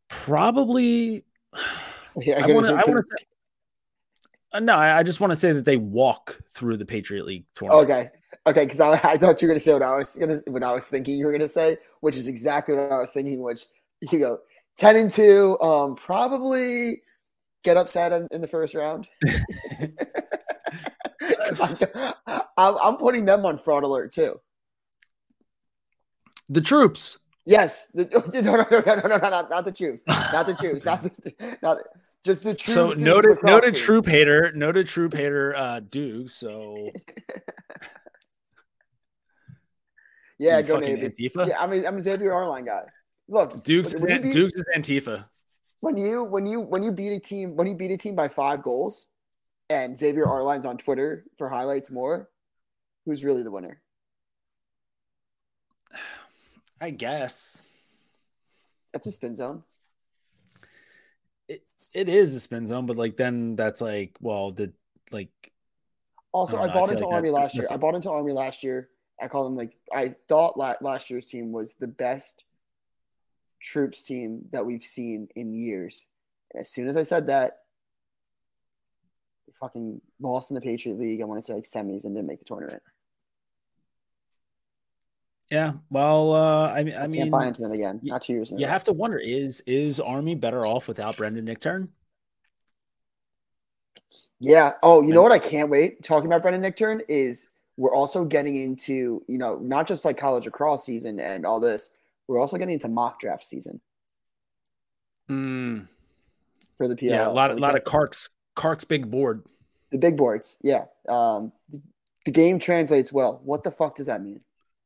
probably 0.09 1.25
yeah, 2.21 2.45
I 2.45 2.53
want 2.53 2.67
to 2.67 3.03
uh, 4.55 4.61
no, 4.61 4.77
I, 4.77 4.99
I 4.99 5.03
just 5.03 5.21
want 5.21 5.33
to 5.33 5.37
say 5.37 5.53
that 5.53 5.65
they 5.65 5.77
walk 5.77 6.39
through 6.53 6.77
the 6.77 6.87
Patriot 6.87 7.27
League 7.27 7.45
tournament. 7.57 7.91
Okay, 7.91 8.11
okay, 8.47 8.65
because 8.65 8.81
I, 8.81 8.93
I, 9.03 9.17
thought 9.17 9.43
you 9.43 9.49
were 9.49 9.53
going 9.53 9.59
to 9.59 9.61
say 9.61 9.73
what 9.73 9.83
I 9.83 9.97
was 9.97 10.15
going 10.15 10.41
what 10.47 10.63
I 10.63 10.73
was 10.73 10.87
thinking 10.87 11.19
you 11.19 11.27
were 11.27 11.33
going 11.33 11.43
to 11.43 11.49
say, 11.49 11.77
which 12.01 12.15
is 12.15 12.29
exactly 12.29 12.75
what 12.75 12.93
I 12.93 12.99
was 12.99 13.11
thinking. 13.11 13.43
Which 13.43 13.65
you 14.01 14.21
go 14.21 14.39
ten 14.79 14.95
and 14.95 15.11
two, 15.11 15.59
um, 15.61 15.97
probably 15.97 17.03
get 17.65 17.77
upset 17.77 18.13
in, 18.13 18.29
in 18.31 18.41
the 18.41 18.49
first 18.49 18.75
round. 18.75 19.09
I'm, 22.57 22.77
I'm, 22.83 22.97
putting 22.97 23.25
them 23.25 23.45
on 23.45 23.59
fraud 23.59 23.83
alert 23.83 24.13
too. 24.13 24.41
The 26.49 26.61
troops. 26.61 27.19
Yes. 27.47 27.89
The, 27.89 28.05
no, 28.45 28.57
no, 28.57 28.67
no, 28.71 28.81
no, 28.81 28.95
no, 29.09 29.17
no, 29.17 29.31
not, 29.31 29.51
not 29.51 29.65
the 29.65 29.73
troops. 29.73 30.05
Not 30.07 30.47
the 30.47 30.55
troops. 30.55 30.85
Not 30.85 31.03
the, 31.03 31.57
not, 31.63 31.79
just 32.25 32.43
the 32.43 32.55
true. 32.55 32.73
So 32.73 32.91
noted, 32.91 33.39
noted 33.43 33.75
team. 33.75 33.83
troop 33.85 34.07
hater, 34.07 34.53
noted 34.55 34.87
troop 34.87 35.15
hater, 35.15 35.55
uh, 35.55 35.81
Duke. 35.81 36.31
So 36.31 36.91
yeah, 40.39 40.63
go 40.63 40.79
Navy. 40.79 41.09
Antifa? 41.09 41.49
Yeah, 41.49 41.61
I 41.61 41.67
mean, 41.67 41.87
I'm 41.87 41.97
a 41.97 42.01
Xavier 42.01 42.33
Arline 42.33 42.65
guy. 42.65 42.85
Look, 43.29 43.63
Duke's 43.65 43.95
is, 43.95 44.03
Duke's 44.03 44.55
is 44.55 44.65
Antifa. 44.75 45.27
When 45.85 45.99
you 45.99 46.25
when 46.25 46.47
you 46.47 46.61
when 46.61 46.83
you 46.83 46.91
beat 46.91 47.13
a 47.13 47.21
team 47.21 47.57
when 47.57 47.67
you 47.67 47.75
beat 47.75 47.91
a 47.91 47.99
team 47.99 48.17
by 48.17 48.27
five 48.27 48.63
goals, 48.63 49.09
and 49.69 49.99
Xavier 49.99 50.25
Arline's 50.25 50.65
on 50.65 50.79
Twitter 50.79 51.27
for 51.37 51.51
highlights 51.51 51.91
more, 51.91 52.31
who's 53.05 53.23
really 53.23 53.43
the 53.43 53.51
winner? 53.51 53.83
I 56.81 56.89
guess 56.89 57.61
that's 58.95 59.07
a 59.07 59.13
spin 59.13 59.37
zone 59.37 59.63
It 61.49 61.63
it 61.93 62.09
is 62.09 62.35
a 62.35 62.41
spin 62.41 62.67
zone, 62.67 62.87
but 62.87 62.97
like 62.97 63.17
then 63.17 63.55
that's 63.55 63.83
like, 63.83 64.17
well, 64.23 64.53
the 64.53 64.73
like. 65.13 65.29
Also, 66.33 66.57
I, 66.57 66.65
I 66.65 66.73
bought 66.73 66.91
into 66.91 67.05
like 67.05 67.15
Army 67.15 67.29
that, 67.29 67.35
last 67.35 67.55
year. 67.57 67.67
I 67.71 67.77
bought 67.77 67.95
into 67.95 68.11
Army 68.11 68.33
last 68.33 68.65
year. 68.65 68.89
I 69.21 69.29
call 69.29 69.45
them 69.45 69.55
like 69.55 69.77
I 69.93 70.15
thought 70.29 70.59
last 70.59 71.11
year's 71.11 71.27
team 71.27 71.53
was 71.53 71.75
the 71.75 71.89
best 71.89 72.45
troops 73.65 74.03
team 74.03 74.43
that 74.53 74.65
we've 74.65 74.83
seen 74.83 75.29
in 75.35 75.55
years. 75.55 76.07
And 76.53 76.61
as 76.61 76.71
soon 76.71 76.89
as 76.89 76.97
I 76.97 77.03
said 77.03 77.27
that, 77.29 77.61
they 79.47 79.55
fucking 79.59 80.01
lost 80.21 80.51
in 80.51 80.55
the 80.55 80.61
Patriot 80.61 80.99
League. 80.99 81.21
I 81.21 81.25
want 81.25 81.41
to 81.41 81.45
say 81.45 81.55
like 81.55 81.65
semis 81.65 82.05
and 82.05 82.15
didn't 82.15 82.29
make 82.29 82.39
the 82.39 82.45
tournament. 82.45 82.83
Yeah, 85.51 85.73
well, 85.91 86.35
uh, 86.35 86.73
I 86.73 86.83
mean, 86.85 86.95
I, 86.95 87.05
I 87.05 87.07
mean, 87.07 87.31
buy 87.31 87.47
into 87.47 87.61
them 87.61 87.73
again. 87.73 88.01
Not 88.03 88.23
two 88.23 88.33
years. 88.33 88.53
You 88.57 88.67
have 88.67 88.85
to 88.85 88.93
wonder: 88.93 89.19
is 89.19 89.63
is 89.67 90.01
Army 90.01 90.35
better 90.35 90.67
off 90.67 90.89
without 90.89 91.17
Brendan 91.17 91.47
Nichtern? 91.47 91.89
Yeah. 94.41 94.73
Oh, 94.83 95.03
you 95.03 95.13
know 95.13 95.23
what? 95.23 95.33
I 95.33 95.39
can't 95.39 95.71
wait. 95.71 96.03
Talking 96.03 96.27
about 96.27 96.43
Brendan 96.43 96.63
Nichtern 96.63 97.03
is 97.09 97.49
we're 97.77 97.95
also 97.95 98.25
getting 98.25 98.57
into 98.57 99.23
you 99.29 99.37
know 99.37 99.57
not 99.57 99.87
just 99.87 100.05
like 100.05 100.17
college 100.17 100.47
across 100.47 100.87
season 100.87 101.21
and 101.21 101.45
all 101.45 101.61
this. 101.61 101.91
We're 102.29 102.41
also 102.41 102.57
getting 102.57 102.75
into 102.75 102.89
mock 102.89 103.21
draft 103.21 103.45
season. 103.45 103.81
Mm. 105.31 105.89
For 106.77 106.89
the 106.89 106.97
PL. 106.97 107.11
Yeah, 107.11 107.29
a 107.29 107.31
lot, 107.31 107.51
so 107.51 107.57
a 107.57 107.59
lot 107.59 107.77
of 107.77 107.85
Cark's 107.85 108.29
Cark's 108.57 108.85
big 108.85 109.11
board. 109.11 109.45
The 109.91 109.99
big 109.99 110.17
boards. 110.17 110.59
Yeah. 110.63 110.87
Um, 111.09 111.53
the 112.25 112.33
game 112.33 112.59
translates 112.59 113.13
well. 113.13 113.41
What 113.45 113.65
the 113.65 113.71
fuck 113.71 113.97
does 113.97 114.07
that 114.07 114.23
mean? 114.23 114.41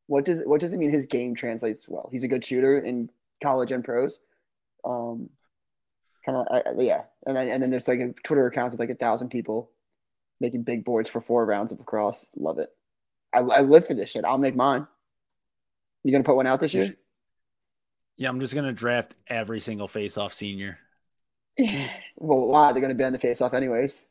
what 0.09 0.25
does 0.25 0.43
what 0.45 0.61
does 0.61 0.73
it 0.73 0.79
mean 0.79 0.91
his 0.91 1.07
game 1.07 1.35
translates 1.35 1.85
well? 1.87 2.09
He's 2.11 2.25
a 2.25 2.29
good 2.29 2.45
shooter 2.45 2.79
in 2.79 3.11
college 3.43 3.71
and 3.71 3.85
pros. 3.85 4.25
Um, 4.85 5.29
kind 6.25 6.39
of 6.39 6.83
yeah, 6.83 7.03
and 7.27 7.37
then 7.37 7.49
and 7.49 7.63
then 7.63 7.71
there's 7.71 7.87
like 7.87 8.01
a 8.01 8.13
Twitter 8.25 8.47
accounts 8.47 8.73
with 8.73 8.81
like 8.81 8.91
a 8.91 8.95
thousand 8.95 9.29
people 9.29 9.71
making 10.41 10.63
big 10.63 10.85
boards 10.85 11.11
for 11.11 11.21
four 11.21 11.45
rounds 11.45 11.73
of 11.73 11.79
lacrosse. 11.79 12.27
Love 12.37 12.59
it. 12.59 12.71
I, 13.35 13.41
I 13.41 13.61
live 13.61 13.87
for 13.87 13.95
this 13.95 14.11
shit. 14.11 14.25
I'll 14.25 14.39
make 14.39 14.57
mine. 14.57 14.87
You 16.03 16.13
gonna 16.13 16.25
put 16.25 16.37
one 16.37 16.47
out 16.47 16.61
this 16.61 16.73
year? 16.73 16.97
Yeah, 18.19 18.29
I'm 18.29 18.41
just 18.41 18.55
gonna 18.55 18.73
draft 18.73 19.15
every 19.29 19.61
single 19.61 19.89
face-off 19.89 20.35
senior. 20.35 20.79
well, 22.17 22.47
why? 22.47 22.73
They're 22.73 22.83
gonna 22.83 22.95
be 22.95 23.05
on 23.05 23.13
the 23.13 23.19
face-off 23.19 23.55
anyways. 23.55 24.09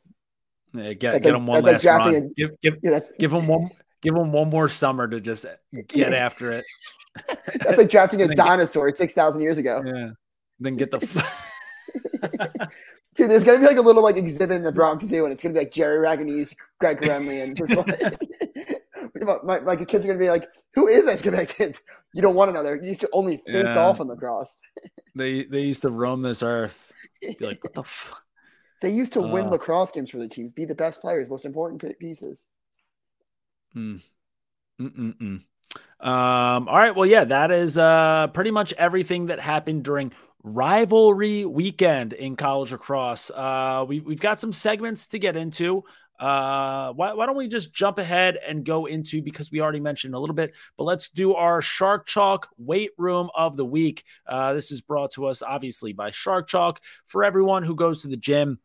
Yeah, 0.73 0.93
get, 0.93 1.21
get 1.21 1.33
them 1.33 1.45
one 1.45 1.63
last 1.63 1.85
run. 1.85 2.15
A, 2.15 2.21
give 2.21 2.59
give, 2.61 2.77
yeah, 2.81 2.99
give 3.19 3.31
them 3.31 3.47
one 3.47 3.69
give 4.01 4.13
them 4.13 4.31
one 4.31 4.49
more 4.49 4.69
summer 4.69 5.07
to 5.07 5.19
just 5.19 5.45
get 5.87 6.13
after 6.13 6.51
it. 6.51 6.65
That's 7.59 7.77
like 7.77 7.89
drafting 7.89 8.21
a 8.21 8.27
dinosaur 8.33 8.93
six 8.95 9.13
thousand 9.13 9.41
years 9.41 9.57
ago. 9.57 9.83
Yeah. 9.85 10.09
Then 10.59 10.77
get 10.77 10.91
the. 10.91 10.99
Dude, 13.15 13.29
there's 13.29 13.43
gonna 13.43 13.59
be 13.59 13.65
like 13.65 13.77
a 13.77 13.81
little 13.81 14.03
like 14.03 14.17
exhibit 14.17 14.55
in 14.55 14.63
the 14.63 14.71
Bronx 14.71 15.05
Zoo, 15.05 15.25
and 15.25 15.33
it's 15.33 15.43
gonna 15.43 15.53
be 15.53 15.59
like 15.59 15.71
Jerry 15.71 16.05
Ragonese, 16.05 16.55
Greg 16.79 17.01
Gurenlian, 17.01 17.43
and 17.43 17.57
just 17.57 17.75
like 17.75 18.76
my, 19.43 19.59
my, 19.59 19.75
kids 19.75 20.05
are 20.05 20.07
gonna 20.07 20.19
be 20.19 20.29
like, 20.29 20.47
"Who 20.75 20.87
is 20.87 21.05
this?" 21.05 21.21
Gonna 21.21 21.45
you 22.13 22.21
don't 22.21 22.35
want 22.35 22.49
to 22.49 22.53
know. 22.53 22.63
They're 22.63 22.81
used 22.81 23.01
to 23.01 23.09
only 23.13 23.37
face 23.37 23.65
yeah. 23.65 23.77
off 23.77 23.99
on 23.99 24.07
the 24.07 24.15
cross. 24.15 24.61
they 25.15 25.43
they 25.45 25.61
used 25.61 25.83
to 25.83 25.89
roam 25.89 26.21
this 26.21 26.43
earth. 26.43 26.91
Be 27.21 27.35
like, 27.39 27.63
what 27.63 27.73
the 27.73 27.83
fuck? 27.85 28.23
They 28.81 28.91
used 28.91 29.13
to 29.13 29.21
uh, 29.21 29.27
win 29.27 29.49
lacrosse 29.49 29.91
games 29.91 30.11
for 30.11 30.17
the 30.17 30.27
team, 30.27 30.49
be 30.49 30.65
the 30.65 30.75
best 30.75 31.01
players, 31.01 31.29
most 31.29 31.45
important 31.45 31.83
pieces. 31.99 32.45
Mm. 33.75 34.01
Um, 34.79 35.43
all 35.99 36.65
right. 36.65 36.95
Well, 36.95 37.05
yeah, 37.05 37.23
that 37.25 37.51
is 37.51 37.77
uh, 37.77 38.27
pretty 38.27 38.51
much 38.51 38.73
everything 38.73 39.27
that 39.27 39.39
happened 39.39 39.83
during 39.83 40.11
rivalry 40.43 41.45
weekend 41.45 42.13
in 42.13 42.35
college 42.35 42.71
lacrosse. 42.71 43.31
Uh, 43.31 43.85
we, 43.87 43.99
we've 43.99 44.19
got 44.19 44.39
some 44.39 44.51
segments 44.51 45.07
to 45.07 45.19
get 45.19 45.35
into. 45.35 45.83
Uh, 46.19 46.93
why, 46.93 47.13
why 47.13 47.25
don't 47.25 47.37
we 47.37 47.47
just 47.47 47.73
jump 47.73 47.99
ahead 47.99 48.37
and 48.47 48.65
go 48.65 48.85
into 48.85 49.21
because 49.21 49.51
we 49.51 49.61
already 49.61 49.79
mentioned 49.79 50.15
a 50.15 50.19
little 50.19 50.35
bit, 50.35 50.55
but 50.77 50.83
let's 50.83 51.09
do 51.09 51.33
our 51.33 51.61
Shark 51.61 52.07
Chalk 52.07 52.49
weight 52.57 52.91
room 52.97 53.29
of 53.35 53.55
the 53.55 53.65
week. 53.65 54.03
Uh, 54.27 54.53
this 54.53 54.71
is 54.71 54.81
brought 54.81 55.11
to 55.11 55.25
us 55.27 55.41
obviously 55.41 55.93
by 55.93 56.11
Shark 56.11 56.47
Chalk 56.47 56.81
for 57.05 57.23
everyone 57.23 57.63
who 57.63 57.75
goes 57.75 58.01
to 58.01 58.07
the 58.07 58.17
gym 58.17 58.59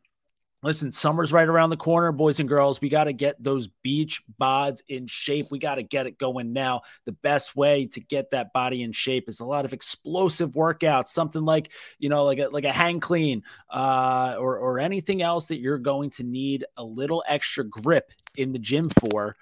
Listen, 0.65 0.93
summer's 0.93 1.33
right 1.33 1.49
around 1.49 1.71
the 1.71 1.77
corner, 1.77 2.13
boys 2.13 2.39
and 2.39 2.49
girls. 2.49 2.81
We 2.81 2.89
got 2.89 3.05
to 3.05 3.13
get 3.13 3.43
those 3.43 3.67
beach 3.83 4.23
bods 4.41 4.81
in 4.89 5.09
shape. 5.09 5.47
We 5.51 5.59
got 5.59 5.75
to 5.75 5.83
get 5.83 6.07
it 6.07 6.19
going 6.19 6.53
now. 6.53 6.83
The 7.05 7.13
best 7.13 7.57
way 7.57 7.87
to 7.87 8.01
get 8.01 8.31
that 8.31 8.53
body 8.53 8.85
in 8.85 8.93
shape 8.93 9.29
is 9.29 9.41
a 9.41 9.45
lot 9.45 9.65
of 9.65 9.73
explosive 9.73 10.53
workouts, 10.53 11.09
something 11.09 11.45
like 11.45 11.73
you 11.99 12.09
know, 12.09 12.25
like 12.25 12.39
a 12.39 12.47
like 12.47 12.65
a 12.65 12.73
hang 12.73 13.01
clean, 13.01 13.43
uh, 13.71 14.37
or 14.39 14.57
or 14.57 14.79
anything 14.79 15.21
else 15.21 15.47
that 15.49 15.59
you're 15.59 15.79
going 15.79 16.11
to 16.11 16.23
need 16.23 16.65
a 16.77 16.85
little 16.85 17.25
extra 17.27 17.65
grip 17.65 18.13
in 18.37 18.53
the 18.53 18.61
gym 18.61 18.89
for 19.01 19.35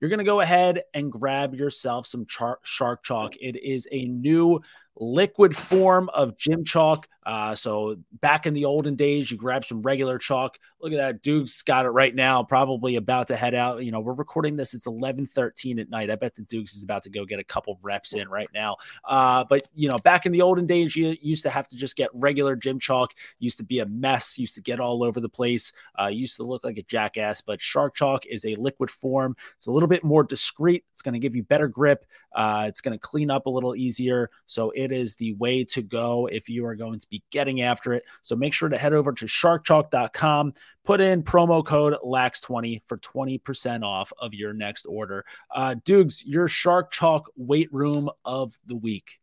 you're 0.00 0.10
going 0.10 0.18
to 0.18 0.24
go 0.24 0.40
ahead 0.40 0.82
and 0.94 1.10
grab 1.10 1.54
yourself 1.54 2.06
some 2.06 2.24
char- 2.26 2.60
shark 2.62 3.02
chalk. 3.02 3.34
It 3.40 3.56
is 3.56 3.88
a 3.90 4.04
new 4.04 4.60
liquid 4.98 5.56
form 5.56 6.08
of 6.10 6.36
gym 6.36 6.64
chalk. 6.64 7.08
Uh, 7.24 7.54
so 7.54 7.96
back 8.22 8.46
in 8.46 8.54
the 8.54 8.64
olden 8.64 8.96
days, 8.96 9.30
you 9.30 9.36
grab 9.36 9.62
some 9.62 9.82
regular 9.82 10.16
chalk. 10.16 10.58
Look 10.80 10.92
at 10.92 10.96
that. 10.96 11.22
Duke's 11.22 11.60
got 11.60 11.84
it 11.84 11.90
right 11.90 12.14
now, 12.14 12.42
probably 12.42 12.96
about 12.96 13.26
to 13.26 13.36
head 13.36 13.54
out. 13.54 13.84
You 13.84 13.92
know, 13.92 14.00
we're 14.00 14.14
recording 14.14 14.56
this. 14.56 14.72
It's 14.72 14.86
11 14.86 15.26
13 15.26 15.78
at 15.78 15.90
night. 15.90 16.10
I 16.10 16.16
bet 16.16 16.34
the 16.34 16.42
Dukes 16.42 16.74
is 16.74 16.82
about 16.82 17.02
to 17.02 17.10
go 17.10 17.26
get 17.26 17.38
a 17.38 17.44
couple 17.44 17.78
reps 17.82 18.14
in 18.14 18.28
right 18.30 18.48
now. 18.54 18.76
Uh, 19.04 19.44
but, 19.46 19.62
you 19.74 19.90
know, 19.90 19.98
back 20.04 20.24
in 20.24 20.32
the 20.32 20.40
olden 20.40 20.64
days, 20.64 20.96
you 20.96 21.16
used 21.20 21.42
to 21.42 21.50
have 21.50 21.68
to 21.68 21.76
just 21.76 21.96
get 21.96 22.08
regular 22.14 22.56
gym 22.56 22.78
chalk. 22.78 23.12
Used 23.38 23.58
to 23.58 23.64
be 23.64 23.80
a 23.80 23.86
mess, 23.86 24.38
used 24.38 24.54
to 24.54 24.62
get 24.62 24.80
all 24.80 25.04
over 25.04 25.20
the 25.20 25.28
place, 25.28 25.74
uh, 26.00 26.06
used 26.06 26.36
to 26.36 26.44
look 26.44 26.64
like 26.64 26.78
a 26.78 26.82
jackass. 26.82 27.42
But 27.42 27.60
Shark 27.60 27.94
Chalk 27.94 28.24
is 28.24 28.46
a 28.46 28.54
liquid 28.56 28.90
form. 28.90 29.36
It's 29.54 29.66
a 29.66 29.72
little 29.72 29.88
bit 29.88 30.02
more 30.02 30.24
discreet. 30.24 30.84
It's 30.92 31.02
going 31.02 31.12
to 31.12 31.18
give 31.18 31.36
you 31.36 31.42
better 31.42 31.68
grip. 31.68 32.06
Uh, 32.32 32.64
it's 32.68 32.80
going 32.80 32.98
to 32.98 32.98
clean 32.98 33.30
up 33.30 33.44
a 33.44 33.50
little 33.50 33.76
easier. 33.76 34.30
So 34.46 34.70
it 34.70 34.87
is 34.92 35.14
the 35.14 35.34
way 35.34 35.64
to 35.64 35.82
go 35.82 36.26
if 36.26 36.48
you 36.48 36.66
are 36.66 36.74
going 36.74 36.98
to 36.98 37.06
be 37.08 37.22
getting 37.30 37.62
after 37.62 37.92
it. 37.92 38.04
So 38.22 38.36
make 38.36 38.52
sure 38.52 38.68
to 38.68 38.78
head 38.78 38.92
over 38.92 39.12
to 39.12 39.26
sharkchalk.com, 39.26 40.54
put 40.84 41.00
in 41.00 41.22
promo 41.22 41.64
code 41.64 41.94
LAX20 42.04 42.82
for 42.86 42.98
20% 42.98 43.84
off 43.84 44.12
of 44.18 44.34
your 44.34 44.52
next 44.52 44.86
order. 44.86 45.24
Uh, 45.54 45.76
Dukes, 45.84 46.24
your 46.24 46.48
Shark 46.48 46.90
Chalk 46.90 47.30
weight 47.36 47.72
room 47.72 48.10
of 48.24 48.54
the 48.66 48.76
week. 48.76 49.18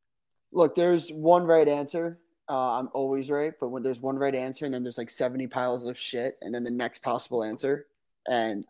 Look, 0.51 0.75
there's 0.75 1.09
one 1.09 1.43
right 1.43 1.67
answer. 1.67 2.19
Uh, 2.47 2.79
I'm 2.79 2.89
always 2.93 3.31
right, 3.31 3.53
but 3.59 3.69
when 3.69 3.81
there's 3.81 3.99
one 3.99 4.17
right 4.17 4.35
answer 4.35 4.65
and 4.65 4.73
then 4.73 4.83
there's 4.83 4.97
like 4.97 5.09
70 5.09 5.47
piles 5.47 5.85
of 5.87 5.97
shit 5.97 6.37
and 6.41 6.53
then 6.53 6.63
the 6.63 6.71
next 6.71 7.01
possible 7.01 7.43
answer, 7.43 7.87
and 8.27 8.65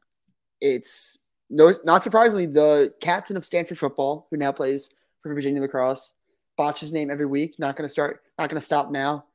it's 0.62 1.18
no, 1.50 1.72
not 1.84 2.04
surprisingly, 2.04 2.46
the 2.46 2.94
captain 3.02 3.38
of 3.38 3.46
Stanford 3.46 3.78
football, 3.78 4.28
who 4.30 4.38
now 4.38 4.52
plays 4.52 4.90
for 5.22 5.34
Virginia 5.34 5.62
lacrosse, 5.62 6.14
botch 6.58 6.80
his 6.80 6.92
name 6.92 7.10
every 7.10 7.26
week. 7.26 7.60
Not 7.60 7.76
going 7.76 7.88
to 7.88 7.92
start. 7.92 8.24
Not 8.38 8.50
going 8.50 8.60
to 8.60 8.66
stop 8.66 8.92
now. 8.92 9.26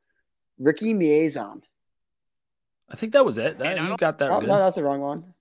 Ricky 0.59 0.95
Miezan. 0.95 1.63
I 2.89 2.97
think 2.97 3.13
that 3.13 3.25
was 3.25 3.39
it. 3.39 3.59
That, 3.59 3.79
you 3.79 3.97
got 3.97 4.19
that. 4.19 4.31
Oh, 4.31 4.41
no, 4.41 4.59
that's 4.59 4.77
the 4.77 4.85
wrong 4.85 5.01
one. 5.01 5.35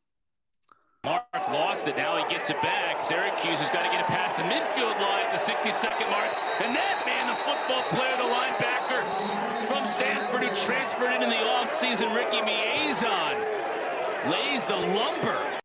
Mark 1.04 1.24
lost 1.34 1.88
it. 1.88 1.98
Now 1.98 2.18
he 2.18 2.28
gets 2.32 2.50
it 2.50 2.62
back. 2.62 3.02
Syracuse 3.02 3.60
has 3.60 3.70
got 3.70 3.84
to 3.84 3.90
get 3.90 4.02
it 4.02 4.08
past 4.08 4.38
the 4.38 4.44
midfield 4.44 5.00
line 5.00 5.26
at 5.26 5.32
the 5.32 5.38
60-second 5.38 6.10
mark. 6.10 6.30
And 6.62 6.76
that 6.76 7.04
man, 7.06 7.28
the 7.28 7.36
football 7.36 7.84
player, 7.90 8.18
the 8.18 8.28
linebacker 8.28 9.62
from 9.68 9.88
Stanford 9.88 10.44
who 10.44 10.54
transferred 10.54 11.14
in 11.14 11.24
in 11.24 11.30
the 11.30 11.36
offseason, 11.36 12.14
Ricky 12.14 12.38
Miezan, 12.38 14.30
lays 14.30 14.66
the 14.66 14.76
lumber. 14.76 15.60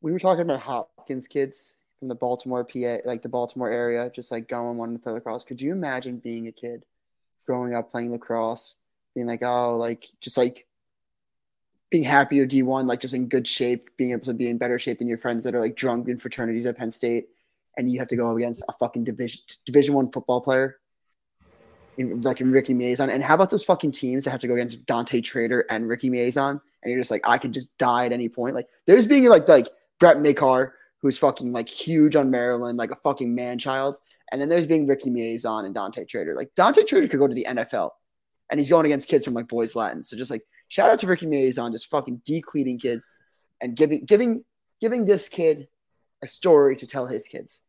We 0.00 0.10
were 0.10 0.18
talking 0.18 0.42
about 0.42 0.60
Hopkins 0.60 1.28
kids 1.28 1.78
from 2.02 2.08
the 2.08 2.16
Baltimore 2.16 2.64
PA, 2.64 2.96
like 3.04 3.22
the 3.22 3.28
Baltimore 3.28 3.70
area, 3.70 4.10
just 4.10 4.32
like 4.32 4.48
going 4.48 4.76
wanting 4.76 4.96
to 4.96 5.00
play 5.00 5.12
lacrosse. 5.12 5.44
Could 5.44 5.62
you 5.62 5.70
imagine 5.70 6.16
being 6.16 6.48
a 6.48 6.52
kid 6.52 6.84
growing 7.46 7.76
up 7.76 7.92
playing 7.92 8.10
lacrosse, 8.10 8.74
being 9.14 9.28
like, 9.28 9.44
oh, 9.44 9.76
like 9.76 10.08
just 10.20 10.36
like 10.36 10.66
being 11.92 12.02
happy 12.02 12.40
or 12.40 12.46
D1, 12.48 12.88
like 12.88 12.98
just 12.98 13.14
in 13.14 13.28
good 13.28 13.46
shape, 13.46 13.96
being 13.96 14.10
able 14.10 14.24
to 14.24 14.34
be 14.34 14.48
in 14.48 14.58
better 14.58 14.80
shape 14.80 14.98
than 14.98 15.06
your 15.06 15.16
friends 15.16 15.44
that 15.44 15.54
are 15.54 15.60
like 15.60 15.76
drunk 15.76 16.08
in 16.08 16.18
fraternities 16.18 16.66
at 16.66 16.76
Penn 16.76 16.90
State, 16.90 17.28
and 17.78 17.88
you 17.88 18.00
have 18.00 18.08
to 18.08 18.16
go 18.16 18.36
against 18.36 18.64
a 18.68 18.72
fucking 18.72 19.04
division 19.04 19.40
Division 19.64 19.94
One 19.94 20.10
football 20.10 20.40
player, 20.40 20.80
in, 21.98 22.20
like 22.22 22.40
in 22.40 22.50
Ricky 22.50 22.74
Miezan. 22.74 23.10
And 23.10 23.22
how 23.22 23.36
about 23.36 23.50
those 23.50 23.62
fucking 23.62 23.92
teams 23.92 24.24
that 24.24 24.32
have 24.32 24.40
to 24.40 24.48
go 24.48 24.54
against 24.54 24.84
Dante 24.86 25.20
Trader 25.20 25.66
and 25.70 25.86
Ricky 25.86 26.10
Miezan, 26.10 26.60
and 26.82 26.90
you're 26.90 26.98
just 26.98 27.12
like, 27.12 27.28
I 27.28 27.38
could 27.38 27.52
just 27.52 27.78
die 27.78 28.06
at 28.06 28.12
any 28.12 28.28
point. 28.28 28.56
Like 28.56 28.66
there's 28.88 29.06
being 29.06 29.28
like 29.28 29.46
like 29.46 29.68
Brett 30.00 30.18
Makar, 30.18 30.74
who's 31.02 31.18
fucking 31.18 31.52
like 31.52 31.68
huge 31.68 32.16
on 32.16 32.30
Maryland, 32.30 32.78
like 32.78 32.92
a 32.92 32.96
fucking 32.96 33.34
man 33.34 33.58
child. 33.58 33.96
And 34.30 34.40
then 34.40 34.48
there's 34.48 34.66
being 34.66 34.86
Ricky 34.86 35.10
Miezan 35.10 35.66
and 35.66 35.74
Dante 35.74 36.04
Trader. 36.04 36.34
Like 36.34 36.54
Dante 36.54 36.84
Trader 36.84 37.08
could 37.08 37.18
go 37.18 37.26
to 37.26 37.34
the 37.34 37.46
NFL 37.48 37.90
and 38.50 38.58
he's 38.58 38.70
going 38.70 38.86
against 38.86 39.08
kids 39.08 39.24
from 39.24 39.34
like 39.34 39.48
Boys 39.48 39.74
Latin. 39.74 40.02
So 40.02 40.16
just 40.16 40.30
like 40.30 40.42
shout 40.68 40.90
out 40.90 40.98
to 41.00 41.06
Ricky 41.06 41.26
Miezan, 41.26 41.72
just 41.72 41.90
fucking 41.90 42.22
decleating 42.24 42.78
kids 42.78 43.06
and 43.60 43.76
giving 43.76 44.04
giving 44.04 44.44
giving 44.80 45.04
this 45.04 45.28
kid 45.28 45.68
a 46.22 46.28
story 46.28 46.76
to 46.76 46.86
tell 46.86 47.06
his 47.06 47.26
kids. 47.26 47.62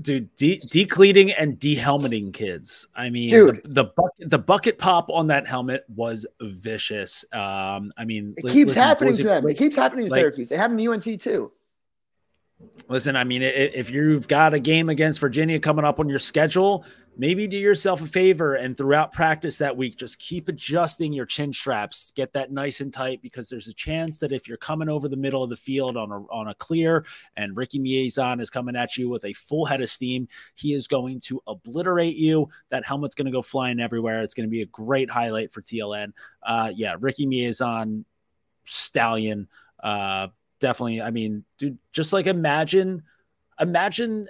Dude, 0.00 0.34
de- 0.36 0.58
decleating 0.58 1.30
and 1.32 1.58
dehelmeting 1.58 2.32
kids. 2.32 2.88
I 2.94 3.10
mean, 3.10 3.28
Dude. 3.28 3.62
the 3.64 3.70
the, 3.70 3.84
bucket, 3.84 4.30
the 4.30 4.38
bucket 4.38 4.78
pop 4.78 5.10
on 5.10 5.26
that 5.26 5.46
helmet 5.46 5.84
was 5.94 6.26
vicious. 6.40 7.24
Um, 7.32 7.92
I 7.98 8.06
mean, 8.06 8.34
it 8.36 8.46
keeps 8.50 8.68
listen, 8.68 8.82
happening 8.82 9.14
to 9.14 9.22
them. 9.24 9.48
It 9.48 9.58
keeps 9.58 9.76
happening 9.76 10.06
to 10.06 10.10
like, 10.10 10.20
Syracuse. 10.20 10.52
It 10.52 10.58
happened 10.58 10.80
to 10.80 10.92
UNC 10.92 11.20
too. 11.20 11.52
Listen, 12.88 13.14
I 13.14 13.24
mean, 13.24 13.42
if 13.42 13.88
you've 13.88 14.26
got 14.26 14.52
a 14.52 14.58
game 14.58 14.88
against 14.88 15.20
Virginia 15.20 15.60
coming 15.60 15.84
up 15.84 16.00
on 16.00 16.08
your 16.08 16.18
schedule, 16.18 16.84
maybe 17.16 17.46
do 17.46 17.56
yourself 17.56 18.02
a 18.02 18.06
favor 18.06 18.54
and 18.54 18.76
throughout 18.76 19.12
practice 19.12 19.58
that 19.58 19.76
week, 19.76 19.96
just 19.96 20.18
keep 20.18 20.48
adjusting 20.48 21.12
your 21.12 21.26
chin 21.26 21.52
straps, 21.52 22.10
get 22.16 22.32
that 22.32 22.50
nice 22.50 22.80
and 22.80 22.92
tight, 22.92 23.22
because 23.22 23.48
there's 23.48 23.68
a 23.68 23.74
chance 23.74 24.18
that 24.18 24.32
if 24.32 24.48
you're 24.48 24.56
coming 24.56 24.88
over 24.88 25.08
the 25.08 25.16
middle 25.16 25.44
of 25.44 25.50
the 25.50 25.56
field 25.56 25.96
on 25.96 26.10
a 26.10 26.20
on 26.32 26.48
a 26.48 26.54
clear 26.54 27.04
and 27.36 27.56
Ricky 27.56 27.78
Miezan 27.78 28.40
is 28.40 28.50
coming 28.50 28.74
at 28.74 28.96
you 28.96 29.08
with 29.08 29.24
a 29.24 29.34
full 29.34 29.66
head 29.66 29.82
of 29.82 29.88
steam, 29.88 30.26
he 30.54 30.72
is 30.72 30.88
going 30.88 31.20
to 31.26 31.40
obliterate 31.46 32.16
you. 32.16 32.48
That 32.70 32.84
helmet's 32.84 33.14
going 33.14 33.26
to 33.26 33.32
go 33.32 33.42
flying 33.42 33.78
everywhere. 33.78 34.22
It's 34.22 34.34
going 34.34 34.48
to 34.48 34.50
be 34.50 34.62
a 34.62 34.66
great 34.66 35.10
highlight 35.10 35.52
for 35.52 35.62
TLN. 35.62 36.12
Uh, 36.42 36.72
yeah, 36.74 36.96
Ricky 36.98 37.26
Miezan, 37.26 38.04
stallion. 38.64 39.48
Uh, 39.80 40.28
definitely. 40.60 41.02
I 41.02 41.10
mean, 41.10 41.44
dude, 41.58 41.78
just 41.92 42.12
like 42.12 42.26
imagine, 42.26 43.02
imagine 43.58 44.28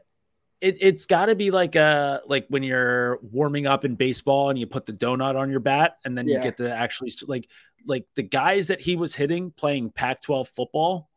it, 0.61 0.77
it's 0.81 1.07
got 1.07 1.27
to 1.27 1.35
be 1.35 1.51
like 1.51 1.75
a 1.75 2.21
like 2.27 2.47
when 2.49 2.63
you're 2.63 3.19
warming 3.23 3.67
up 3.67 3.85
in 3.85 3.95
baseball 3.95 4.51
and 4.51 4.59
you 4.59 4.67
put 4.67 4.87
the 4.87 4.93
donut 4.93 5.37
on 5.37 5.51
your 5.51 5.61
bat 5.61 5.97
and 6.05 6.17
then 6.17 6.29
yeah. 6.29 6.39
you 6.39 6.43
get 6.43 6.59
to 6.59 6.73
actually 6.73 7.13
like 7.27 7.49
like 7.87 8.05
the 8.15 8.23
guys 8.23 8.69
that 8.69 8.81
he 8.81 8.97
was 8.97 9.15
hitting 9.15 9.53
playing 9.53 9.91
Pac-12 9.91 10.49
football 10.49 11.09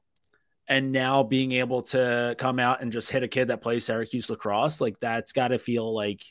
and 0.68 0.93
now 0.93 1.24
being 1.24 1.51
able 1.51 1.82
to 1.82 2.36
come 2.38 2.57
out 2.57 2.82
and 2.82 2.91
just 2.91 3.11
hit 3.11 3.24
a 3.24 3.28
kid 3.28 3.49
that 3.49 3.61
plays 3.61 3.84
Syracuse 3.84 4.30
lacrosse 4.30 4.80
like 4.80 4.97
that's 4.99 5.34
got 5.34 5.49
to 5.49 5.59
feel 5.59 5.93
like 5.93 6.24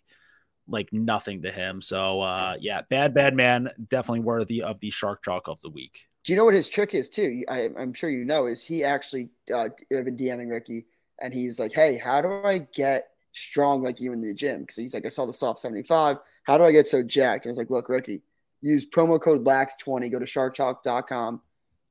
like 0.69 0.91
nothing 0.93 1.43
to 1.43 1.53
him. 1.53 1.83
So 1.83 2.23
uh 2.23 2.57
yeah, 2.61 2.81
bad 2.89 3.13
bad 3.13 3.35
man, 3.35 3.69
definitely 3.89 4.21
worthy 4.21 4.63
of 4.63 4.81
the 4.81 4.91
shark 4.91 5.23
chalk 5.23 5.49
of 5.49 5.61
the 5.61 5.71
week. 5.71 6.07
Do 6.25 6.33
you 6.33 6.37
know 6.37 6.45
what 6.45 6.55
his 6.55 6.69
trick 6.69 6.95
is 6.95 7.09
too? 7.09 7.45
I, 7.49 7.71
am 7.77 7.93
sure 7.93 8.09
you 8.09 8.25
know. 8.25 8.47
Is 8.47 8.65
he 8.65 8.85
actually 8.85 9.31
uh, 9.53 9.71
been 9.91 10.17
DMing 10.17 10.51
Ricky, 10.51 10.87
and 11.21 11.35
he's 11.35 11.59
like, 11.59 11.73
"Hey, 11.73 11.97
how 11.97 12.21
do 12.21 12.43
I 12.45 12.59
get 12.59 13.09
strong 13.33 13.83
like 13.83 14.01
you 14.01 14.13
in 14.13 14.21
the 14.21 14.33
gym?" 14.33 14.61
Because 14.61 14.77
he's 14.77 14.95
like, 14.95 15.05
"I 15.05 15.09
saw 15.09 15.27
the 15.27 15.33
soft 15.33 15.59
75. 15.61 16.19
How 16.45 16.59
do 16.59 16.65
I 16.65 16.71
get 16.71 16.87
so 16.87 17.03
jacked?" 17.03 17.45
And 17.45 17.51
was 17.51 17.59
like, 17.59 17.71
"Look, 17.71 17.89
Ricky, 17.89 18.23
use 18.61 18.89
promo 18.89 19.21
code 19.21 19.45
LAX20. 19.45 20.13
Go 20.13 20.21
to 20.21 20.25
sharkchalk.com, 20.25 21.41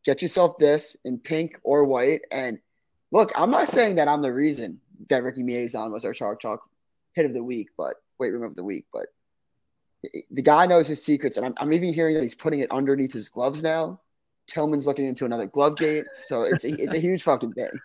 get 0.06 0.22
yourself 0.22 0.58
this 0.58 0.96
in 1.04 1.20
pink 1.20 1.60
or 1.64 1.84
white, 1.84 2.22
and 2.32 2.60
look, 3.12 3.34
I'm 3.36 3.52
not 3.52 3.68
saying 3.68 3.96
that 3.96 4.08
I'm 4.08 4.22
the 4.22 4.34
reason 4.34 4.80
that 5.10 5.24
Ricky 5.24 5.44
Miezan 5.44 5.92
was 5.92 6.06
our 6.06 6.14
Shark 6.14 6.40
Chalk 6.40 6.62
hit 7.14 7.26
of 7.26 7.34
the 7.34 7.44
week, 7.44 7.70
but 7.78 7.96
weight 8.18 8.32
room 8.32 8.44
of 8.44 8.56
the 8.56 8.64
week, 8.64 8.86
but." 8.94 9.08
The 10.32 10.42
guy 10.42 10.66
knows 10.66 10.88
his 10.88 11.06
secrets, 11.06 11.38
and 11.38 11.46
I'm, 11.46 11.54
I'm 11.58 11.74
even 11.74 11.94
hearing 11.94 12.16
that 12.16 12.24
he's 12.24 12.34
putting 12.34 12.62
it 12.62 12.72
underneath 12.72 13.14
his 13.14 13.30
gloves 13.30 13.62
now 13.62 14.00
Tillman's 14.48 14.88
looking 14.88 15.06
into 15.06 15.26
another 15.26 15.48
glove 15.48 15.78
gate. 15.78 16.06
So 16.24 16.44
it's 16.44 16.64
a, 16.64 16.70
it's 16.70 16.94
a 16.94 17.00
huge 17.00 17.24
fucking 17.24 17.54
thing. 17.54 17.70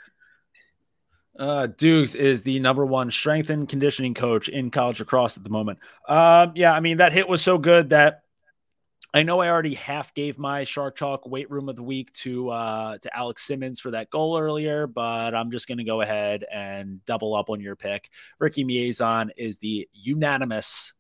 Uh, 1.39 1.67
Dukes 1.67 2.15
is 2.15 2.41
the 2.41 2.59
number 2.61 2.87
one 2.87 3.11
strength 3.11 3.51
and 3.51 3.69
conditioning 3.69 4.15
coach 4.15 4.49
in 4.49 4.71
college 4.71 5.01
lacrosse 5.01 5.37
at 5.37 5.45
the 5.45 5.51
moment. 5.51 5.79
Um, 6.09 6.53
yeah, 6.55 6.73
I 6.73 6.81
mean 6.81 6.97
that 6.97 7.13
hit 7.13 7.29
was 7.29 7.43
so 7.43 7.59
good 7.59 7.91
that 7.91 8.23
I 9.13 9.23
know 9.23 9.41
I 9.41 9.49
already 9.49 9.75
half 9.75 10.13
gave 10.15 10.39
my 10.39 10.65
Shark 10.65 10.97
Chalk 10.97 11.27
weight 11.27 11.51
room 11.51 11.69
of 11.69 11.77
the 11.77 11.83
week 11.83 12.13
to 12.15 12.51
uh, 12.51 12.99
to 12.99 13.17
Alex 13.17 13.47
Simmons 13.47 13.81
for 13.81 13.93
that 13.93 14.11
goal 14.11 14.39
earlier, 14.39 14.87
but 14.87 15.35
I'm 15.35 15.51
just 15.51 15.69
going 15.69 15.79
to 15.79 15.85
go 15.85 16.01
ahead 16.01 16.45
and 16.53 17.05
double 17.07 17.35
up 17.35 17.49
on 17.49 17.61
your 17.61 17.77
pick. 17.77 18.11
Ricky 18.39 18.65
Miezan 18.65 19.31
is 19.37 19.59
the 19.59 19.89
unanimous 19.93 20.93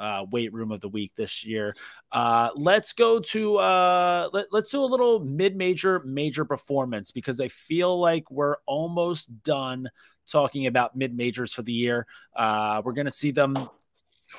uh, 0.00 0.24
weight 0.30 0.52
room 0.52 0.72
of 0.72 0.80
the 0.80 0.88
week 0.88 1.12
this 1.14 1.44
year. 1.44 1.74
Uh, 2.10 2.48
let's 2.56 2.92
go 2.94 3.20
to 3.20 3.58
uh, 3.58 4.28
let, 4.32 4.46
let's 4.50 4.70
do 4.70 4.82
a 4.82 4.86
little 4.86 5.20
mid-major 5.20 6.02
major 6.04 6.44
performance 6.44 7.10
because 7.10 7.40
I 7.40 7.48
feel 7.48 8.00
like 8.00 8.30
we're 8.30 8.56
almost 8.66 9.42
done 9.44 9.90
talking 10.26 10.66
about 10.66 10.96
mid-majors 10.96 11.52
for 11.52 11.62
the 11.62 11.72
year. 11.72 12.06
Uh, 12.34 12.82
we're 12.84 12.94
gonna 12.94 13.10
see 13.10 13.30
them 13.30 13.68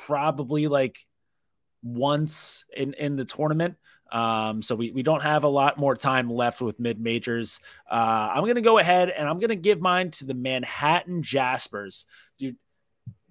probably 0.05 0.67
like 0.67 1.05
once 1.83 2.65
in 2.75 2.93
in 2.95 3.15
the 3.15 3.25
tournament. 3.25 3.75
Um, 4.11 4.61
so 4.61 4.75
we, 4.75 4.91
we 4.91 5.03
don't 5.03 5.21
have 5.21 5.45
a 5.45 5.47
lot 5.47 5.77
more 5.77 5.95
time 5.95 6.29
left 6.29 6.61
with 6.61 6.79
mid 6.79 6.99
majors. 6.99 7.61
Uh, 7.89 8.29
I'm 8.33 8.43
to 8.55 8.61
go 8.61 8.77
ahead 8.77 9.09
and 9.09 9.27
I'm 9.27 9.39
to 9.39 9.55
give 9.55 9.79
mine 9.79 10.11
to 10.11 10.25
the 10.25 10.33
Manhattan 10.33 11.23
Jaspers. 11.23 12.05
Dude, 12.37 12.57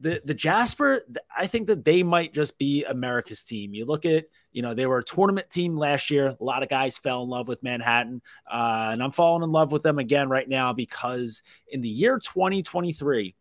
the 0.01 0.23
the 0.25 0.35
Jasper, 0.35 1.03
I 1.37 1.47
think 1.47 1.67
that 1.67 1.85
they 1.85 2.03
might 2.03 2.33
just 2.33 2.59
be 2.59 2.85
America's 2.85 3.45
team. 3.45 3.75
You 3.75 3.85
look 3.85 4.07
at, 4.07 4.25
you 4.51 4.63
know, 4.63 4.73
they 4.73 4.87
were 4.87 4.99
a 4.99 5.05
tournament 5.05 5.51
team 5.51 5.77
last 5.77 6.11
year. 6.11 6.29
A 6.29 6.45
lot 6.45 6.63
of 6.63 6.69
guys 6.69 6.99
fell 6.99 7.23
in 7.23 7.29
love 7.29 7.49
with 7.49 7.63
Manhattan, 7.63 8.23
uh, 8.51 8.89
and 8.93 9.03
I'm 9.03 9.11
falling 9.11 9.43
in 9.43 9.53
love 9.53 9.73
with 9.73 9.83
them 9.83 9.99
again 9.99 10.29
right 10.29 10.49
now 10.49 10.73
because 10.73 11.43
in 11.69 11.83
the 11.83 11.89
year 11.89 12.19
2023, 12.19 13.37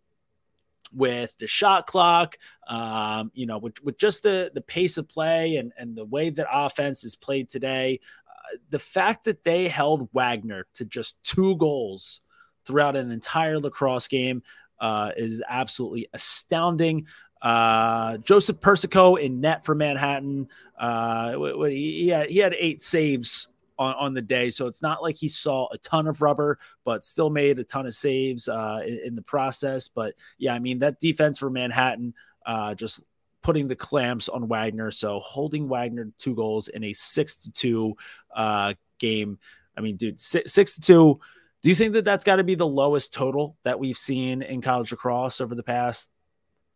with 0.91 1.37
the 1.37 1.47
shot 1.47 1.87
clock, 1.87 2.37
um, 2.67 3.31
you 3.33 3.45
know, 3.45 3.57
with, 3.57 3.81
with 3.83 3.97
just 3.97 4.23
the 4.23 4.51
the 4.53 4.61
pace 4.61 4.97
of 4.97 5.07
play 5.07 5.55
and 5.55 5.71
and 5.77 5.95
the 5.95 6.05
way 6.05 6.29
that 6.29 6.47
offense 6.51 7.05
is 7.05 7.15
played 7.15 7.49
today, 7.49 7.99
uh, 8.27 8.57
the 8.69 8.79
fact 8.79 9.23
that 9.25 9.45
they 9.45 9.69
held 9.69 10.09
Wagner 10.13 10.65
to 10.75 10.85
just 10.85 11.21
two 11.23 11.55
goals 11.55 12.21
throughout 12.65 12.95
an 12.95 13.11
entire 13.11 13.59
lacrosse 13.59 14.07
game 14.07 14.43
uh, 14.79 15.11
is 15.17 15.41
absolutely 15.47 16.07
astounding. 16.13 17.07
Uh, 17.41 18.17
Joseph 18.17 18.59
Persico 18.59 19.15
in 19.15 19.41
net 19.41 19.65
for 19.65 19.75
Manhattan. 19.75 20.49
Uh, 20.77 21.67
he, 21.67 22.09
had, 22.09 22.29
he 22.29 22.39
had 22.39 22.55
eight 22.57 22.81
saves 22.81 23.47
on, 23.77 23.93
on, 23.95 24.13
the 24.13 24.21
day, 24.21 24.49
so 24.49 24.67
it's 24.67 24.81
not 24.81 25.01
like 25.01 25.15
he 25.15 25.29
saw 25.29 25.67
a 25.71 25.77
ton 25.77 26.07
of 26.07 26.21
rubber, 26.21 26.59
but 26.83 27.05
still 27.05 27.29
made 27.29 27.59
a 27.59 27.63
ton 27.63 27.85
of 27.85 27.93
saves 27.93 28.49
uh, 28.49 28.81
in, 28.85 28.99
in, 29.05 29.15
the 29.15 29.21
process. 29.21 29.87
But 29.87 30.15
yeah, 30.37 30.53
I 30.53 30.59
mean 30.59 30.79
that 30.79 30.99
defense 30.99 31.39
for 31.39 31.49
Manhattan, 31.49 32.13
uh, 32.45 32.75
just 32.75 33.01
putting 33.41 33.69
the 33.69 33.75
clamps 33.75 34.27
on 34.27 34.47
Wagner. 34.47 34.91
So 34.91 35.19
holding 35.19 35.69
Wagner 35.69 36.11
two 36.17 36.35
goals 36.35 36.67
in 36.67 36.83
a 36.83 36.93
six 36.93 37.37
to 37.37 37.51
two 37.51 37.95
uh, 38.35 38.73
game. 38.99 39.39
I 39.77 39.81
mean, 39.81 39.95
dude, 39.95 40.19
six, 40.19 40.51
six 40.51 40.75
to 40.75 40.81
two. 40.81 41.19
Do 41.61 41.69
you 41.69 41.75
think 41.75 41.93
that 41.93 42.05
that's 42.05 42.23
got 42.23 42.37
to 42.37 42.43
be 42.43 42.55
the 42.55 42.67
lowest 42.67 43.13
total 43.13 43.57
that 43.63 43.79
we've 43.79 43.97
seen 43.97 44.41
in 44.41 44.61
college 44.61 44.91
lacrosse 44.91 45.41
over 45.41 45.55
the 45.55 45.63
past 45.63 46.09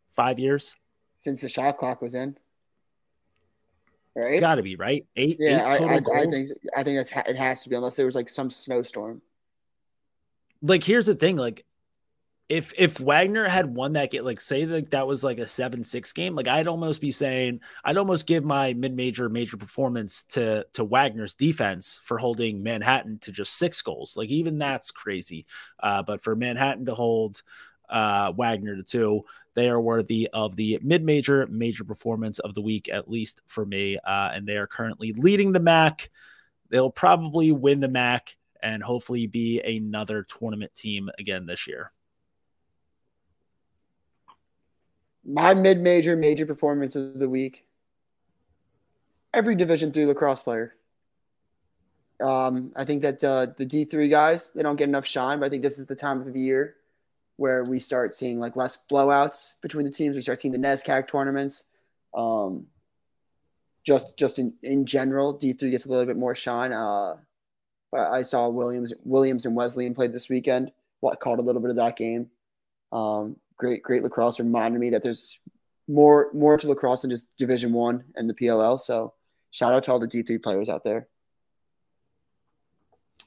five 0.09 0.39
years 0.39 0.75
since 1.23 1.41
the 1.41 1.49
shot 1.49 1.77
clock 1.77 2.01
was 2.01 2.15
in. 2.15 2.37
Right, 4.15 4.33
it's 4.33 4.41
got 4.41 4.55
to 4.55 4.63
be 4.63 4.75
right. 4.75 5.05
Eight. 5.15 5.37
Yeah, 5.39 5.73
eight 5.73 5.81
I, 5.81 5.85
I, 5.85 5.95
I, 5.95 6.25
think 6.25 6.49
I 6.75 6.83
think 6.83 6.97
that's 6.97 7.29
it 7.29 7.35
has 7.35 7.63
to 7.63 7.69
be 7.69 7.75
unless 7.75 7.95
there 7.95 8.05
was 8.05 8.13
like 8.13 8.29
some 8.29 8.49
snowstorm. 8.49 9.21
Like 10.61 10.83
here's 10.83 11.07
the 11.07 11.15
thing, 11.15 11.35
like 11.35 11.65
if 12.49 12.73
if 12.77 12.99
Wagner 12.99 13.47
had 13.47 13.73
won 13.73 13.93
that 13.93 14.11
game, 14.11 14.23
like 14.23 14.41
say 14.41 14.65
like 14.65 14.89
that 14.89 15.07
was 15.07 15.23
like 15.23 15.39
a 15.39 15.47
seven 15.47 15.83
six 15.83 16.11
game, 16.11 16.35
like 16.35 16.47
I'd 16.47 16.67
almost 16.67 16.99
be 16.99 17.11
saying 17.11 17.61
I'd 17.83 17.97
almost 17.97 18.27
give 18.27 18.43
my 18.43 18.73
mid 18.73 18.95
major 18.95 19.29
major 19.29 19.57
performance 19.57 20.23
to 20.31 20.65
to 20.73 20.83
Wagner's 20.83 21.35
defense 21.35 21.99
for 22.03 22.17
holding 22.17 22.61
Manhattan 22.61 23.19
to 23.19 23.31
just 23.31 23.57
six 23.57 23.81
goals. 23.81 24.17
Like 24.17 24.29
even 24.29 24.57
that's 24.57 24.91
crazy. 24.91 25.45
Uh, 25.81 26.03
but 26.03 26.21
for 26.21 26.35
Manhattan 26.35 26.85
to 26.85 26.95
hold 26.95 27.41
uh, 27.89 28.33
Wagner 28.33 28.75
to 28.75 28.83
two, 28.83 29.23
they 29.55 29.69
are 29.69 29.79
worthy 29.79 30.27
of 30.33 30.55
the 30.55 30.79
mid 30.83 31.03
major, 31.03 31.47
major 31.47 31.83
performance 31.83 32.39
of 32.39 32.55
the 32.55 32.61
week, 32.61 32.89
at 32.89 33.09
least 33.09 33.41
for 33.47 33.65
me. 33.65 33.97
Uh, 33.97 34.31
and 34.33 34.47
they 34.47 34.57
are 34.57 34.67
currently 34.67 35.13
leading 35.13 35.53
the 35.53 35.59
MAAC. 35.59 36.09
They'll 36.69 36.91
probably 36.91 37.51
win 37.51 37.79
the 37.79 37.87
MAAC 37.87 38.35
and 38.61 38.81
hopefully 38.81 39.27
be 39.27 39.61
another 39.61 40.23
tournament 40.23 40.73
team 40.75 41.09
again 41.19 41.45
this 41.45 41.67
year. 41.67 41.91
My 45.25 45.53
mid 45.53 45.79
major, 45.79 46.15
major 46.15 46.45
performance 46.45 46.95
of 46.95 47.19
the 47.19 47.29
week. 47.29 47.65
Every 49.33 49.55
Division 49.55 49.91
three 49.91 50.05
lacrosse 50.05 50.43
player. 50.43 50.75
Um, 52.21 52.71
I 52.75 52.85
think 52.85 53.01
that 53.01 53.19
the 53.19 53.53
the 53.57 53.65
D 53.65 53.85
three 53.85 54.09
guys 54.09 54.51
they 54.51 54.63
don't 54.63 54.75
get 54.75 54.89
enough 54.89 55.05
shine, 55.05 55.39
but 55.39 55.47
I 55.47 55.49
think 55.49 55.63
this 55.63 55.79
is 55.79 55.87
the 55.87 55.95
time 55.95 56.21
of 56.21 56.31
the 56.31 56.39
year 56.39 56.75
where 57.37 57.63
we 57.63 57.79
start 57.79 58.13
seeing 58.13 58.39
like 58.39 58.55
less 58.55 58.83
blowouts 58.89 59.53
between 59.61 59.85
the 59.85 59.91
teams. 59.91 60.15
We 60.15 60.21
start 60.21 60.39
seeing 60.39 60.51
the 60.51 60.59
NESCAC 60.59 61.07
tournaments. 61.07 61.63
Um, 62.13 62.67
just 63.83 64.15
just 64.17 64.39
in, 64.39 64.53
in 64.61 64.85
general, 64.85 65.33
D 65.33 65.53
three 65.53 65.71
gets 65.71 65.85
a 65.85 65.89
little 65.89 66.05
bit 66.05 66.17
more 66.17 66.35
shine. 66.35 66.71
Uh, 66.71 67.15
I 67.93 68.21
saw 68.21 68.47
Williams 68.49 68.93
Williams 69.03 69.45
and 69.45 69.55
Wesleyan 69.55 69.93
played 69.93 70.13
this 70.13 70.29
weekend. 70.29 70.71
What 70.99 71.19
caught 71.19 71.39
a 71.39 71.43
little 71.43 71.61
bit 71.61 71.71
of 71.71 71.77
that 71.77 71.97
game. 71.97 72.29
Um, 72.91 73.37
great 73.57 73.83
great 73.83 74.03
lacrosse 74.03 74.39
reminded 74.39 74.79
me 74.79 74.89
that 74.91 75.03
there's 75.03 75.39
more 75.87 76.29
more 76.33 76.57
to 76.57 76.67
lacrosse 76.67 77.01
than 77.01 77.11
just 77.11 77.25
Division 77.37 77.73
One 77.73 78.03
and 78.15 78.29
the 78.29 78.33
PLL. 78.33 78.79
So 78.79 79.13
shout 79.51 79.73
out 79.73 79.83
to 79.83 79.91
all 79.91 79.99
the 79.99 80.07
D 80.07 80.21
three 80.21 80.37
players 80.37 80.69
out 80.69 80.83
there. 80.83 81.07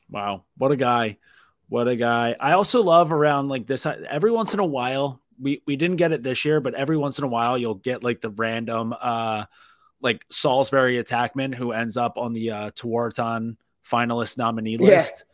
Wow, 0.08 0.44
what 0.56 0.72
a 0.72 0.76
guy! 0.76 1.18
What 1.68 1.88
a 1.88 1.96
guy. 1.96 2.36
I 2.38 2.52
also 2.52 2.82
love 2.82 3.12
around 3.12 3.48
like 3.48 3.66
this 3.66 3.86
every 3.86 4.30
once 4.30 4.54
in 4.54 4.60
a 4.60 4.66
while. 4.66 5.20
We 5.40 5.60
we 5.66 5.76
didn't 5.76 5.96
get 5.96 6.12
it 6.12 6.22
this 6.22 6.44
year, 6.44 6.60
but 6.60 6.74
every 6.74 6.96
once 6.96 7.18
in 7.18 7.24
a 7.24 7.28
while 7.28 7.58
you'll 7.58 7.74
get 7.74 8.04
like 8.04 8.20
the 8.20 8.30
random 8.30 8.94
uh 8.98 9.46
like 10.00 10.24
Salisbury 10.30 11.02
attackman 11.02 11.54
who 11.54 11.72
ends 11.72 11.96
up 11.96 12.18
on 12.18 12.32
the 12.32 12.50
uh 12.50 12.70
Tewaaraton 12.70 13.56
finalist 13.84 14.38
nominee 14.38 14.76
list. 14.76 15.24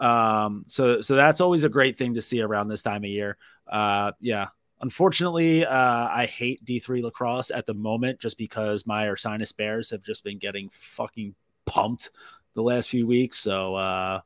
Yeah. 0.00 0.44
Um 0.44 0.64
so 0.66 1.02
so 1.02 1.14
that's 1.14 1.42
always 1.42 1.64
a 1.64 1.68
great 1.68 1.98
thing 1.98 2.14
to 2.14 2.22
see 2.22 2.40
around 2.40 2.68
this 2.68 2.82
time 2.82 3.04
of 3.04 3.10
year. 3.10 3.36
Uh 3.70 4.12
yeah. 4.20 4.48
Unfortunately, 4.80 5.64
uh, 5.64 6.08
I 6.08 6.26
hate 6.26 6.62
D3 6.62 7.02
lacrosse 7.02 7.50
at 7.50 7.64
the 7.64 7.72
moment 7.72 8.20
just 8.20 8.36
because 8.36 8.86
my 8.86 9.06
Ursinus 9.06 9.56
Bears 9.56 9.88
have 9.90 10.02
just 10.02 10.22
been 10.22 10.38
getting 10.38 10.68
fucking 10.68 11.34
pumped 11.64 12.10
the 12.54 12.62
last 12.62 12.90
few 12.90 13.06
weeks. 13.06 13.38
So 13.38 13.74
uh 13.74 14.20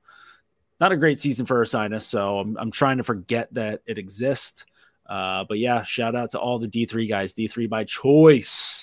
not 0.81 0.93
a 0.93 0.97
great 0.97 1.21
season 1.21 1.45
for 1.45 1.63
Ursinus, 1.63 2.03
so 2.03 2.39
I'm, 2.39 2.57
I'm 2.57 2.71
trying 2.71 2.97
to 2.97 3.05
forget 3.05 3.53
that 3.53 3.83
it 3.87 3.99
exists. 3.99 4.65
Uh, 5.07 5.45
but 5.47 5.59
yeah, 5.59 5.83
shout 5.83 6.17
out 6.17 6.31
to 6.31 6.39
all 6.39 6.59
the 6.59 6.69
D3 6.69 7.09
guys, 7.09 7.35
D3 7.35 7.69
by 7.69 7.85
choice. 7.85 8.80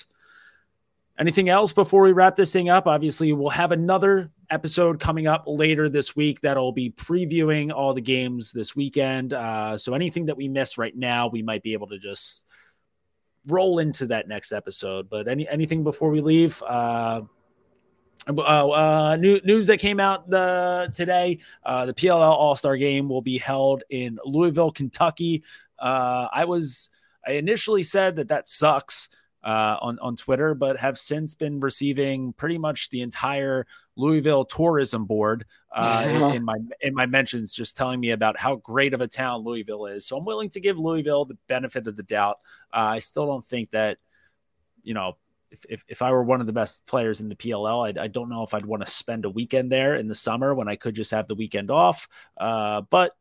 Anything 1.18 1.48
else 1.48 1.72
before 1.72 2.02
we 2.02 2.12
wrap 2.12 2.36
this 2.36 2.52
thing 2.52 2.68
up? 2.68 2.86
Obviously, 2.86 3.32
we'll 3.32 3.50
have 3.50 3.72
another 3.72 4.30
episode 4.50 5.00
coming 5.00 5.26
up 5.26 5.44
later 5.48 5.88
this 5.88 6.14
week 6.14 6.40
that'll 6.42 6.70
be 6.70 6.90
previewing 6.90 7.72
all 7.72 7.92
the 7.92 8.00
games 8.00 8.52
this 8.52 8.76
weekend. 8.76 9.32
Uh, 9.32 9.76
so 9.76 9.94
anything 9.94 10.26
that 10.26 10.36
we 10.36 10.46
miss 10.46 10.78
right 10.78 10.96
now, 10.96 11.26
we 11.26 11.42
might 11.42 11.64
be 11.64 11.72
able 11.72 11.88
to 11.88 11.98
just 11.98 12.46
roll 13.48 13.80
into 13.80 14.06
that 14.06 14.28
next 14.28 14.52
episode. 14.52 15.10
But 15.10 15.26
any 15.26 15.48
anything 15.48 15.82
before 15.82 16.10
we 16.10 16.20
leave? 16.20 16.62
Uh, 16.62 17.22
uh, 18.28 18.68
uh, 18.68 19.16
new, 19.16 19.40
news 19.42 19.66
that 19.68 19.78
came 19.78 19.98
out 19.98 20.28
the, 20.28 20.90
today 20.94 21.38
uh, 21.64 21.86
the 21.86 21.94
PLL 21.94 22.20
All 22.20 22.54
Star 22.54 22.76
game 22.76 23.08
will 23.08 23.22
be 23.22 23.38
held 23.38 23.82
in 23.90 24.18
Louisville, 24.24 24.70
Kentucky. 24.70 25.42
Uh, 25.78 26.28
I 26.32 26.44
was, 26.44 26.90
I 27.26 27.32
initially 27.32 27.82
said 27.82 28.16
that 28.16 28.28
that 28.28 28.46
sucks 28.46 29.08
uh, 29.44 29.76
on, 29.80 29.98
on 30.00 30.16
Twitter, 30.16 30.54
but 30.54 30.76
have 30.76 30.98
since 30.98 31.34
been 31.34 31.60
receiving 31.60 32.32
pretty 32.32 32.58
much 32.58 32.90
the 32.90 33.02
entire 33.02 33.66
Louisville 33.96 34.44
tourism 34.44 35.04
board 35.04 35.44
uh, 35.74 36.04
in, 36.08 36.36
in, 36.36 36.44
my 36.44 36.56
in 36.80 36.94
my 36.94 37.06
mentions, 37.06 37.52
just 37.52 37.76
telling 37.76 38.00
me 38.00 38.10
about 38.10 38.38
how 38.38 38.56
great 38.56 38.94
of 38.94 39.00
a 39.00 39.08
town 39.08 39.44
Louisville 39.44 39.86
is. 39.86 40.06
So 40.06 40.16
I'm 40.16 40.24
willing 40.24 40.50
to 40.50 40.60
give 40.60 40.78
Louisville 40.78 41.24
the 41.24 41.38
benefit 41.46 41.86
of 41.86 41.96
the 41.96 42.02
doubt. 42.02 42.38
I 42.72 42.98
still 42.98 43.26
don't 43.26 43.44
think 43.44 43.70
that, 43.70 43.98
you 44.82 44.94
know, 44.94 45.16
if, 45.50 45.64
if, 45.68 45.84
if 45.88 46.02
I 46.02 46.12
were 46.12 46.22
one 46.22 46.40
of 46.40 46.46
the 46.46 46.52
best 46.52 46.84
players 46.86 47.20
in 47.20 47.28
the 47.28 47.34
PLL, 47.34 47.98
I, 47.98 48.02
I 48.02 48.06
don't 48.08 48.28
know 48.28 48.42
if 48.42 48.54
I'd 48.54 48.66
want 48.66 48.84
to 48.84 48.90
spend 48.90 49.24
a 49.24 49.30
weekend 49.30 49.72
there 49.72 49.94
in 49.96 50.08
the 50.08 50.14
summer 50.14 50.54
when 50.54 50.68
I 50.68 50.76
could 50.76 50.94
just 50.94 51.10
have 51.12 51.28
the 51.28 51.34
weekend 51.34 51.70
off. 51.70 52.08
Uh, 52.36 52.82
but 52.82 53.16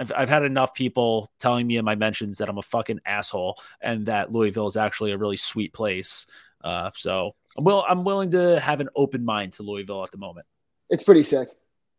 I've, 0.00 0.12
I've 0.16 0.28
had 0.30 0.42
enough 0.42 0.72
people 0.72 1.30
telling 1.38 1.66
me 1.66 1.76
in 1.76 1.84
my 1.84 1.94
mentions 1.94 2.38
that 2.38 2.48
I'm 2.48 2.56
a 2.56 2.62
fucking 2.62 3.00
asshole 3.04 3.60
and 3.80 4.06
that 4.06 4.32
Louisville 4.32 4.66
is 4.66 4.76
actually 4.78 5.12
a 5.12 5.18
really 5.18 5.36
sweet 5.36 5.74
place. 5.74 6.26
Uh, 6.64 6.90
so 6.94 7.34
I'm, 7.58 7.64
will, 7.64 7.84
I'm 7.86 8.04
willing 8.04 8.30
to 8.30 8.58
have 8.60 8.80
an 8.80 8.88
open 8.96 9.24
mind 9.24 9.52
to 9.54 9.62
Louisville 9.62 10.02
at 10.02 10.10
the 10.10 10.18
moment. 10.18 10.46
It's 10.88 11.02
pretty 11.02 11.22
sick. 11.22 11.48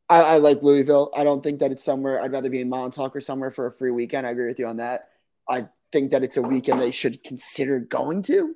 I, 0.09 0.21
I 0.21 0.37
like 0.37 0.63
Louisville. 0.63 1.11
I 1.15 1.23
don't 1.23 1.43
think 1.43 1.59
that 1.59 1.71
it's 1.71 1.83
somewhere 1.83 2.21
I'd 2.21 2.31
rather 2.31 2.49
be 2.49 2.59
in 2.59 2.69
Montauk 2.69 3.15
or 3.15 3.21
somewhere 3.21 3.51
for 3.51 3.67
a 3.67 3.71
free 3.71 3.91
weekend. 3.91 4.25
I 4.25 4.31
agree 4.31 4.47
with 4.47 4.59
you 4.59 4.65
on 4.65 4.77
that. 4.77 5.09
I 5.47 5.67
think 5.91 6.11
that 6.11 6.23
it's 6.23 6.37
a 6.37 6.41
weekend 6.41 6.81
they 6.81 6.91
should 6.91 7.23
consider 7.23 7.79
going 7.79 8.23
to. 8.23 8.55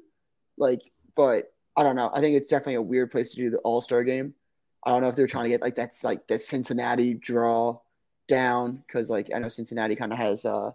Like 0.58 0.82
but 1.16 1.54
I 1.78 1.84
don't 1.84 1.96
know. 1.96 2.10
I 2.14 2.20
think 2.20 2.36
it's 2.36 2.50
definitely 2.50 2.76
a 2.76 2.82
weird 2.82 3.12
place 3.12 3.32
to 3.32 3.38
do 3.38 3.50
the 3.50 3.60
All 3.60 3.82
Star 3.82 4.04
game. 4.04 4.34
I 4.84 4.92
don't 4.92 5.02
know 5.02 5.10
if 5.10 5.16
they're 5.16 5.28
trying 5.28 5.46
to 5.46 5.50
get 5.50 5.62
like 5.62 5.76
that's 5.76 6.04
like 6.04 6.28
that 6.28 6.42
Cincinnati 6.42 7.14
draw 7.14 7.80
down 8.28 8.84
because 8.86 9.10
like 9.10 9.30
I 9.34 9.40
know 9.40 9.50
Cincinnati 9.50 9.96
kind 9.96 10.12
of 10.12 10.18
has 10.18 10.46
uh 10.46 10.72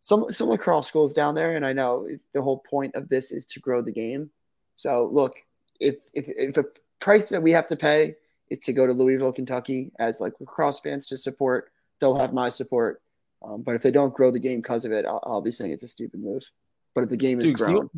some 0.00 0.30
some 0.30 0.48
lacrosse 0.48 0.88
schools 0.88 1.14
down 1.14 1.34
there, 1.34 1.56
and 1.56 1.64
I 1.64 1.72
know 1.72 2.08
the 2.34 2.42
whole 2.42 2.58
point 2.58 2.94
of 2.94 3.08
this 3.08 3.30
is 3.30 3.46
to 3.46 3.60
grow 3.60 3.82
the 3.82 3.92
game. 3.92 4.30
So 4.76 5.08
look, 5.12 5.36
if 5.80 5.96
if 6.12 6.28
if 6.28 6.56
a 6.56 6.64
price 6.98 7.28
that 7.28 7.42
we 7.42 7.52
have 7.52 7.66
to 7.68 7.76
pay 7.76 8.16
is 8.50 8.58
to 8.60 8.72
go 8.72 8.86
to 8.86 8.92
Louisville, 8.92 9.32
Kentucky, 9.32 9.92
as 9.98 10.20
like 10.20 10.34
lacrosse 10.40 10.80
fans 10.80 11.06
to 11.06 11.16
support, 11.16 11.70
they'll 12.00 12.16
have 12.16 12.32
my 12.32 12.48
support. 12.48 13.00
Um, 13.44 13.62
but 13.62 13.74
if 13.74 13.82
they 13.82 13.90
don't 13.90 14.14
grow 14.14 14.30
the 14.30 14.38
game 14.38 14.60
because 14.60 14.84
of 14.84 14.92
it, 14.92 15.04
I'll, 15.04 15.22
I'll, 15.24 15.40
be 15.40 15.50
saying 15.50 15.72
it's 15.72 15.82
a 15.82 15.88
stupid 15.88 16.20
move. 16.20 16.48
But 16.94 17.04
if 17.04 17.10
the 17.10 17.16
game 17.16 17.40
is 17.40 17.46
Dude, 17.46 17.56
grown, 17.56 17.90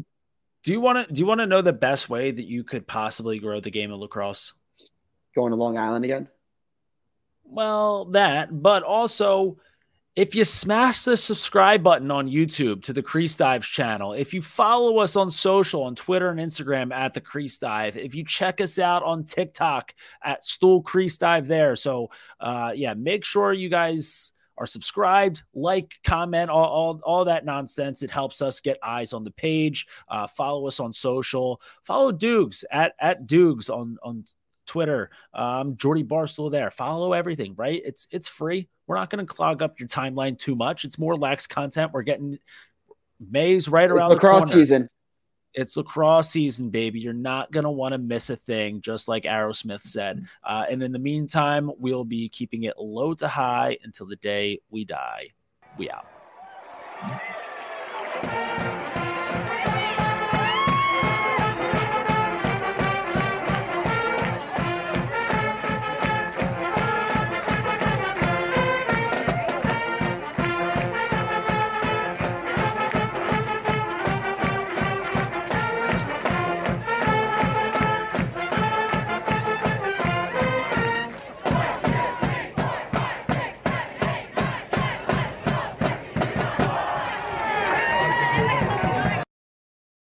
do 0.62 0.72
you 0.72 0.80
want 0.80 1.06
to 1.06 1.12
do 1.12 1.20
you 1.20 1.26
want 1.26 1.40
to 1.40 1.46
know 1.46 1.60
the 1.60 1.72
best 1.72 2.08
way 2.08 2.30
that 2.30 2.46
you 2.46 2.64
could 2.64 2.86
possibly 2.86 3.38
grow 3.38 3.60
the 3.60 3.70
game 3.70 3.92
of 3.92 3.98
lacrosse? 3.98 4.52
Going 5.34 5.52
to 5.52 5.56
Long 5.56 5.76
Island 5.76 6.04
again? 6.04 6.28
Well, 7.44 8.06
that, 8.06 8.62
but 8.62 8.82
also 8.82 9.58
if 10.16 10.34
you 10.34 10.44
smash 10.44 11.02
the 11.02 11.16
subscribe 11.16 11.82
button 11.82 12.10
on 12.10 12.28
YouTube 12.28 12.82
to 12.84 12.92
the 12.92 13.02
Crease 13.02 13.36
Dives 13.36 13.66
channel, 13.66 14.12
if 14.12 14.32
you 14.32 14.42
follow 14.42 14.98
us 14.98 15.16
on 15.16 15.28
social 15.28 15.82
on 15.82 15.96
Twitter 15.96 16.30
and 16.30 16.38
Instagram 16.38 16.92
at 16.92 17.14
the 17.14 17.20
Crease 17.20 17.58
Dive, 17.58 17.96
if 17.96 18.14
you 18.14 18.24
check 18.24 18.60
us 18.60 18.78
out 18.78 19.02
on 19.02 19.24
TikTok 19.24 19.92
at 20.22 20.44
Stool 20.44 20.82
Crease 20.82 21.18
Dive 21.18 21.46
there. 21.48 21.74
So 21.74 22.10
uh 22.38 22.72
yeah, 22.74 22.94
make 22.94 23.24
sure 23.24 23.52
you 23.52 23.68
guys 23.68 24.32
are 24.56 24.66
subscribed, 24.66 25.42
like, 25.52 25.98
comment, 26.04 26.48
all, 26.48 26.66
all, 26.66 27.00
all 27.02 27.24
that 27.24 27.44
nonsense. 27.44 28.02
It 28.02 28.10
helps 28.10 28.40
us 28.40 28.60
get 28.60 28.78
eyes 28.82 29.12
on 29.12 29.24
the 29.24 29.32
page. 29.32 29.86
Uh, 30.08 30.28
follow 30.28 30.68
us 30.68 30.78
on 30.78 30.92
social. 30.92 31.60
Follow 31.82 32.12
Dukes 32.12 32.64
at 32.70 32.92
at 33.00 33.26
Dukes 33.26 33.68
on 33.68 33.98
on 34.02 34.24
Twitter. 34.66 35.10
Um, 35.32 35.76
Jordy 35.76 36.04
Barstool 36.04 36.50
there. 36.50 36.70
Follow 36.70 37.12
everything, 37.12 37.54
right? 37.56 37.80
It's 37.84 38.06
it's 38.10 38.28
free. 38.28 38.68
We're 38.86 38.96
not 38.96 39.10
going 39.10 39.24
to 39.24 39.32
clog 39.32 39.62
up 39.62 39.80
your 39.80 39.88
timeline 39.88 40.38
too 40.38 40.54
much. 40.54 40.84
It's 40.84 40.98
more 40.98 41.16
lax 41.16 41.46
content. 41.46 41.92
We're 41.92 42.02
getting 42.02 42.38
May's 43.20 43.68
right 43.68 43.90
around 43.90 44.12
it's 44.12 44.22
lacrosse 44.22 44.52
season. 44.52 44.88
It's 45.54 45.76
lacrosse 45.76 46.30
season, 46.30 46.70
baby. 46.70 46.98
You're 46.98 47.12
not 47.12 47.52
going 47.52 47.64
to 47.64 47.70
want 47.70 47.92
to 47.92 47.98
miss 47.98 48.28
a 48.28 48.36
thing, 48.36 48.80
just 48.80 49.06
like 49.06 49.22
Aerosmith 49.22 49.82
said. 49.82 50.26
Uh, 50.42 50.64
and 50.68 50.82
in 50.82 50.90
the 50.90 50.98
meantime, 50.98 51.70
we'll 51.78 52.04
be 52.04 52.28
keeping 52.28 52.64
it 52.64 52.76
low 52.76 53.14
to 53.14 53.28
high 53.28 53.78
until 53.84 54.06
the 54.06 54.16
day 54.16 54.60
we 54.68 54.84
die. 54.84 55.28
We 55.78 55.90
out. 55.90 56.06